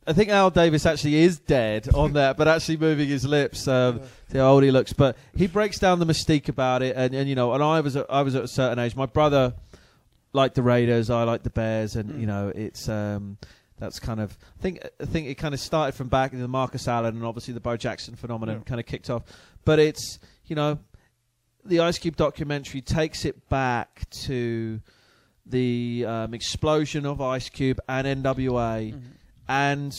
I 0.09 0.13
think 0.15 0.31
Al 0.31 0.51
Davis 0.51 0.87
actually 0.87 1.17
is 1.17 1.39
dead 1.39 1.89
on 1.95 2.15
that, 2.15 2.37
but 2.37 2.49
actually 2.49 2.79
moving 2.79 3.09
his 3.09 3.25
lips. 3.27 3.69
Um, 3.69 4.01
see 4.33 4.39
how 4.39 4.53
old 4.53 4.63
he 4.63 4.71
looks. 4.71 4.93
But 4.95 5.17
he 5.37 5.47
breaks 5.47 5.79
down 5.79 5.99
the 5.99 6.07
mystique 6.07 6.49
about 6.49 6.83
it, 6.83 6.97
and, 6.97 7.15
and 7.15 7.29
you 7.29 7.35
know, 7.35 7.53
and 7.53 7.63
I 7.63 7.81
was 7.81 7.95
at, 7.95 8.07
I 8.09 8.23
was 8.23 8.35
at 8.35 8.43
a 8.45 8.49
certain 8.49 8.79
age. 8.79 8.97
My 8.97 9.07
brother 9.07 9.55
liked 10.33 10.55
the 10.55 10.63
Raiders, 10.63 11.11
I 11.11 11.23
liked 11.25 11.45
the 11.45 11.51
Bears, 11.51 11.95
and 11.95 12.11
Mm. 12.11 12.21
you 12.21 12.27
know, 12.27 12.53
it's 12.55 12.89
um, 12.89 13.37
that's 13.79 13.99
kind 14.01 14.19
of 14.21 14.37
I 14.59 14.63
think 14.63 14.81
I 15.01 15.05
think 15.05 15.29
it 15.29 15.35
kind 15.37 15.53
of 15.55 15.61
started 15.61 15.93
from 15.95 16.09
back 16.09 16.33
in 16.33 16.41
the 16.41 16.49
Marcus 16.49 16.89
Allen 16.89 17.15
and 17.17 17.25
obviously 17.25 17.55
the 17.55 17.61
Bo 17.61 17.77
Jackson 17.77 18.15
phenomenon 18.17 18.57
Yeah. 18.59 18.63
kind 18.65 18.81
of 18.81 18.87
kicked 18.87 19.11
off. 19.11 19.23
But 19.65 19.79
it's 19.79 20.19
you 20.47 20.57
know, 20.57 20.79
the 21.65 21.81
Ice 21.81 21.99
Cube 21.99 22.17
documentary 22.17 22.81
takes 22.81 23.25
it 23.27 23.49
back 23.51 24.09
to 24.25 24.81
the 25.47 26.05
um, 26.07 26.35
explosion 26.35 27.05
of 27.07 27.21
Ice 27.21 27.49
Cube 27.49 27.79
and 27.89 28.07
NWA 28.07 28.93
Mhm. 28.93 29.01
And 29.49 29.93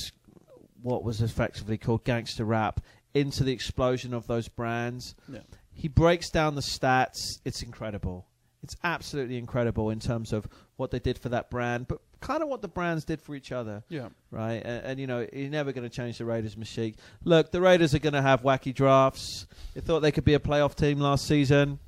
what 0.81 1.03
was 1.03 1.21
effectively 1.21 1.77
called 1.77 2.03
gangster 2.03 2.45
rap 2.45 2.79
into 3.13 3.43
the 3.43 3.51
explosion 3.51 4.13
of 4.13 4.27
those 4.27 4.47
brands. 4.47 5.15
Yeah. 5.27 5.39
He 5.73 5.87
breaks 5.87 6.29
down 6.29 6.55
the 6.55 6.61
stats. 6.61 7.17
It's 7.45 7.61
incredible. 7.63 8.27
It's 8.61 8.75
absolutely 8.83 9.37
incredible 9.37 9.89
in 9.89 9.99
terms 9.99 10.33
of 10.33 10.47
what 10.75 10.91
they 10.91 10.99
did 10.99 11.17
for 11.17 11.29
that 11.29 11.49
brand. 11.49 11.87
But 11.87 11.99
kind 12.19 12.43
of 12.43 12.49
what 12.49 12.61
the 12.61 12.67
brands 12.67 13.05
did 13.05 13.21
for 13.21 13.33
each 13.33 13.51
other, 13.53 13.83
Yeah. 13.87 14.09
right? 14.31 14.61
And, 14.63 14.85
and 14.85 14.99
you 14.99 15.07
know, 15.07 15.25
you're 15.31 15.49
never 15.49 15.71
going 15.71 15.89
to 15.89 15.95
change 15.95 16.17
the 16.17 16.25
Raiders' 16.25 16.57
machine. 16.57 16.95
Look, 17.23 17.51
the 17.51 17.61
Raiders 17.61 17.95
are 17.95 17.99
going 17.99 18.13
to 18.13 18.21
have 18.21 18.41
wacky 18.43 18.73
drafts. 18.75 19.47
They 19.73 19.81
thought 19.81 20.01
they 20.01 20.11
could 20.11 20.25
be 20.25 20.33
a 20.33 20.39
playoff 20.39 20.75
team 20.75 20.99
last 20.99 21.25
season. 21.25 21.79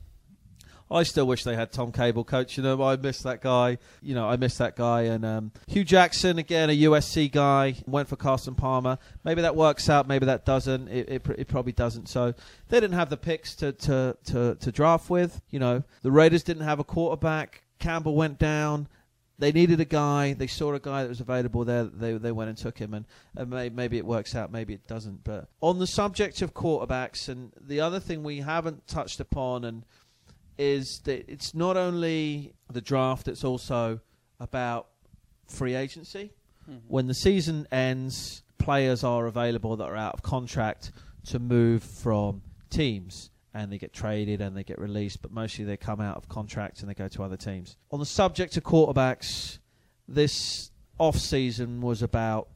I 0.91 1.04
still 1.04 1.25
wish 1.25 1.43
they 1.43 1.56
had 1.56 1.71
Tom 1.71 1.91
Cable 1.91 2.23
coaching 2.23 2.63
them. 2.63 2.82
I 2.82 2.97
miss 2.97 3.21
that 3.23 3.41
guy. 3.41 3.77
You 4.01 4.13
know, 4.13 4.27
I 4.27 4.36
miss 4.36 4.58
that 4.58 4.75
guy. 4.75 5.04
And 5.04 5.25
um, 5.25 5.51
Hue 5.67 5.84
Jackson, 5.84 6.38
again, 6.38 6.69
a 6.69 6.77
USC 6.84 7.32
guy, 7.32 7.75
went 7.88 8.10
for 8.10 8.17
Carson 8.17 8.56
Palmer. 8.56 8.97
Maybe 9.23 9.41
that 9.41 9.56
works 9.56 9.89
out. 9.89 10.08
Maybe 10.08 10.25
that 10.25 10.45
doesn't. 10.45 10.89
It, 10.89 11.10
it, 11.10 11.27
it 11.38 11.47
probably 11.47 11.71
doesn't. 11.71 12.10
So 12.10 12.34
they 12.67 12.80
didn't 12.80 12.97
have 12.97 13.10
the 13.10 13.17
picks 13.17 13.56
to, 13.56 13.71
to, 13.71 14.17
to, 14.25 14.56
to 14.56 14.71
draft 14.71 15.10
with. 15.10 15.41
You 15.49 15.60
know, 15.60 15.84
the 16.01 16.12
Raiders 16.12 16.43
didn't 16.43 16.63
have 16.63 16.80
a 16.80 16.84
quarterback. 16.84 17.63
Campbell 17.80 18.15
went 18.15 18.38
down. 18.38 18.88
They 19.41 19.51
needed 19.51 19.80
a 19.80 19.86
guy. 19.86 20.34
They 20.34 20.45
saw 20.45 20.71
a 20.75 20.80
guy 20.80 21.01
that 21.01 21.10
was 21.10 21.19
available 21.19 21.65
there. 21.65 21.86
They 21.86 22.13
they 22.13 22.32
went 22.32 22.49
and 22.49 22.58
took 22.58 22.77
him, 22.77 22.93
and, 22.93 23.06
and 23.36 23.49
may, 23.49 23.69
maybe 23.69 23.97
it 23.97 24.06
works 24.06 24.36
out, 24.36 24.51
maybe 24.51 24.75
it 24.75 24.86
doesn't. 24.86 25.23
But 25.23 25.47
on 25.62 25.80
the 25.80 25.88
subject 25.88 26.43
of 26.43 26.54
quarterbacks, 26.54 27.27
and 27.27 27.51
the 27.60 27.80
other 27.80 27.99
thing 27.99 28.21
we 28.21 28.41
haven't 28.41 28.88
touched 28.88 29.19
upon, 29.19 29.65
and 29.65 29.84
is 30.57 30.99
that 31.05 31.29
it's 31.31 31.53
not 31.53 31.77
only 31.77 32.53
the 32.71 32.81
draft; 32.81 33.27
it's 33.27 33.43
also 33.43 33.99
about 34.39 34.87
free 35.47 35.75
agency. 35.75 36.31
Mm-hmm. 36.69 36.87
When 36.87 37.07
the 37.07 37.13
season 37.13 37.67
ends, 37.71 38.43
players 38.57 39.03
are 39.03 39.25
available 39.25 39.75
that 39.77 39.85
are 39.85 39.95
out 39.95 40.13
of 40.13 40.21
contract 40.21 40.91
to 41.25 41.39
move 41.39 41.83
from 41.83 42.41
teams 42.69 43.29
and 43.53 43.71
they 43.71 43.77
get 43.77 43.93
traded 43.93 44.41
and 44.41 44.55
they 44.55 44.63
get 44.63 44.79
released, 44.79 45.21
but 45.21 45.31
mostly 45.31 45.65
they 45.65 45.77
come 45.77 45.99
out 45.99 46.15
of 46.15 46.29
contract 46.29 46.81
and 46.81 46.89
they 46.89 46.93
go 46.93 47.07
to 47.09 47.23
other 47.23 47.37
teams. 47.37 47.77
On 47.91 47.99
the 47.99 48.05
subject 48.05 48.55
of 48.55 48.63
quarterbacks, 48.63 49.59
this 50.07 50.71
off 50.97 51.17
season 51.17 51.81
was 51.81 52.01
about 52.01 52.47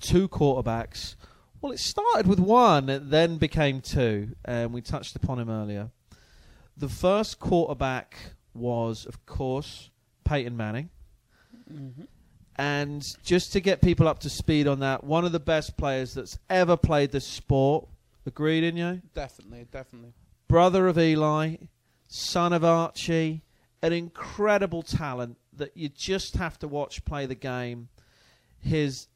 two 0.00 0.28
quarterbacks. 0.28 1.16
Well, 1.60 1.72
it 1.72 1.78
started 1.78 2.26
with 2.26 2.38
one, 2.38 2.90
it 2.90 3.08
then 3.10 3.38
became 3.38 3.80
two, 3.80 4.36
and 4.44 4.72
we 4.72 4.82
touched 4.82 5.16
upon 5.16 5.38
him 5.38 5.48
earlier. 5.48 5.90
The 6.76 6.88
first 6.88 7.38
quarterback 7.38 8.16
was, 8.52 9.06
of 9.06 9.24
course, 9.26 9.90
Peyton 10.24 10.56
Manning. 10.56 10.90
Mm-hmm. 11.72 12.02
And 12.56 13.02
just 13.24 13.52
to 13.52 13.60
get 13.60 13.80
people 13.80 14.06
up 14.06 14.20
to 14.20 14.30
speed 14.30 14.68
on 14.68 14.80
that, 14.80 15.02
one 15.02 15.24
of 15.24 15.32
the 15.32 15.40
best 15.40 15.76
players 15.76 16.14
that's 16.14 16.38
ever 16.48 16.76
played 16.76 17.10
the 17.10 17.20
sport. 17.20 17.88
Agreed, 18.26 18.64
in 18.64 18.76
you? 18.76 19.02
Definitely, 19.14 19.66
definitely. 19.70 20.12
Brother 20.48 20.86
of 20.86 20.98
Eli, 20.98 21.56
son 22.06 22.52
of 22.52 22.64
Archie, 22.64 23.42
an 23.82 23.92
incredible 23.92 24.82
talent 24.82 25.36
that 25.52 25.76
you 25.76 25.88
just 25.88 26.36
have 26.36 26.58
to 26.60 26.68
watch 26.68 27.04
play 27.04 27.26
the 27.26 27.34
game. 27.34 27.88
His 28.60 29.08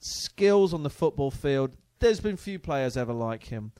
skills 0.00 0.74
on 0.74 0.82
the 0.82 0.90
football 0.90 1.30
field, 1.30 1.76
there's 2.00 2.20
been 2.20 2.36
few 2.36 2.58
players 2.58 2.96
ever 2.96 3.12
like 3.12 3.44
him. 3.44 3.72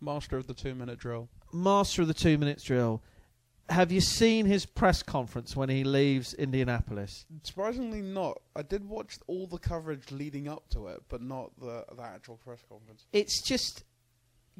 Master 0.00 0.36
of 0.36 0.46
the 0.46 0.54
two 0.54 0.74
minute 0.74 0.98
drill. 0.98 1.28
Master 1.54 2.02
of 2.02 2.08
the 2.08 2.14
two 2.14 2.36
minutes 2.36 2.64
drill. 2.64 3.02
Have 3.70 3.90
you 3.90 4.02
seen 4.02 4.44
his 4.44 4.66
press 4.66 5.02
conference 5.02 5.56
when 5.56 5.70
he 5.70 5.84
leaves 5.84 6.34
Indianapolis? 6.34 7.24
Surprisingly, 7.42 8.02
not. 8.02 8.42
I 8.54 8.60
did 8.60 8.86
watch 8.86 9.18
all 9.26 9.46
the 9.46 9.58
coverage 9.58 10.10
leading 10.10 10.48
up 10.48 10.68
to 10.70 10.88
it, 10.88 11.02
but 11.08 11.22
not 11.22 11.52
the 11.58 11.84
the 11.96 12.02
actual 12.02 12.36
press 12.36 12.62
conference. 12.68 13.06
It's 13.12 13.40
just 13.40 13.84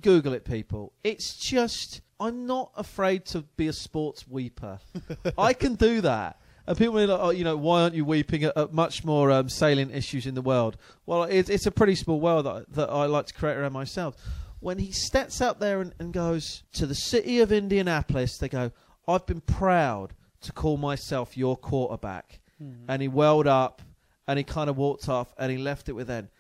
Google 0.01 0.33
it, 0.33 0.45
people. 0.45 0.95
It's 1.03 1.37
just 1.37 2.01
I'm 2.19 2.47
not 2.47 2.71
afraid 2.77 3.27
to 3.27 3.43
be 3.57 3.69
a 3.69 3.73
sports 3.75 4.27
weeper. 4.27 4.79
I 5.39 5.53
can 5.53 5.75
do 5.75 6.01
that. 6.01 6.41
And 6.67 6.79
people 6.79 6.99
are 6.99 7.07
like, 7.07 7.21
oh, 7.21 7.31
you 7.31 7.45
know, 7.45 7.59
why 7.59 7.83
aren't 7.83 7.95
you 7.95 8.07
weeping 8.07 8.45
at, 8.45 8.57
at 8.57 8.73
much 8.73 9.05
more 9.05 9.31
um, 9.31 9.51
salient 9.51 9.95
issues 9.95 10.27
in 10.27 10.35
the 10.35 10.41
world? 10.41 10.79
Well, 11.05 11.25
it's, 11.25 11.51
it's 11.51 11.67
a 11.67 11.71
pretty 11.71 11.95
small 11.95 12.21
world 12.21 12.47
that, 12.47 12.73
that 12.73 12.89
I 12.89 13.05
like 13.05 13.27
to 13.27 13.35
create 13.35 13.57
around 13.57 13.75
myself. 13.75 14.17
When 14.65 14.79
he 14.79 14.93
steps 14.93 15.43
out 15.43 15.61
there 15.61 15.83
and, 15.83 15.95
and 15.99 16.13
goes 16.13 16.63
to 16.73 16.87
the 16.87 16.95
city 16.95 17.41
of 17.41 17.53
Indianapolis, 17.53 18.39
they 18.39 18.49
go, 18.49 18.73
I've 19.07 19.27
been 19.27 19.43
proud 19.43 20.15
to 20.41 20.53
call 20.53 20.79
myself 20.79 21.37
your 21.37 21.57
quarterback. 21.57 22.41
And 22.89 23.03
he 23.03 23.09
welled 23.09 23.47
up 23.47 23.83
and 24.27 24.39
he 24.39 24.45
kind 24.45 24.71
of 24.71 24.79
walked 24.79 25.07
off 25.07 25.35
and 25.37 25.53
he 25.53 25.59
left 25.59 25.91
it 25.91 25.93
with 25.93 26.07
then. 26.07 26.31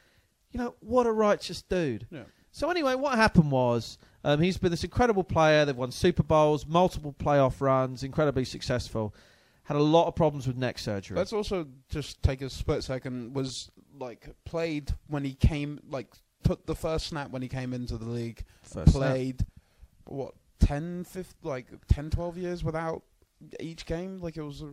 You 0.52 0.60
know, 0.60 0.74
what 0.80 1.06
a 1.06 1.12
righteous 1.12 1.60
dude. 1.60 2.06
Yeah. 2.10 2.22
So 2.50 2.70
anyway, 2.70 2.94
what 2.94 3.16
happened 3.16 3.50
was 3.50 3.98
um, 4.22 4.40
he's 4.40 4.56
been 4.56 4.70
this 4.70 4.84
incredible 4.84 5.24
player. 5.24 5.66
They've 5.66 5.76
won 5.76 5.90
Super 5.90 6.22
Bowls, 6.22 6.64
multiple 6.66 7.14
playoff 7.18 7.60
runs, 7.60 8.02
incredibly 8.02 8.46
successful. 8.46 9.14
Had 9.64 9.76
a 9.76 9.82
lot 9.82 10.06
of 10.06 10.14
problems 10.14 10.46
with 10.46 10.56
neck 10.56 10.78
surgery. 10.78 11.16
Let's 11.16 11.32
also 11.34 11.66
just 11.90 12.22
take 12.22 12.40
a 12.40 12.48
split 12.48 12.84
second. 12.84 13.34
Was 13.34 13.70
like 13.98 14.28
played 14.44 14.94
when 15.08 15.24
he 15.24 15.34
came, 15.34 15.80
like 15.90 16.08
took 16.44 16.66
the 16.66 16.74
first 16.74 17.06
snap 17.06 17.30
when 17.30 17.42
he 17.42 17.48
came 17.48 17.72
into 17.72 17.96
the 17.96 18.08
league. 18.08 18.44
First 18.62 18.92
snap. 18.92 19.10
played 19.10 19.46
what 20.04 20.34
10, 20.60 21.04
15, 21.04 21.34
like 21.42 21.66
10, 21.88 22.10
12 22.10 22.38
years 22.38 22.64
without 22.64 23.02
each 23.60 23.86
game. 23.86 24.20
Like 24.20 24.36
it 24.36 24.42
was. 24.42 24.62
A, 24.62 24.70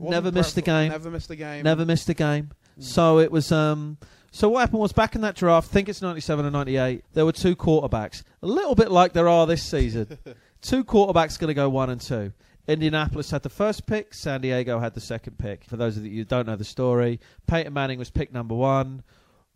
Never 0.00 0.30
missed 0.30 0.56
a 0.56 0.62
game. 0.62 0.90
Never 0.90 1.10
missed 1.10 1.30
a 1.30 1.36
game. 1.36 1.64
Never 1.64 1.84
missed 1.84 2.08
a 2.08 2.14
game. 2.14 2.50
Mm. 2.78 2.84
So 2.84 3.18
it 3.18 3.32
was. 3.32 3.50
Um, 3.50 3.98
so 4.30 4.48
what 4.48 4.60
happened 4.60 4.80
was 4.80 4.92
back 4.92 5.14
in 5.14 5.22
that 5.22 5.34
draft, 5.34 5.68
I 5.70 5.72
think 5.72 5.88
it's 5.88 6.02
97 6.02 6.44
and 6.44 6.52
98, 6.52 7.04
there 7.14 7.24
were 7.24 7.32
two 7.32 7.56
quarterbacks. 7.56 8.22
A 8.42 8.46
little 8.46 8.74
bit 8.74 8.90
like 8.90 9.12
there 9.12 9.28
are 9.28 9.46
this 9.46 9.62
season. 9.62 10.18
two 10.60 10.84
quarterbacks 10.84 11.38
going 11.38 11.48
to 11.48 11.54
go 11.54 11.68
one 11.68 11.90
and 11.90 12.00
two. 12.00 12.32
Indianapolis 12.68 13.30
had 13.30 13.42
the 13.42 13.48
first 13.48 13.86
pick. 13.86 14.12
San 14.12 14.42
Diego 14.42 14.78
had 14.78 14.92
the 14.92 15.00
second 15.00 15.38
pick. 15.38 15.64
For 15.64 15.76
those 15.76 15.96
of 15.96 16.04
you 16.04 16.18
who 16.18 16.24
don't 16.24 16.46
know 16.46 16.56
the 16.56 16.64
story, 16.64 17.18
Peyton 17.46 17.72
Manning 17.72 17.98
was 17.98 18.10
pick 18.10 18.32
number 18.32 18.54
one. 18.54 19.02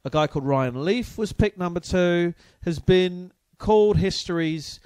A 0.05 0.11
guy 0.11 0.27
called 0.27 0.45
Ryan 0.45 0.85
Leaf 0.85 1.17
was 1.17 1.33
pick 1.33 1.57
number 1.57 1.81
two. 1.81 2.35
Has 2.65 2.79
been 2.79 3.33
called 3.59 3.97
history's 3.99 4.81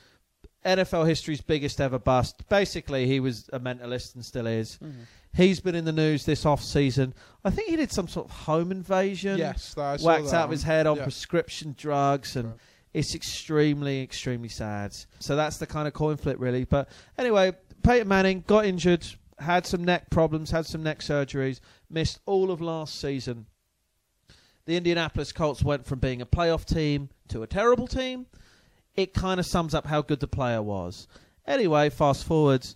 NFL 0.64 1.07
history's 1.07 1.40
biggest 1.40 1.81
ever 1.81 1.98
bust. 1.98 2.48
Basically, 2.48 3.07
he 3.07 3.20
was 3.20 3.48
a 3.52 3.61
mentalist 3.61 4.14
and 4.14 4.24
still 4.24 4.46
is. 4.46 4.79
Mhm. 4.83 4.92
He's 5.35 5.61
been 5.61 5.74
in 5.74 5.85
the 5.85 5.92
news 5.92 6.24
this 6.24 6.44
off 6.44 6.62
season. 6.62 7.14
I 7.44 7.50
think 7.50 7.68
he 7.70 7.76
did 7.76 7.92
some 7.92 8.09
sort 8.09 8.26
of 8.26 8.33
home 8.33 8.72
invasion. 8.72 9.38
Yes, 9.38 9.74
that- 9.74 10.00
Whacked 10.00 10.33
out 10.33 10.46
of 10.46 10.50
his 10.50 10.64
head 10.64 10.87
on 10.87 10.96
Yeah. 10.96 11.02
prescription 11.05 11.74
drugs 11.79 12.35
and 12.37 12.48
Right. 12.50 12.59
it's 12.94 13.14
extremely, 13.14 14.02
extremely 14.02 14.48
sad. 14.48 14.94
So 15.20 15.37
that's 15.37 15.59
the 15.59 15.66
kind 15.66 15.87
of 15.87 15.94
coin 15.94 16.16
flip, 16.16 16.37
really. 16.40 16.64
But 16.64 16.88
anyway, 17.16 17.52
Peyton 17.83 18.09
Manning 18.09 18.42
got 18.46 18.64
injured, 18.66 19.07
had 19.38 19.66
some 19.66 19.85
neck 19.85 20.11
problems, 20.11 20.50
had 20.50 20.66
some 20.66 20.83
neck 20.83 20.98
surgeries, 21.00 21.61
missed 21.88 22.18
all 22.26 22.50
of 22.50 22.61
last 22.61 22.98
season. 23.00 23.46
The 24.66 24.76
Indianapolis 24.76 25.33
Colts 25.33 25.62
went 25.62 25.87
from 25.87 26.00
being 26.00 26.20
a 26.20 26.26
playoff 26.26 26.64
team 26.64 27.09
to 27.29 27.42
a 27.42 27.46
terrible 27.46 27.87
team. 27.87 28.26
It 28.94 29.14
kind 29.14 29.38
of 29.40 29.46
sums 29.46 29.74
up 29.74 29.87
how 29.87 30.02
good 30.02 30.20
the 30.20 30.26
player 30.26 30.61
was. 30.61 31.07
Anyway, 31.46 31.88
fast 31.90 32.24
forwards. 32.24 32.74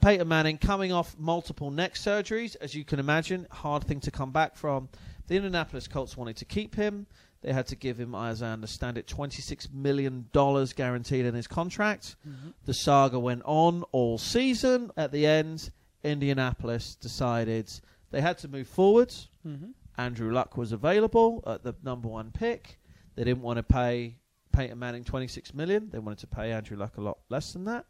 Peyton 0.00 0.28
Manning 0.28 0.58
coming 0.58 0.92
off 0.92 1.16
multiple 1.18 1.70
neck 1.70 1.94
surgeries, 1.94 2.56
as 2.60 2.74
you 2.74 2.84
can 2.84 2.98
imagine, 2.98 3.46
hard 3.50 3.84
thing 3.84 4.00
to 4.00 4.10
come 4.10 4.30
back 4.32 4.56
from. 4.56 4.88
The 5.26 5.36
Indianapolis 5.36 5.88
Colts 5.88 6.16
wanted 6.16 6.36
to 6.36 6.44
keep 6.44 6.74
him. 6.74 7.06
They 7.42 7.52
had 7.52 7.66
to 7.68 7.76
give 7.76 7.98
him, 8.00 8.14
as 8.14 8.42
I 8.42 8.50
understand 8.52 8.98
it, 8.98 9.06
$26 9.06 9.72
million 9.72 10.28
guaranteed 10.32 11.24
in 11.26 11.34
his 11.34 11.46
contract. 11.46 12.16
Mhm. 12.26 12.54
The 12.64 12.74
saga 12.74 13.18
went 13.20 13.42
on 13.44 13.84
all 13.92 14.18
season. 14.18 14.90
At 14.96 15.12
the 15.12 15.26
end, 15.26 15.70
Indianapolis 16.02 16.96
decided 16.96 17.70
they 18.10 18.20
had 18.20 18.38
to 18.38 18.48
move 18.48 18.66
forwards. 18.66 19.28
Mhm. 19.46 19.74
Andrew 19.98 20.32
Luck 20.32 20.56
was 20.56 20.70
available 20.72 21.42
at 21.46 21.64
the 21.64 21.74
number 21.82 22.08
one 22.08 22.30
pick. 22.30 22.78
They 23.16 23.24
didn't 23.24 23.42
want 23.42 23.56
to 23.56 23.64
pay 23.64 24.16
Peyton 24.52 24.78
Manning 24.78 25.04
26 25.04 25.52
million. 25.54 25.90
They 25.90 25.98
wanted 25.98 26.20
to 26.20 26.28
pay 26.28 26.52
Andrew 26.52 26.76
Luck 26.76 26.96
a 26.96 27.00
lot 27.00 27.18
less 27.28 27.52
than 27.52 27.64
that. 27.64 27.84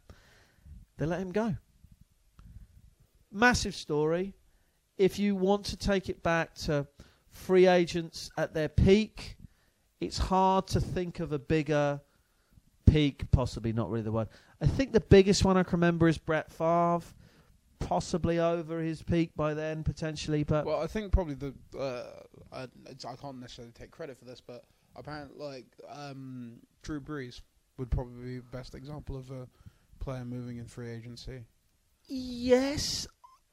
They 0.97 1.05
let 1.05 1.19
him 1.19 1.31
go. 1.31 1.55
Massive 3.31 3.75
story. 3.75 4.33
If 4.97 5.19
you 5.19 5.35
want 5.35 5.65
to 5.65 5.77
take 5.77 6.09
it 6.09 6.23
back 6.23 6.55
to 6.55 6.87
free 7.29 7.67
agents 7.67 8.31
at 8.37 8.55
their 8.55 8.67
peak, 8.67 9.37
it's 10.01 10.17
hard 10.17 10.67
to 10.67 10.81
think 10.81 11.19
of 11.19 11.31
a 11.31 11.39
bigger 11.39 12.01
peak, 12.85 13.29
possibly 13.31 13.71
not 13.71 13.89
really 13.89 14.03
the 14.03 14.11
word. 14.11 14.29
I 14.61 14.65
think 14.65 14.91
the 14.91 14.99
biggest 14.99 15.45
one 15.45 15.57
I 15.57 15.63
can 15.63 15.73
remember 15.73 16.07
is 16.07 16.17
Brett 16.17 16.51
Favre, 16.51 17.01
possibly 17.79 18.39
over 18.39 18.79
his 18.79 19.01
peak 19.01 19.31
by 19.35 19.53
then, 19.53 19.83
potentially, 19.83 20.43
but 20.43 20.65
Well, 20.65 20.81
I 20.81 20.87
think 20.87 21.11
probably 21.11 21.35
the 21.35 21.53
uh, 21.79 22.03
I, 22.51 22.67
it's, 22.87 23.05
I 23.05 23.15
can't 23.15 23.39
necessarily 23.39 23.71
take 23.73 23.91
credit 23.91 24.17
for 24.17 24.25
this, 24.25 24.41
but 24.41 24.63
apparently, 24.95 25.37
like 25.43 25.65
um, 25.89 26.59
Drew 26.83 26.99
Brees 26.99 27.41
would 27.77 27.89
probably 27.89 28.23
be 28.23 28.35
the 28.37 28.43
best 28.51 28.75
example 28.75 29.15
of 29.17 29.31
a 29.31 29.47
player 29.99 30.25
moving 30.25 30.57
in 30.57 30.65
free 30.65 30.89
agency. 30.91 31.45
Yes, 32.07 33.07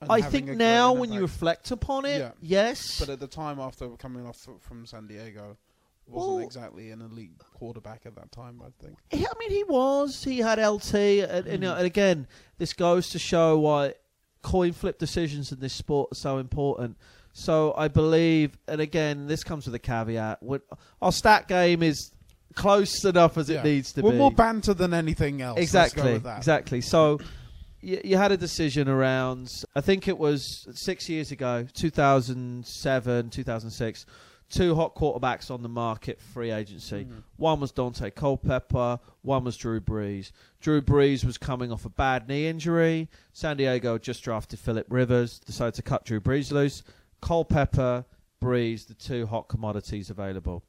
I 0.09 0.20
think 0.22 0.49
now 0.49 0.93
when 0.93 1.12
you 1.12 1.20
reflect 1.20 1.70
upon 1.70 2.05
it, 2.05 2.18
Yeah. 2.18 2.33
yes. 2.41 2.99
but 3.01 3.09
at 3.09 3.20
the 3.20 3.27
time 3.27 3.59
after 3.61 3.89
coming 3.91 4.27
off 4.27 4.47
from 4.61 4.87
San 4.87 5.07
Diego, 5.07 5.57
wasn't 6.07 6.35
Well- 6.37 6.39
exactly 6.45 6.91
an 6.91 7.01
elite 7.03 7.33
quarterback 7.55 8.07
at 8.07 8.14
that 8.16 8.31
time. 8.33 8.61
I 8.64 8.70
think. 8.83 8.97
He- 9.11 9.27
I 9.27 9.33
mean, 9.39 9.51
he 9.51 9.64
was. 9.64 10.22
He 10.24 10.39
had 10.39 10.59
LT, 10.59 10.95
and, 11.22 11.47
and, 11.47 11.62
Mm. 11.64 11.77
and 11.79 11.87
again, 11.87 12.29
this 12.59 12.72
goes 12.72 13.11
to 13.11 13.18
show 13.18 13.59
why 13.59 13.95
coin 14.47 14.72
flip 14.72 14.97
decisions 14.97 15.51
in 15.51 15.59
this 15.59 15.72
sport 15.72 16.12
are 16.12 16.14
so 16.14 16.38
important. 16.38 16.97
So 17.32 17.74
I 17.76 17.88
believe, 17.88 18.57
and 18.68 18.80
again, 18.80 19.26
this 19.26 19.42
comes 19.42 19.66
with 19.66 19.74
a 19.74 19.80
caveat. 19.80 20.38
Our 21.03 21.11
stat 21.12 21.49
game 21.49 21.82
is 21.82 22.12
close 22.55 23.05
enough 23.05 23.36
as 23.36 23.49
Yeah. 23.51 23.59
it 23.59 23.64
needs 23.64 23.92
to 23.94 24.03
be. 24.03 24.09
We're 24.09 24.14
more 24.14 24.30
banter 24.30 24.72
than 24.72 24.94
anything 24.94 25.42
else. 25.42 25.59
Exactly, 25.59 26.12
with 26.14 26.22
that. 26.22 26.38
exactly. 26.38 26.80
So 26.80 27.18
you, 27.80 28.01
you 28.05 28.16
had 28.16 28.30
a 28.30 28.36
decision 28.36 28.88
around, 28.88 29.49
I 29.74 29.80
think 29.80 30.07
it 30.07 30.16
was 30.16 30.64
six 30.74 31.09
years 31.09 31.32
ago, 31.32 31.66
2007, 31.74 33.30
2006, 33.30 34.01
two 34.01 34.11
hot 34.74 34.94
quarterbacks 34.94 35.51
on 35.51 35.62
the 35.62 35.68
market, 35.68 36.20
free 36.20 36.51
agency. 36.51 37.05
Mhm. 37.05 37.22
One 37.36 37.61
was 37.61 37.72
Daunte 37.72 38.14
Culpepper, 38.14 39.01
one 39.22 39.44
was 39.44 39.57
Drew 39.57 39.80
Brees. 39.80 40.30
Drew 40.61 40.80
Brees 40.80 41.24
was 41.24 41.36
coming 41.36 41.72
off 41.72 41.84
a 41.84 41.88
bad 41.88 42.28
knee 42.28 42.47
injury. 42.47 43.09
San 43.32 43.57
Diego 43.57 43.94
had 43.94 44.03
just 44.03 44.22
drafted 44.22 44.59
Philip 44.59 44.86
Rivers, 44.88 45.38
decided 45.40 45.74
to 45.74 45.82
cut 45.82 46.05
Drew 46.05 46.20
Brees 46.20 46.53
loose. 46.53 46.82
Culpepper, 47.20 48.05
Brees, 48.40 48.86
the 48.86 48.94
two 48.94 49.26
hot 49.26 49.49
commodities 49.49 50.11
available. 50.11 50.62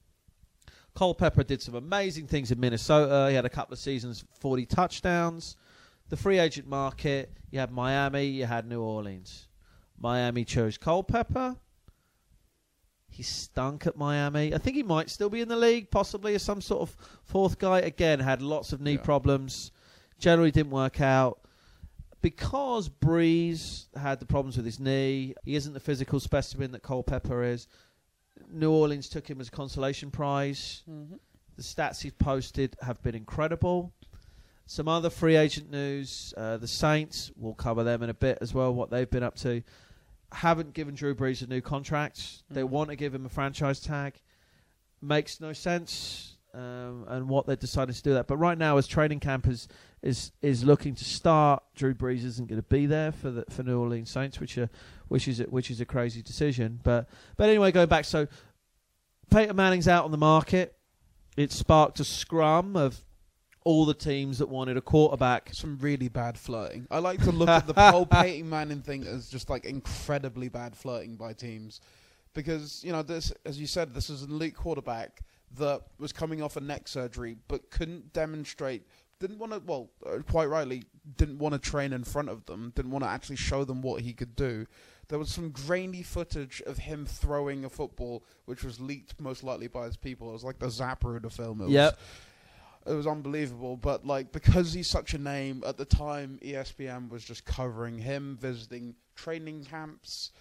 Culpepper 0.95 1.43
did 1.43 1.61
some 1.61 1.75
amazing 1.75 2.25
things 2.25 2.49
in 2.49 2.59
Minnesota. 2.59 3.29
He 3.29 3.35
had 3.35 3.45
a 3.45 3.49
couple 3.49 3.73
of 3.73 3.79
seasons, 3.79 4.25
40 4.31 4.65
touchdowns. 4.65 5.55
The 6.09 6.17
free 6.17 6.39
agent 6.39 6.67
market, 6.67 7.31
you 7.51 7.59
had 7.59 7.71
Miami, 7.71 8.25
you 8.25 8.45
had 8.45 8.67
New 8.67 8.81
Orleans. 8.81 9.47
Miami 9.99 10.43
chose 10.45 10.77
Culpepper. 10.77 11.57
He 13.09 13.23
stunk 13.23 13.87
at 13.87 13.97
Miami. 13.97 14.53
I 14.53 14.57
think 14.57 14.75
he 14.75 14.83
might 14.83 15.09
still 15.09 15.29
be 15.29 15.41
in 15.41 15.47
the 15.47 15.55
league, 15.55 15.89
possibly 15.89 16.35
as 16.35 16.43
some 16.43 16.61
sort 16.61 16.81
of 16.81 16.95
fourth 17.23 17.57
guy. 17.57 17.79
Again, 17.79 18.19
had 18.19 18.41
lots 18.41 18.73
of 18.73 18.81
knee 18.81 18.93
Yeah. 18.93 19.01
problems. 19.01 19.71
Generally 20.19 20.51
didn't 20.51 20.71
work 20.71 21.01
out. 21.01 21.39
Because 22.21 22.89
Brees 22.89 23.85
had 23.95 24.19
the 24.19 24.25
problems 24.25 24.57
with 24.57 24.65
his 24.65 24.79
knee, 24.79 25.35
he 25.43 25.55
isn't 25.55 25.73
the 25.73 25.79
physical 25.79 26.19
specimen 26.19 26.71
that 26.71 26.81
Culpepper 26.83 27.43
is. 27.43 27.67
New 28.51 28.71
Orleans 28.71 29.09
took 29.09 29.27
him 29.29 29.39
as 29.39 29.47
a 29.47 29.51
consolation 29.51 30.11
prize. 30.11 30.83
Mhm. 30.89 31.19
The 31.55 31.63
stats 31.63 32.01
he's 32.01 32.13
posted 32.13 32.75
have 32.81 33.01
been 33.01 33.15
incredible. 33.15 33.93
Some 34.65 34.87
other 34.87 35.09
free 35.09 35.35
agent 35.35 35.71
news. 35.71 36.33
Uh, 36.35 36.57
the 36.57 36.67
Saints, 36.67 37.31
we'll 37.35 37.53
cover 37.53 37.83
them 37.83 38.03
in 38.03 38.09
a 38.09 38.13
bit 38.13 38.37
as 38.41 38.53
well, 38.53 38.73
what 38.73 38.89
they've 38.89 39.09
been 39.09 39.23
up 39.23 39.35
to. 39.37 39.63
Haven't 40.31 40.73
given 40.73 40.95
Drew 40.95 41.15
Brees 41.15 41.41
a 41.41 41.47
new 41.47 41.61
contract. 41.61 42.43
They 42.49 42.61
Mhm. 42.61 42.69
want 42.69 42.89
to 42.89 42.95
give 42.95 43.15
him 43.15 43.25
a 43.25 43.29
franchise 43.29 43.79
tag. 43.79 44.21
Makes 45.01 45.39
no 45.39 45.53
sense. 45.53 46.33
Um, 46.53 47.05
and 47.07 47.29
what 47.29 47.45
they're 47.45 47.55
deciding 47.55 47.93
to 47.93 48.01
do 48.01 48.13
that. 48.13 48.25
But 48.25 48.37
right 48.37 48.57
now, 48.57 48.77
as 48.77 48.87
training 48.87 49.19
camp 49.19 49.47
is 49.47 49.67
is 50.01 50.31
is 50.41 50.63
looking 50.63 50.95
to 50.95 51.03
start, 51.03 51.61
Drew 51.75 51.93
Brees 51.93 52.23
isn't 52.23 52.47
going 52.47 52.61
to 52.61 52.67
be 52.67 52.85
there 52.85 53.11
for 53.11 53.29
the 53.29 53.45
for 53.49 53.63
New 53.63 53.79
Orleans 53.79 54.09
Saints, 54.09 54.39
which 54.39 54.57
are 54.57 54.69
which 55.07 55.27
is 55.27 55.39
a, 55.39 55.43
which 55.43 55.69
is 55.69 55.81
a 55.81 55.85
crazy 55.85 56.21
decision. 56.21 56.79
But 56.83 57.07
but 57.35 57.49
anyway, 57.49 57.71
going 57.71 57.89
back, 57.89 58.05
so 58.05 58.27
Peyton 59.29 59.55
Manning's 59.55 59.87
out 59.87 60.05
on 60.05 60.11
the 60.11 60.17
market. 60.17 60.77
It 61.35 61.51
sparked 61.51 61.99
a 61.99 62.03
scrum 62.03 62.75
of 62.75 63.03
all 63.67 63.83
the 63.85 63.93
teams 63.93 64.37
that 64.37 64.47
wanted 64.47 64.77
a 64.77 64.81
quarterback. 64.81 65.49
Some 65.51 65.77
really 65.79 66.07
bad 66.07 66.37
flirting. 66.37 66.87
I 66.89 66.99
like 66.99 67.21
to 67.23 67.33
look 67.33 67.49
at 67.49 67.67
the 67.67 67.73
whole 67.91 68.05
Peyton 68.21 68.49
Manning 68.49 68.81
thing 68.81 69.05
as 69.05 69.27
just 69.27 69.49
like 69.49 69.65
incredibly 69.65 70.47
bad 70.47 70.73
flirting 70.73 71.17
by 71.17 71.33
teams, 71.33 71.81
because 72.33 72.81
you 72.81 72.93
know 72.93 73.03
this, 73.03 73.33
as 73.45 73.59
you 73.59 73.67
said, 73.67 73.93
this 73.93 74.09
is 74.09 74.23
an 74.23 74.31
elite 74.31 74.55
quarterback 74.55 75.19
that 75.57 75.81
was 75.99 76.13
coming 76.13 76.41
off 76.41 76.55
a 76.55 76.61
neck 76.61 76.87
surgery 76.87 77.35
but 77.49 77.69
couldn't 77.69 78.13
demonstrate. 78.13 78.87
Didn't 79.19 79.37
want 79.39 79.51
to, 79.51 79.59
well, 79.65 79.89
uh, 80.05 80.19
quite 80.29 80.45
rightly, 80.45 80.83
didn't 81.17 81.39
want 81.39 81.53
to 81.53 81.59
train 81.59 81.91
in 81.91 82.05
front 82.05 82.29
of 82.29 82.45
them. 82.45 82.71
Didn't 82.73 82.91
want 82.91 83.03
to 83.03 83.09
actually 83.09 83.35
show 83.35 83.65
them 83.65 83.81
what 83.81 84.01
he 84.01 84.13
could 84.13 84.35
do. 84.35 84.65
There 85.09 85.19
was 85.19 85.29
some 85.29 85.49
grainy 85.49 86.03
footage 86.03 86.61
of 86.65 86.77
him 86.77 87.05
throwing 87.05 87.65
a 87.65 87.69
football, 87.69 88.23
which 88.45 88.63
was 88.63 88.79
leaked 88.79 89.19
most 89.19 89.43
likely 89.43 89.67
by 89.67 89.85
his 89.85 89.97
people. 89.97 90.29
It 90.29 90.33
was 90.33 90.43
like 90.43 90.59
the 90.59 90.67
Zapruder 90.67 91.31
film. 91.31 91.61
It 91.61 91.65
was 91.65 91.73
Yep. 91.73 91.99
It 92.87 92.93
was 92.93 93.07
unbelievable. 93.07 93.77
But 93.77 94.05
like 94.05 94.31
because 94.31 94.73
he's 94.73 94.89
such 94.89 95.13
a 95.13 95.17
name 95.17 95.63
at 95.65 95.77
the 95.77 95.85
time, 95.85 96.39
ESPN 96.43 97.09
was 97.09 97.23
just 97.23 97.45
covering 97.45 97.97
him 97.99 98.37
visiting 98.39 98.95
training 99.15 99.65
camps 99.65 100.31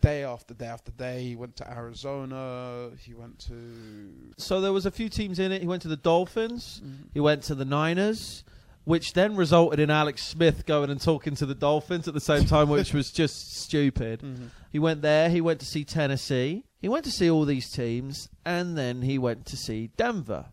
day 0.00 0.22
after 0.22 0.54
day 0.54 0.66
after 0.66 0.90
day. 0.92 1.22
He 1.22 1.36
went 1.36 1.56
to 1.56 1.70
Arizona. 1.70 2.90
He 2.98 3.14
went 3.14 3.38
to 3.40 4.32
So 4.36 4.60
there 4.60 4.72
was 4.72 4.86
a 4.86 4.90
few 4.90 5.08
teams 5.08 5.38
in 5.38 5.52
it. 5.52 5.60
He 5.62 5.66
went 5.66 5.82
to 5.82 5.88
the 5.88 5.96
Dolphins. 5.96 6.82
He 7.14 7.20
went 7.20 7.42
to 7.44 7.54
the 7.54 7.64
Niners, 7.64 8.44
which 8.84 9.14
then 9.14 9.36
resulted 9.36 9.80
in 9.80 9.90
Alex 9.90 10.22
Smith 10.22 10.66
going 10.66 10.90
and 10.90 11.00
talking 11.00 11.34
to 11.36 11.46
the 11.46 11.54
Dolphins 11.54 12.06
at 12.06 12.14
the 12.14 12.20
same 12.20 12.44
time, 12.44 12.68
which 12.68 12.92
was 12.92 13.10
just 13.10 13.56
stupid. 13.56 14.20
Mhm. 14.20 14.50
He 14.70 14.78
went 14.78 15.02
there. 15.02 15.30
He 15.30 15.40
went 15.40 15.60
to 15.60 15.66
see 15.66 15.84
Tennessee. 15.84 16.64
He 16.80 16.88
went 16.88 17.04
to 17.06 17.10
see 17.10 17.30
all 17.30 17.44
these 17.44 17.70
teams, 17.70 18.28
and 18.44 18.76
then 18.76 19.02
he 19.02 19.18
went 19.18 19.46
to 19.46 19.56
see 19.56 19.88
Denver. 19.96 20.46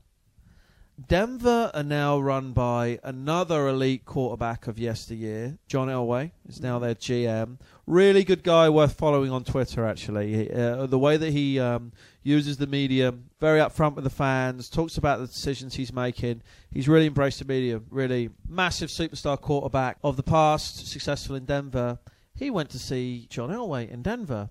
Denver 1.08 1.72
are 1.74 1.84
now 1.84 2.18
run 2.20 2.54
by 2.54 3.00
another 3.04 3.68
elite 3.68 4.06
quarterback 4.06 4.66
of 4.68 4.80
yesteryear, 4.80 5.58
John 5.68 5.90
Elway, 5.90 6.32
is 6.48 6.62
now 6.62 6.80
their 6.80 6.96
GM. 6.96 7.58
Really 7.86 8.24
good 8.24 8.44
guy, 8.44 8.70
worth 8.70 8.94
following 8.94 9.30
on 9.30 9.44
Twitter. 9.44 9.86
Actually, 9.86 10.50
uh, 10.52 10.86
the 10.86 10.98
way 10.98 11.18
that 11.18 11.32
he 11.32 11.60
um, 11.60 11.92
uses 12.24 12.58
the 12.58 12.68
media, 12.68 13.14
very 13.42 13.60
upfront 13.60 13.96
with 13.96 14.06
the 14.06 14.10
fans, 14.10 14.70
talks 14.70 14.98
about 14.98 15.20
the 15.20 15.28
decisions 15.28 15.76
he's 15.76 15.92
making. 15.92 16.42
He's 16.72 16.88
really 16.88 17.08
embraced 17.08 17.40
the 17.40 17.46
media. 17.46 17.82
Really 17.90 18.30
massive 18.48 18.90
superstar 18.90 19.40
quarterback 19.40 19.98
of 20.02 20.16
the 20.16 20.24
past, 20.24 20.88
successful 20.88 21.36
in 21.36 21.44
Denver. 21.44 22.00
He 22.36 22.50
went 22.50 22.70
to 22.70 22.80
see 22.80 23.28
John 23.30 23.50
Elway 23.50 23.90
in 23.90 24.02
Denver, 24.02 24.50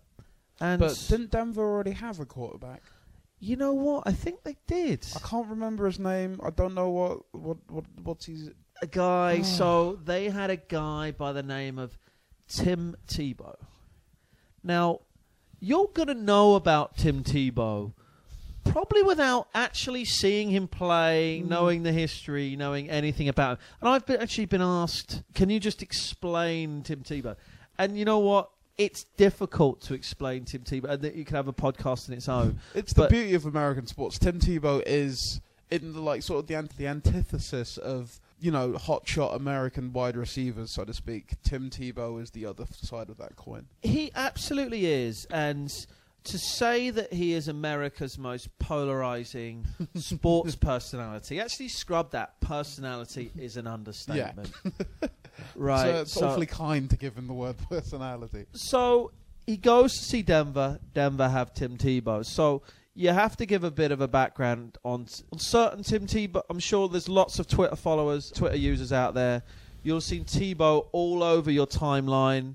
and 0.61 0.79
But 0.79 1.07
didn't 1.09 1.31
Denver 1.31 1.63
already 1.63 1.93
have 1.93 2.21
a 2.21 2.27
quarterback? 2.27 2.83
You 3.45 3.57
know 3.57 3.73
what? 3.75 4.05
I 4.07 4.13
think 4.13 4.43
they 4.43 4.57
did. 4.67 5.07
I 5.15 5.19
can't 5.29 5.49
remember 5.49 5.87
his 5.87 5.99
name. 5.99 6.41
I 6.43 6.51
don't 6.51 6.75
know 6.75 6.89
what 6.89 7.19
what 7.33 7.59
what 7.69 7.85
what's 8.03 8.27
his. 8.27 8.51
a 8.83 8.87
guy. 8.87 9.39
Oh. 9.41 9.43
So 9.43 9.99
they 10.05 10.31
had 10.31 10.51
a 10.51 10.57
guy 10.57 11.11
by 11.13 11.33
the 11.33 11.43
name 11.43 11.79
of 11.79 11.99
Tim 12.49 12.97
Tebow. 13.07 13.57
Now, 14.63 15.01
you're 15.61 15.89
going 15.93 16.09
to 16.09 16.15
know 16.15 16.55
about 16.55 16.97
Tim 16.97 17.23
Tebow 17.23 17.93
probably 18.65 19.03
without 19.03 19.49
actually 19.55 20.05
seeing 20.07 20.49
him 20.51 20.67
play, 20.67 21.43
Mm. 21.45 21.49
knowing 21.49 21.83
the 21.83 21.93
history, 21.93 22.57
knowing 22.57 22.89
anything 22.89 23.29
about 23.29 23.59
him. 23.59 23.65
And 23.81 23.89
I've 23.91 24.07
been, 24.07 24.21
actually 24.21 24.47
been 24.47 24.63
asked, 24.63 25.23
can 25.35 25.51
you 25.51 25.61
just 25.61 25.83
explain 25.83 26.83
Tim 26.83 27.03
Tebow? 27.03 27.37
And 27.79 27.99
you 27.99 28.05
know 28.07 28.19
what? 28.21 28.51
It's 28.77 29.05
difficult 29.17 29.81
to 29.83 29.95
explain 29.95 30.45
Tim 30.45 30.63
Tebow, 30.63 30.91
and 30.91 31.03
that 31.03 31.15
you 31.15 31.25
can 31.25 31.37
have 31.37 31.49
a 31.49 31.53
podcast 31.53 32.09
in 32.09 32.15
its 32.15 32.29
own. 32.29 32.59
It's 32.75 32.93
the 32.93 33.07
beauty 33.07 33.35
of 33.35 33.47
American 33.47 33.87
sports. 33.87 34.19
Tim 34.19 34.41
Tebow 34.41 34.83
is 34.85 35.41
in 35.71 35.93
the 35.93 36.01
like 36.01 36.23
sort 36.23 36.41
of 36.41 36.47
the, 36.47 36.57
ant- 36.57 36.77
the 36.77 36.87
antithesis 36.87 37.79
of 37.79 38.21
you 38.41 38.51
know 38.51 38.73
hotshot 38.73 39.35
American 39.37 39.93
wide 39.93 40.17
receivers, 40.17 40.73
so 40.73 40.85
to 40.85 40.93
speak. 40.93 41.35
Tim 41.45 41.71
Tebow 41.71 42.21
is 42.21 42.31
the 42.31 42.47
other 42.47 42.67
side 42.73 43.11
of 43.11 43.17
that 43.19 43.37
coin. 43.37 43.67
He 43.83 44.11
absolutely 44.15 44.87
is, 44.87 45.25
and 45.31 45.73
to 46.25 46.39
say 46.39 46.91
that 46.91 47.13
he 47.13 47.33
is 47.35 47.49
America's 47.49 48.19
most 48.19 48.49
polarizing 48.59 49.67
sports 49.97 50.57
personality, 50.57 51.41
actually 51.41 51.69
scrub 51.69 52.11
that. 52.13 52.41
Personality 52.41 53.31
is 53.39 53.57
an 53.57 53.67
understatement. 53.67 54.51
right. 55.55 55.83
so 55.83 56.01
it's 56.01 56.13
so- 56.13 56.29
awfully 56.29 56.47
kind 56.47 56.89
to 56.91 56.97
give 56.97 57.15
him 57.17 57.27
the 57.27 57.35
word 57.35 57.57
personality. 57.69 58.47
so 58.53 59.11
he 59.47 59.57
goes 59.59 59.93
to 59.93 60.05
see 60.05 60.23
Denver. 60.23 60.79
Denver 60.95 61.29
have 61.29 61.53
Tim 61.53 61.77
Tebow. 61.77 62.25
So 62.25 62.63
you 62.95 63.11
have 63.11 63.37
to 63.37 63.45
give 63.47 63.63
a 63.63 63.71
bit 63.71 63.93
of 63.93 64.01
a 64.01 64.09
background 64.09 64.79
on, 64.85 65.07
on 65.33 65.39
certain 65.39 65.83
Tim 65.83 66.07
Tebow. 66.07 66.43
I'm 66.49 66.59
sure 66.59 66.89
there's 66.89 67.09
lots 67.09 67.39
of 67.39 67.47
Twitter 67.47 67.77
followers, 67.77 68.31
Twitter 68.31 68.57
users 68.57 68.93
out 68.93 69.13
there. 69.13 69.43
You'll 69.83 70.01
see 70.01 70.21
Tebow 70.21 70.87
all 70.93 71.23
over 71.23 71.51
your 71.51 71.67
timeline. 71.67 72.55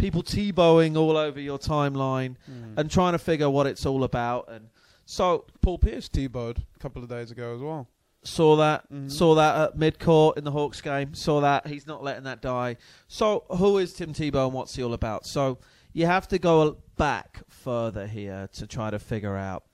People 0.00 0.22
Tebowing 0.22 0.96
all 0.96 1.16
over 1.16 1.38
your 1.38 1.58
timeline 1.58 2.36
and 2.76 2.90
trying 2.90 3.12
to 3.12 3.18
figure 3.18 3.50
what 3.50 3.66
it's 3.66 3.84
all 3.84 4.02
about. 4.02 4.48
And 4.50 4.68
so 5.04 5.44
Paul 5.60 5.78
Pierce 5.78 6.08
Tebowed 6.08 6.58
a 6.74 6.78
couple 6.78 7.02
of 7.02 7.08
days 7.08 7.30
ago 7.30 7.54
as 7.54 7.60
well. 7.60 7.86
saw 8.22 8.54
that 8.56 8.90
Mhm. 8.92 9.10
saw 9.10 9.34
that 9.34 9.56
at 9.56 9.78
mid 9.78 9.98
court 9.98 10.36
in 10.36 10.44
the 10.44 10.50
Hawks 10.50 10.80
game. 10.82 11.14
Saw 11.14 11.40
that 11.40 11.66
he's 11.66 11.86
not 11.86 12.02
letting 12.02 12.24
that 12.24 12.42
die. 12.42 12.76
So 13.08 13.44
who 13.48 13.78
is 13.78 13.94
Tim 13.94 14.12
Tebow 14.12 14.44
and 14.46 14.52
what's 14.52 14.74
he 14.76 14.82
all 14.82 14.92
about? 14.92 15.24
So 15.26 15.56
you 15.94 16.04
have 16.06 16.28
to 16.28 16.38
go 16.38 16.76
back 16.98 17.42
further 17.48 18.06
here 18.06 18.48
to 18.52 18.66
try 18.66 18.90
to 18.90 18.98
figure 18.98 19.36
out 19.36 19.64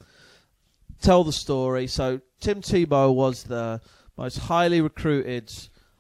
tell 1.00 1.24
the 1.24 1.32
story. 1.32 1.86
So 1.88 2.20
Tim 2.40 2.60
Tebow 2.62 3.12
was 3.14 3.44
the 3.44 3.80
most 4.16 4.38
highly 4.38 4.80
recruited 4.80 5.52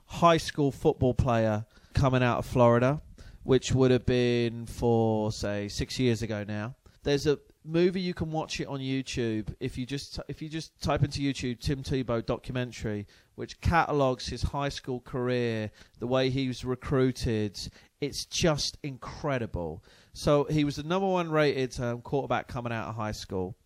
high 0.06 0.36
school 0.38 0.70
football 0.70 1.14
player 1.14 1.66
coming 1.94 2.22
out 2.22 2.38
of 2.38 2.46
Florida, 2.46 3.02
which 3.46 3.70
would 3.72 3.92
have 3.92 4.04
been 4.04 4.66
for 4.66 5.30
say 5.30 5.68
six 5.68 6.00
years 6.00 6.20
ago 6.20 6.44
now. 6.46 6.74
There's 7.04 7.28
a 7.28 7.38
movie 7.64 8.00
you 8.00 8.12
can 8.12 8.32
watch 8.32 8.60
it 8.60 8.66
on 8.66 8.80
YouTube 8.80 9.54
if 9.60 9.78
you 9.78 9.86
just 9.86 10.18
if 10.26 10.42
you 10.42 10.48
just 10.48 10.80
type 10.80 11.04
into 11.04 11.20
YouTube 11.20 11.60
Tim 11.60 11.84
Tebow 11.84 12.26
documentary, 12.26 13.06
which 13.36 13.60
catalogues 13.60 14.26
his 14.26 14.42
high 14.42 14.68
school 14.68 14.98
career, 14.98 15.70
the 16.00 16.08
way 16.08 16.28
he 16.28 16.48
was 16.48 16.64
recruited. 16.64 17.56
It's 18.00 18.24
just 18.24 18.78
incredible. 18.82 19.84
So 20.12 20.44
he 20.50 20.64
was 20.64 20.76
the 20.76 20.82
number 20.82 21.06
one 21.06 21.30
rated 21.30 21.78
um, 21.80 22.02
quarterback 22.02 22.48
coming 22.48 22.72
out 22.72 22.88
of 22.88 22.96
high 22.96 23.12
school, 23.12 23.56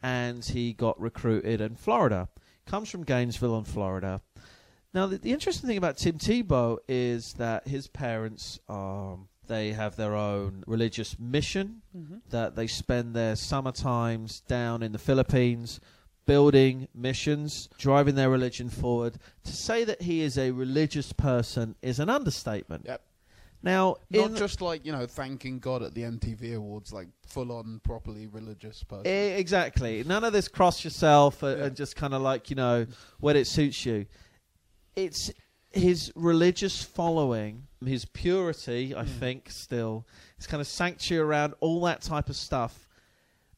and 0.00 0.44
he 0.44 0.74
got 0.74 1.00
recruited 1.00 1.60
in 1.60 1.74
Florida. 1.74 2.28
Comes 2.66 2.88
from 2.88 3.02
Gainesville, 3.02 3.58
in 3.58 3.64
Florida. 3.64 4.20
Now, 4.94 5.06
the, 5.06 5.18
the 5.18 5.32
interesting 5.32 5.66
thing 5.68 5.76
about 5.76 5.96
Tim 5.96 6.18
Tebow 6.18 6.78
is 6.88 7.32
that 7.34 7.66
his 7.66 7.88
parents 7.88 8.60
um, 8.68 9.28
they 9.48 9.72
have 9.72 9.96
their 9.96 10.14
own 10.14 10.64
religious 10.66 11.18
mission 11.18 11.82
Mm-hmm. 11.96 12.16
that 12.30 12.56
they 12.56 12.66
spend 12.66 13.14
their 13.14 13.36
summer 13.36 13.70
times 13.72 14.40
down 14.48 14.82
in 14.82 14.90
the 14.92 14.98
Philippines 14.98 15.80
building 16.26 16.88
missions, 16.94 17.68
driving 17.78 18.14
their 18.14 18.30
religion 18.30 18.68
forward. 18.70 19.18
To 19.44 19.52
say 19.52 19.84
that 19.84 20.02
he 20.02 20.22
is 20.22 20.38
a 20.38 20.50
religious 20.52 21.12
person 21.12 21.74
is 21.82 21.98
an 22.00 22.08
understatement. 22.08 22.84
Yep. 22.86 23.02
Now, 23.62 23.96
Not 24.10 24.34
just 24.34 24.60
like 24.60 24.84
you 24.84 24.92
know 24.92 25.06
thanking 25.06 25.58
God 25.58 25.82
at 25.82 25.94
the 25.94 26.02
MTV 26.02 26.54
Awards, 26.56 26.92
like 26.92 27.08
full 27.26 27.50
on 27.52 27.80
properly 27.84 28.26
religious 28.26 28.82
person. 28.82 29.06
E- 29.06 29.30
exactly. 29.38 30.02
None 30.04 30.24
of 30.24 30.32
this 30.32 30.48
cross 30.48 30.82
yourself 30.84 31.42
and, 31.42 31.58
Yeah. 31.58 31.64
and 31.66 31.76
just 31.76 31.96
kind 31.96 32.12
of 32.12 32.20
like, 32.22 32.50
you 32.50 32.56
know, 32.56 32.86
when 33.20 33.36
it 33.36 33.46
suits 33.46 33.86
you. 33.86 34.06
It's 34.96 35.30
his 35.72 36.12
religious 36.14 36.82
following, 36.82 37.66
his 37.84 38.04
purity, 38.04 38.94
I 38.94 39.04
Mm. 39.04 39.18
think, 39.18 39.50
still, 39.50 40.06
his 40.36 40.46
kind 40.46 40.60
of 40.60 40.66
sanctuary 40.68 41.22
around 41.28 41.54
all 41.60 41.80
that 41.82 42.00
type 42.02 42.28
of 42.28 42.36
stuff. 42.36 42.88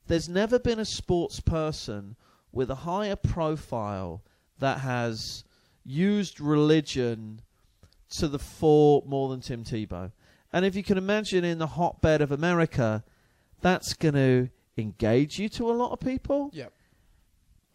There's 0.07 0.29
never 0.29 0.59
been 0.59 0.79
a 0.79 0.85
sports 0.85 1.41
person 1.41 2.17
with 2.53 2.71
a 2.71 2.75
higher 2.87 3.17
profile 3.17 4.23
that 4.59 4.79
has 4.81 5.45
used 5.85 6.41
religion 6.41 7.43
to 8.19 8.29
the 8.29 8.39
fore 8.39 9.03
more 9.05 9.29
than 9.29 9.41
Tim 9.41 9.63
Tebow. 9.65 10.13
And 10.53 10.65
if 10.65 10.75
you 10.75 10.83
can 10.83 10.97
imagine 10.97 11.45
in 11.45 11.59
the 11.59 11.67
hotbed 11.67 12.23
of 12.23 12.33
America, 12.33 13.05
that's 13.61 13.93
going 13.93 14.15
to 14.15 14.49
engage 14.79 15.39
you 15.39 15.49
to 15.51 15.71
a 15.71 15.75
lot 15.75 15.91
of 15.93 16.01
people, 16.01 16.51
Yep. 16.55 16.73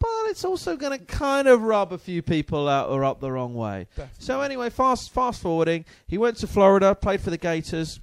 But 0.02 0.30
it's 0.30 0.44
also 0.44 0.76
going 0.76 0.98
to 0.98 1.04
kind 1.04 1.46
of 1.46 1.62
rub 1.62 1.92
a 1.92 1.98
few 1.98 2.22
people 2.22 2.68
out 2.68 2.90
or 2.90 3.04
up 3.04 3.20
the 3.20 3.30
wrong 3.30 3.54
way. 3.54 3.86
Definitely. 3.96 4.24
So 4.24 4.40
anyway, 4.40 4.68
fast 4.68 5.12
fast 5.12 5.40
forwarding, 5.40 5.84
he 6.08 6.18
went 6.18 6.38
to 6.38 6.48
Florida, 6.48 6.94
played 6.96 7.20
for 7.20 7.30
the 7.30 7.38
Gators, 7.38 8.00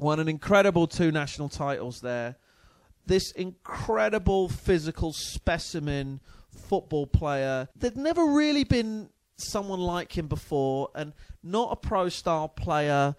won 0.00 0.18
an 0.18 0.28
incredible 0.28 0.88
two 0.88 1.12
national 1.12 1.48
titles 1.48 2.00
there. 2.00 2.34
This 3.06 3.30
incredible 3.32 4.48
physical 4.48 5.12
specimen 5.12 6.20
football 6.50 7.06
player. 7.06 7.68
There'd 7.76 7.96
never 7.96 8.24
really 8.26 8.64
been 8.64 9.08
someone 9.36 9.80
like 9.80 10.16
him 10.16 10.26
before, 10.26 10.88
and 10.94 11.12
not 11.42 11.70
a 11.72 11.76
pro 11.76 12.08
style 12.08 12.48
player. 12.48 13.14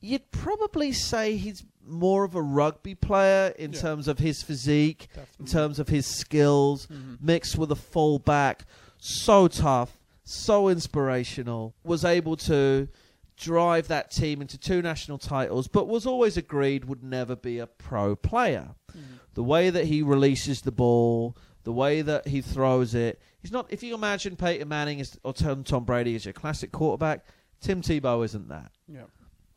You'd 0.00 0.30
probably 0.30 0.92
say 0.92 1.36
he's 1.36 1.64
more 1.86 2.24
of 2.24 2.34
a 2.34 2.42
rugby 2.42 2.94
player 2.94 3.54
in 3.58 3.72
Yeah. 3.72 3.80
terms 3.80 4.08
of 4.08 4.18
his 4.18 4.42
physique, 4.42 5.08
in 5.38 5.46
terms 5.46 5.78
of 5.78 5.88
his 5.88 6.06
skills 6.06 6.86
Mhm. 6.86 7.20
mixed 7.20 7.58
with 7.58 7.70
a 7.70 7.76
full 7.76 8.18
back. 8.18 8.64
So 8.98 9.48
tough, 9.48 9.98
so 10.24 10.68
inspirational. 10.68 11.74
Was 11.84 12.04
able 12.04 12.36
to 12.36 12.88
drive 13.36 13.88
that 13.88 14.10
team 14.10 14.40
into 14.42 14.58
two 14.58 14.82
national 14.82 15.18
titles, 15.18 15.66
but 15.66 15.88
was 15.88 16.06
always 16.06 16.36
agreed 16.36 16.84
would 16.84 17.02
never 17.02 17.34
be 17.34 17.58
a 17.58 17.66
pro 17.66 18.14
player. 18.14 18.74
Mhm. 18.92 19.00
The 19.34 19.42
way 19.42 19.70
that 19.70 19.86
he 19.86 20.02
releases 20.02 20.60
the 20.62 20.72
ball, 20.72 21.36
the 21.64 21.72
way 21.72 22.02
that 22.02 22.28
he 22.28 22.40
throws 22.42 22.94
it. 22.94 23.20
He's 23.40 23.52
not. 23.52 23.66
If 23.72 23.82
you 23.82 23.94
imagine 23.94 24.36
Peyton 24.36 24.68
Manning 24.68 25.00
as, 25.00 25.18
or 25.24 25.32
Tom, 25.32 25.64
Tom 25.64 25.84
Brady 25.84 26.14
as 26.14 26.24
your 26.26 26.34
classic 26.34 26.72
quarterback, 26.72 27.24
Tim 27.60 27.80
Tebow 27.82 28.24
isn't 28.24 28.48
that 28.48 28.72
Yeah. 28.86 29.04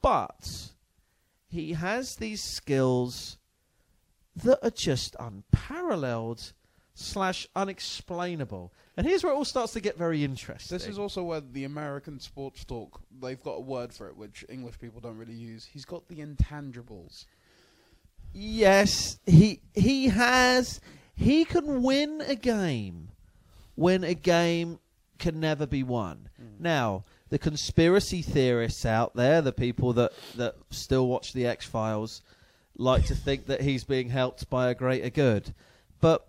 But 0.04 0.72
he 1.48 1.74
has 1.74 2.16
these 2.18 2.44
skills 2.44 3.38
that 4.36 4.60
are 4.62 4.70
just 4.70 5.16
unparalleled 5.20 6.54
slash 6.94 7.48
unexplainable. 7.56 8.72
And 8.98 9.08
here's 9.08 9.24
where 9.24 9.34
it 9.34 9.36
all 9.36 9.46
starts 9.46 9.74
to 9.74 9.80
get 9.80 9.98
very 9.98 10.24
interesting. 10.24 10.76
This 10.76 10.88
is 10.88 11.00
also 11.00 11.24
where 11.24 11.42
the 11.42 11.64
American 11.64 12.20
sports 12.20 12.64
talk 12.64 13.02
they've 13.20 13.42
got 13.42 13.54
a 13.54 13.62
word 13.62 13.94
for 13.94 14.08
it 14.08 14.18
which 14.18 14.46
English 14.50 14.78
people 14.80 15.02
don't 15.02 15.18
really 15.18 15.34
use. 15.34 15.66
He's 15.66 15.86
got 15.86 16.08
the 16.08 16.18
intangibles. 16.18 17.26
yes, 18.34 19.18
he 19.26 19.62
he 19.74 20.10
has 20.10 20.82
he 21.16 21.46
can 21.46 21.82
win 21.82 22.22
a 22.28 22.36
game 22.36 23.10
when 23.76 24.04
a 24.04 24.14
game 24.14 24.80
can 25.18 25.40
never 25.40 25.66
be 25.66 25.84
won. 25.84 26.30
Mm. 26.42 26.60
Now, 26.60 27.06
the 27.34 27.40
conspiracy 27.40 28.22
theorists 28.22 28.86
out 28.86 29.16
there, 29.16 29.42
the 29.42 29.52
people 29.52 29.92
that, 29.94 30.12
that 30.36 30.54
still 30.70 31.08
watch 31.08 31.34
the 31.34 31.48
X 31.48 31.66
Files, 31.66 32.22
like 32.78 33.08
to 33.08 33.16
think 33.16 33.48
that 33.48 33.60
he's 33.60 33.84
being 33.84 34.08
helped 34.08 34.48
by 34.52 34.70
a 34.70 34.76
greater 34.76 35.10
good. 35.10 35.52
But 36.00 36.28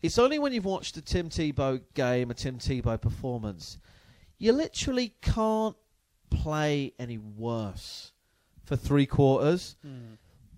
it's 0.00 0.18
only 0.18 0.38
when 0.38 0.54
you've 0.54 0.64
watched 0.64 0.96
a 0.96 1.02
Tim 1.02 1.28
Tebow 1.28 1.82
game, 1.92 2.30
a 2.30 2.34
Tim 2.34 2.58
Tebow 2.58 2.98
performance, 2.98 3.76
you 4.38 4.52
literally 4.52 5.12
can't 5.20 5.76
play 6.30 6.94
any 6.98 7.18
worse 7.18 8.12
for 8.64 8.74
three 8.74 9.04
quarters. 9.04 9.76
Hmm. 9.82 10.14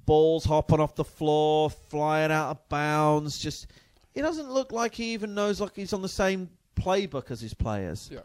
Balls 0.06 0.44
hopping 0.44 0.78
off 0.78 0.94
the 0.94 1.02
floor, 1.02 1.68
flying 1.68 2.30
out 2.30 2.50
of 2.52 2.68
bounds. 2.68 3.40
Just, 3.40 3.66
it 4.14 4.22
doesn't 4.22 4.52
look 4.52 4.70
like 4.70 4.94
he 4.94 5.14
even 5.14 5.34
knows 5.34 5.60
like 5.60 5.74
he's 5.74 5.92
on 5.92 6.02
the 6.02 6.08
same 6.08 6.48
playbook 6.76 7.32
as 7.32 7.40
his 7.40 7.54
players. 7.54 8.08
Yeah. 8.12 8.20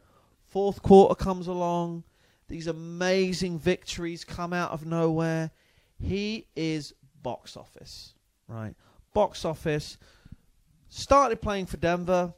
Fourth 0.56 0.82
quarter 0.82 1.16
comes 1.16 1.48
along. 1.48 2.06
These 2.48 2.68
amazing 2.68 3.60
victories 3.60 4.24
come 4.24 4.54
out 4.54 4.72
of 4.72 4.86
nowhere. 4.86 5.52
He 6.00 6.48
is 6.56 6.94
box 7.22 7.58
office, 7.58 8.14
right? 8.48 8.74
Box 9.14 9.44
office. 9.44 9.98
Started 10.88 11.42
playing 11.42 11.66
for 11.66 11.76
Denver, 11.76 12.34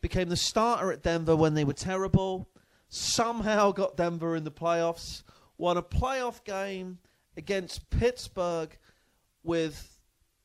became 0.00 0.28
the 0.28 0.36
starter 0.36 0.92
at 0.92 1.02
Denver 1.02 1.34
when 1.34 1.54
they 1.54 1.64
were 1.64 1.72
terrible. 1.72 2.48
Somehow 2.88 3.72
got 3.72 3.96
Denver 3.96 4.36
in 4.36 4.44
the 4.44 4.52
playoffs. 4.52 5.24
Won 5.58 5.76
a 5.76 5.82
playoff 5.82 6.44
game 6.44 6.98
against 7.36 7.90
Pittsburgh 7.90 8.78
with 9.42 9.98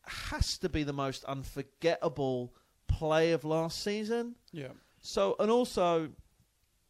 has 0.07 0.57
to 0.57 0.69
be 0.69 0.81
the 0.81 0.91
most 0.91 1.23
unforgettable 1.25 2.55
play 2.87 3.31
of 3.31 3.45
last 3.45 3.83
season. 3.83 4.33
Yeah. 4.51 4.69
So, 5.01 5.35
and 5.39 5.51
also, 5.51 6.09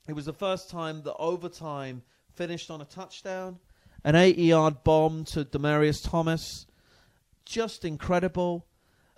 it 0.08 0.14
was 0.14 0.26
the 0.26 0.34
first 0.34 0.70
time 0.70 1.04
that 1.04 1.16
overtime 1.16 2.02
finished 2.34 2.72
on 2.72 2.82
a 2.82 2.86
touchdown, 2.86 3.60
an 4.04 4.16
80 4.16 4.41
yard 4.43 4.84
bomb 4.84 5.26
to 5.26 5.45
Demaryius 5.45 6.08
Thomas. 6.08 6.66
Just 7.45 7.86
incredible. 7.86 8.66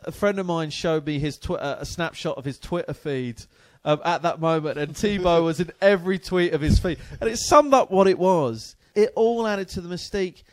A 0.06 0.12
friend 0.12 0.40
of 0.40 0.46
mine 0.46 0.70
showed 0.70 1.06
me 1.06 1.20
his 1.20 1.38
twi- 1.38 1.58
uh, 1.58 1.78
a 1.80 1.86
snapshot 1.86 2.38
of 2.38 2.44
his 2.46 2.60
Twitter 2.60 2.94
feed 2.94 3.42
um, 3.86 4.02
at 4.04 4.24
that 4.24 4.40
moment, 4.42 4.78
and 4.78 4.94
Tebow 4.94 5.44
was 5.44 5.60
in 5.60 5.72
every 5.82 6.20
tweet 6.20 6.54
of 6.54 6.62
his 6.62 6.80
feed. 6.80 6.98
And 7.22 7.30
it 7.30 7.38
summed 7.38 7.74
up 7.74 7.90
what 7.92 8.08
it 8.08 8.18
was. 8.20 8.76
It 8.96 9.12
all 9.16 9.48
added 9.48 9.70
to 9.70 9.82
the 9.82 9.94
mystique. 9.94 10.44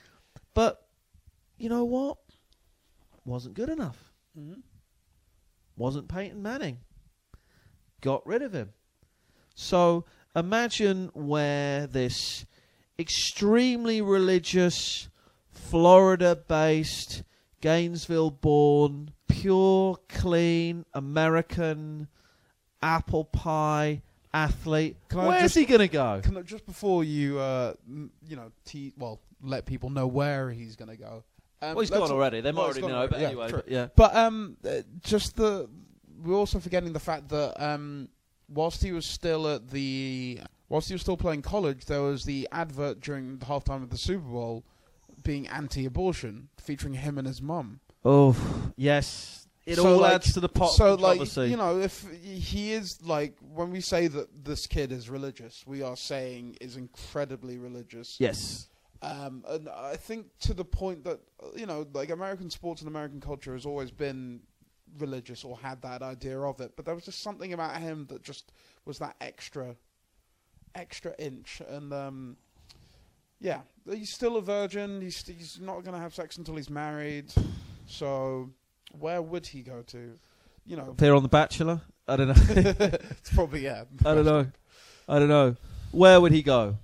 But 0.55 0.81
you 1.59 1.68
know 1.68 1.85
what? 1.85 2.18
Wasn't 3.24 3.55
good 3.55 3.68
enough. 3.68 4.12
Mhm. 4.39 4.62
Wasn't 5.76 6.09
Peyton 6.09 6.43
Manning. 6.43 6.78
Got 8.01 8.26
rid 8.26 8.43
of 8.43 8.53
him. 8.53 8.72
So 9.55 10.05
imagine 10.37 11.11
where 11.14 11.87
this 11.87 12.47
extremely 12.99 14.01
religious, 14.01 15.09
Florida 15.51 16.37
based, 16.49 17.22
Gainesville 17.61 18.31
born, 18.31 19.12
pure, 19.28 19.97
clean, 20.09 20.85
American, 20.95 22.09
apple 22.83 23.24
pie 23.24 24.03
athlete. 24.33 24.97
Can 25.09 25.18
Where's 25.26 25.43
just- 25.43 25.55
he 25.57 25.64
going 25.64 25.81
to 25.81 25.89
go? 25.89 26.20
Can 26.22 26.37
I, 26.37 26.43
just 26.43 26.66
before 26.66 27.05
you, 27.05 27.39
uh, 27.39 27.74
you 27.89 28.37
know, 28.37 28.53
te- 28.64 28.93
well, 28.97 29.20
let 29.43 29.66
people 29.66 29.91
know 29.91 30.07
where 30.07 30.51
he's 30.51 30.76
going 30.76 30.91
to 30.91 30.97
go. 30.97 31.24
Um, 31.62 31.74
Well, 31.74 31.81
he's 31.81 31.91
gone 31.91 32.11
already. 32.11 32.41
They 32.41 32.53
might 32.53 32.59
well, 32.59 32.66
already 32.66 32.81
know, 32.87 32.95
already. 32.95 33.11
but 33.11 33.20
Yeah, 33.20 33.26
anyway. 33.28 33.49
true. 33.51 33.59
but 33.64 33.70
yeah. 33.70 33.89
But 33.95 34.16
um, 34.16 34.57
uh, 34.64 34.76
just 35.03 35.37
the 35.37 35.68
we're 36.22 36.37
also 36.37 36.59
forgetting 36.59 36.93
the 36.93 37.01
fact 37.01 37.28
that 37.31 37.62
um, 37.62 38.09
whilst 38.53 38.82
he 38.82 38.92
was 38.92 39.07
still 39.07 39.48
at 39.48 39.70
the 39.70 40.40
whilst 40.68 40.88
he 40.88 40.94
was 40.94 41.01
still 41.03 41.16
playing 41.16 41.42
college, 41.42 41.86
there 41.86 42.03
was 42.03 42.24
the 42.24 42.48
advert 42.53 43.01
during 43.01 43.38
the 43.38 43.46
halftime 43.46 43.82
of 43.82 43.90
the 43.90 43.98
Super 43.98 44.28
Bowl 44.28 44.64
being 45.22 45.46
anti-abortion, 45.48 46.48
featuring 46.59 46.94
him 46.94 47.18
and 47.18 47.26
his 47.26 47.40
mum. 47.42 47.80
Oh, 48.05 48.34
yes. 48.76 49.46
It 49.66 49.76
So, 49.76 49.94
all 49.94 50.01
like- 50.01 50.14
adds 50.14 50.32
to 50.34 50.40
the 50.40 50.48
pot 50.48 50.72
so, 50.72 50.94
like 50.94 51.20
you 51.36 51.57
know, 51.57 51.78
if 51.78 52.07
he 52.22 52.72
is 52.72 53.01
like 53.03 53.36
when 53.53 53.70
we 53.70 53.80
say 53.80 54.07
that 54.09 54.44
this 54.44 54.66
kid 54.66 54.90
is 54.90 55.11
religious, 55.11 55.64
we 55.66 55.82
are 55.82 55.96
saying 55.96 56.57
is 56.61 56.76
incredibly 56.76 57.59
religious. 57.59 58.16
yes. 58.18 58.68
Um, 59.03 59.44
and 59.48 59.66
I 59.68 59.96
think 59.96 60.26
to 60.40 60.53
the 60.55 60.64
point 60.64 61.05
that 61.05 61.20
you 61.57 61.64
know, 61.66 61.86
like 61.94 62.11
American 62.11 62.51
sports 62.51 62.80
and 62.82 62.88
American 62.88 63.20
culture 63.20 63.55
has 63.55 63.64
always 63.64 63.90
been 63.90 64.40
religious 64.99 65.45
or 65.45 65.57
had 65.59 65.82
that 65.82 66.03
idea 66.03 66.38
of 66.41 66.61
it, 66.61 66.72
but 66.76 66.84
there 66.84 66.95
was 66.95 67.05
just 67.05 67.22
something 67.22 67.53
about 67.53 67.76
him 67.76 68.07
that 68.11 68.22
just 68.22 68.53
was 68.84 68.99
that 68.99 69.16
extra, 69.20 69.76
extra 70.74 71.14
inch. 71.18 71.62
And 71.68 71.93
um, 71.93 72.36
yeah, 73.41 73.61
he's 73.91 74.12
still 74.12 74.36
a 74.36 74.43
virgin. 74.43 75.01
He's 75.01 75.26
he's 75.26 75.59
not 75.61 75.82
going 75.84 75.95
to 75.95 76.01
have 76.01 76.14
sex 76.14 76.36
until 76.36 76.57
he's 76.57 76.70
married. 76.70 77.32
So 77.86 78.51
where 78.99 79.22
would 79.22 79.47
he 79.47 79.62
go 79.62 79.82
to? 79.82 80.18
You 80.66 80.76
know, 80.76 80.91
Appear 80.91 81.14
on 81.14 81.22
The 81.22 81.28
Bachelor? 81.28 81.80
I 82.07 82.16
don't 82.16 82.28
know. 82.28 82.34
it's 82.49 83.32
probably 83.32 83.64
yeah. 83.64 83.84
I 84.05 84.14
don't 84.14 84.24
know. 84.24 84.47
I 85.09 85.18
don't 85.18 85.28
know. 85.28 85.57
Where 85.91 86.20
would 86.20 86.32
he 86.32 86.43
go? 86.43 86.76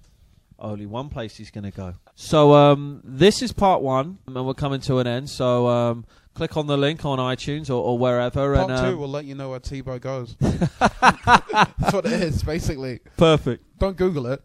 Only 0.58 0.86
one 0.86 1.10
place 1.10 1.36
he's 1.36 1.50
going 1.50 1.64
to 1.64 1.70
go. 1.70 1.94
So 2.14 2.54
um, 2.54 3.02
this 3.04 3.42
is 3.42 3.52
part 3.52 3.82
one, 3.82 4.18
and 4.26 4.46
we're 4.46 4.54
coming 4.54 4.80
to 4.82 4.98
an 4.98 5.06
end. 5.06 5.28
So 5.28 5.68
um, 5.68 6.06
click 6.36 6.56
on 6.56 6.66
the 6.66 6.76
link 6.76 7.04
on 7.04 7.18
iTunes 7.18 7.70
or, 7.70 7.82
or 7.82 7.98
wherever. 7.98 8.54
Part 8.54 8.70
and, 8.70 8.78
two 8.78 8.94
um, 8.94 8.98
will 8.98 9.08
let 9.08 9.24
you 9.24 9.34
know 9.34 9.50
where 9.50 9.60
Tebow 9.60 10.00
goes. 10.00 10.36
That's 10.40 11.92
what 11.92 12.06
it 12.06 12.12
is, 12.12 12.42
basically. 12.42 13.00
perfect. 13.16 13.64
Don't 13.78 13.96
Google 13.96 14.26
it. 14.26 14.42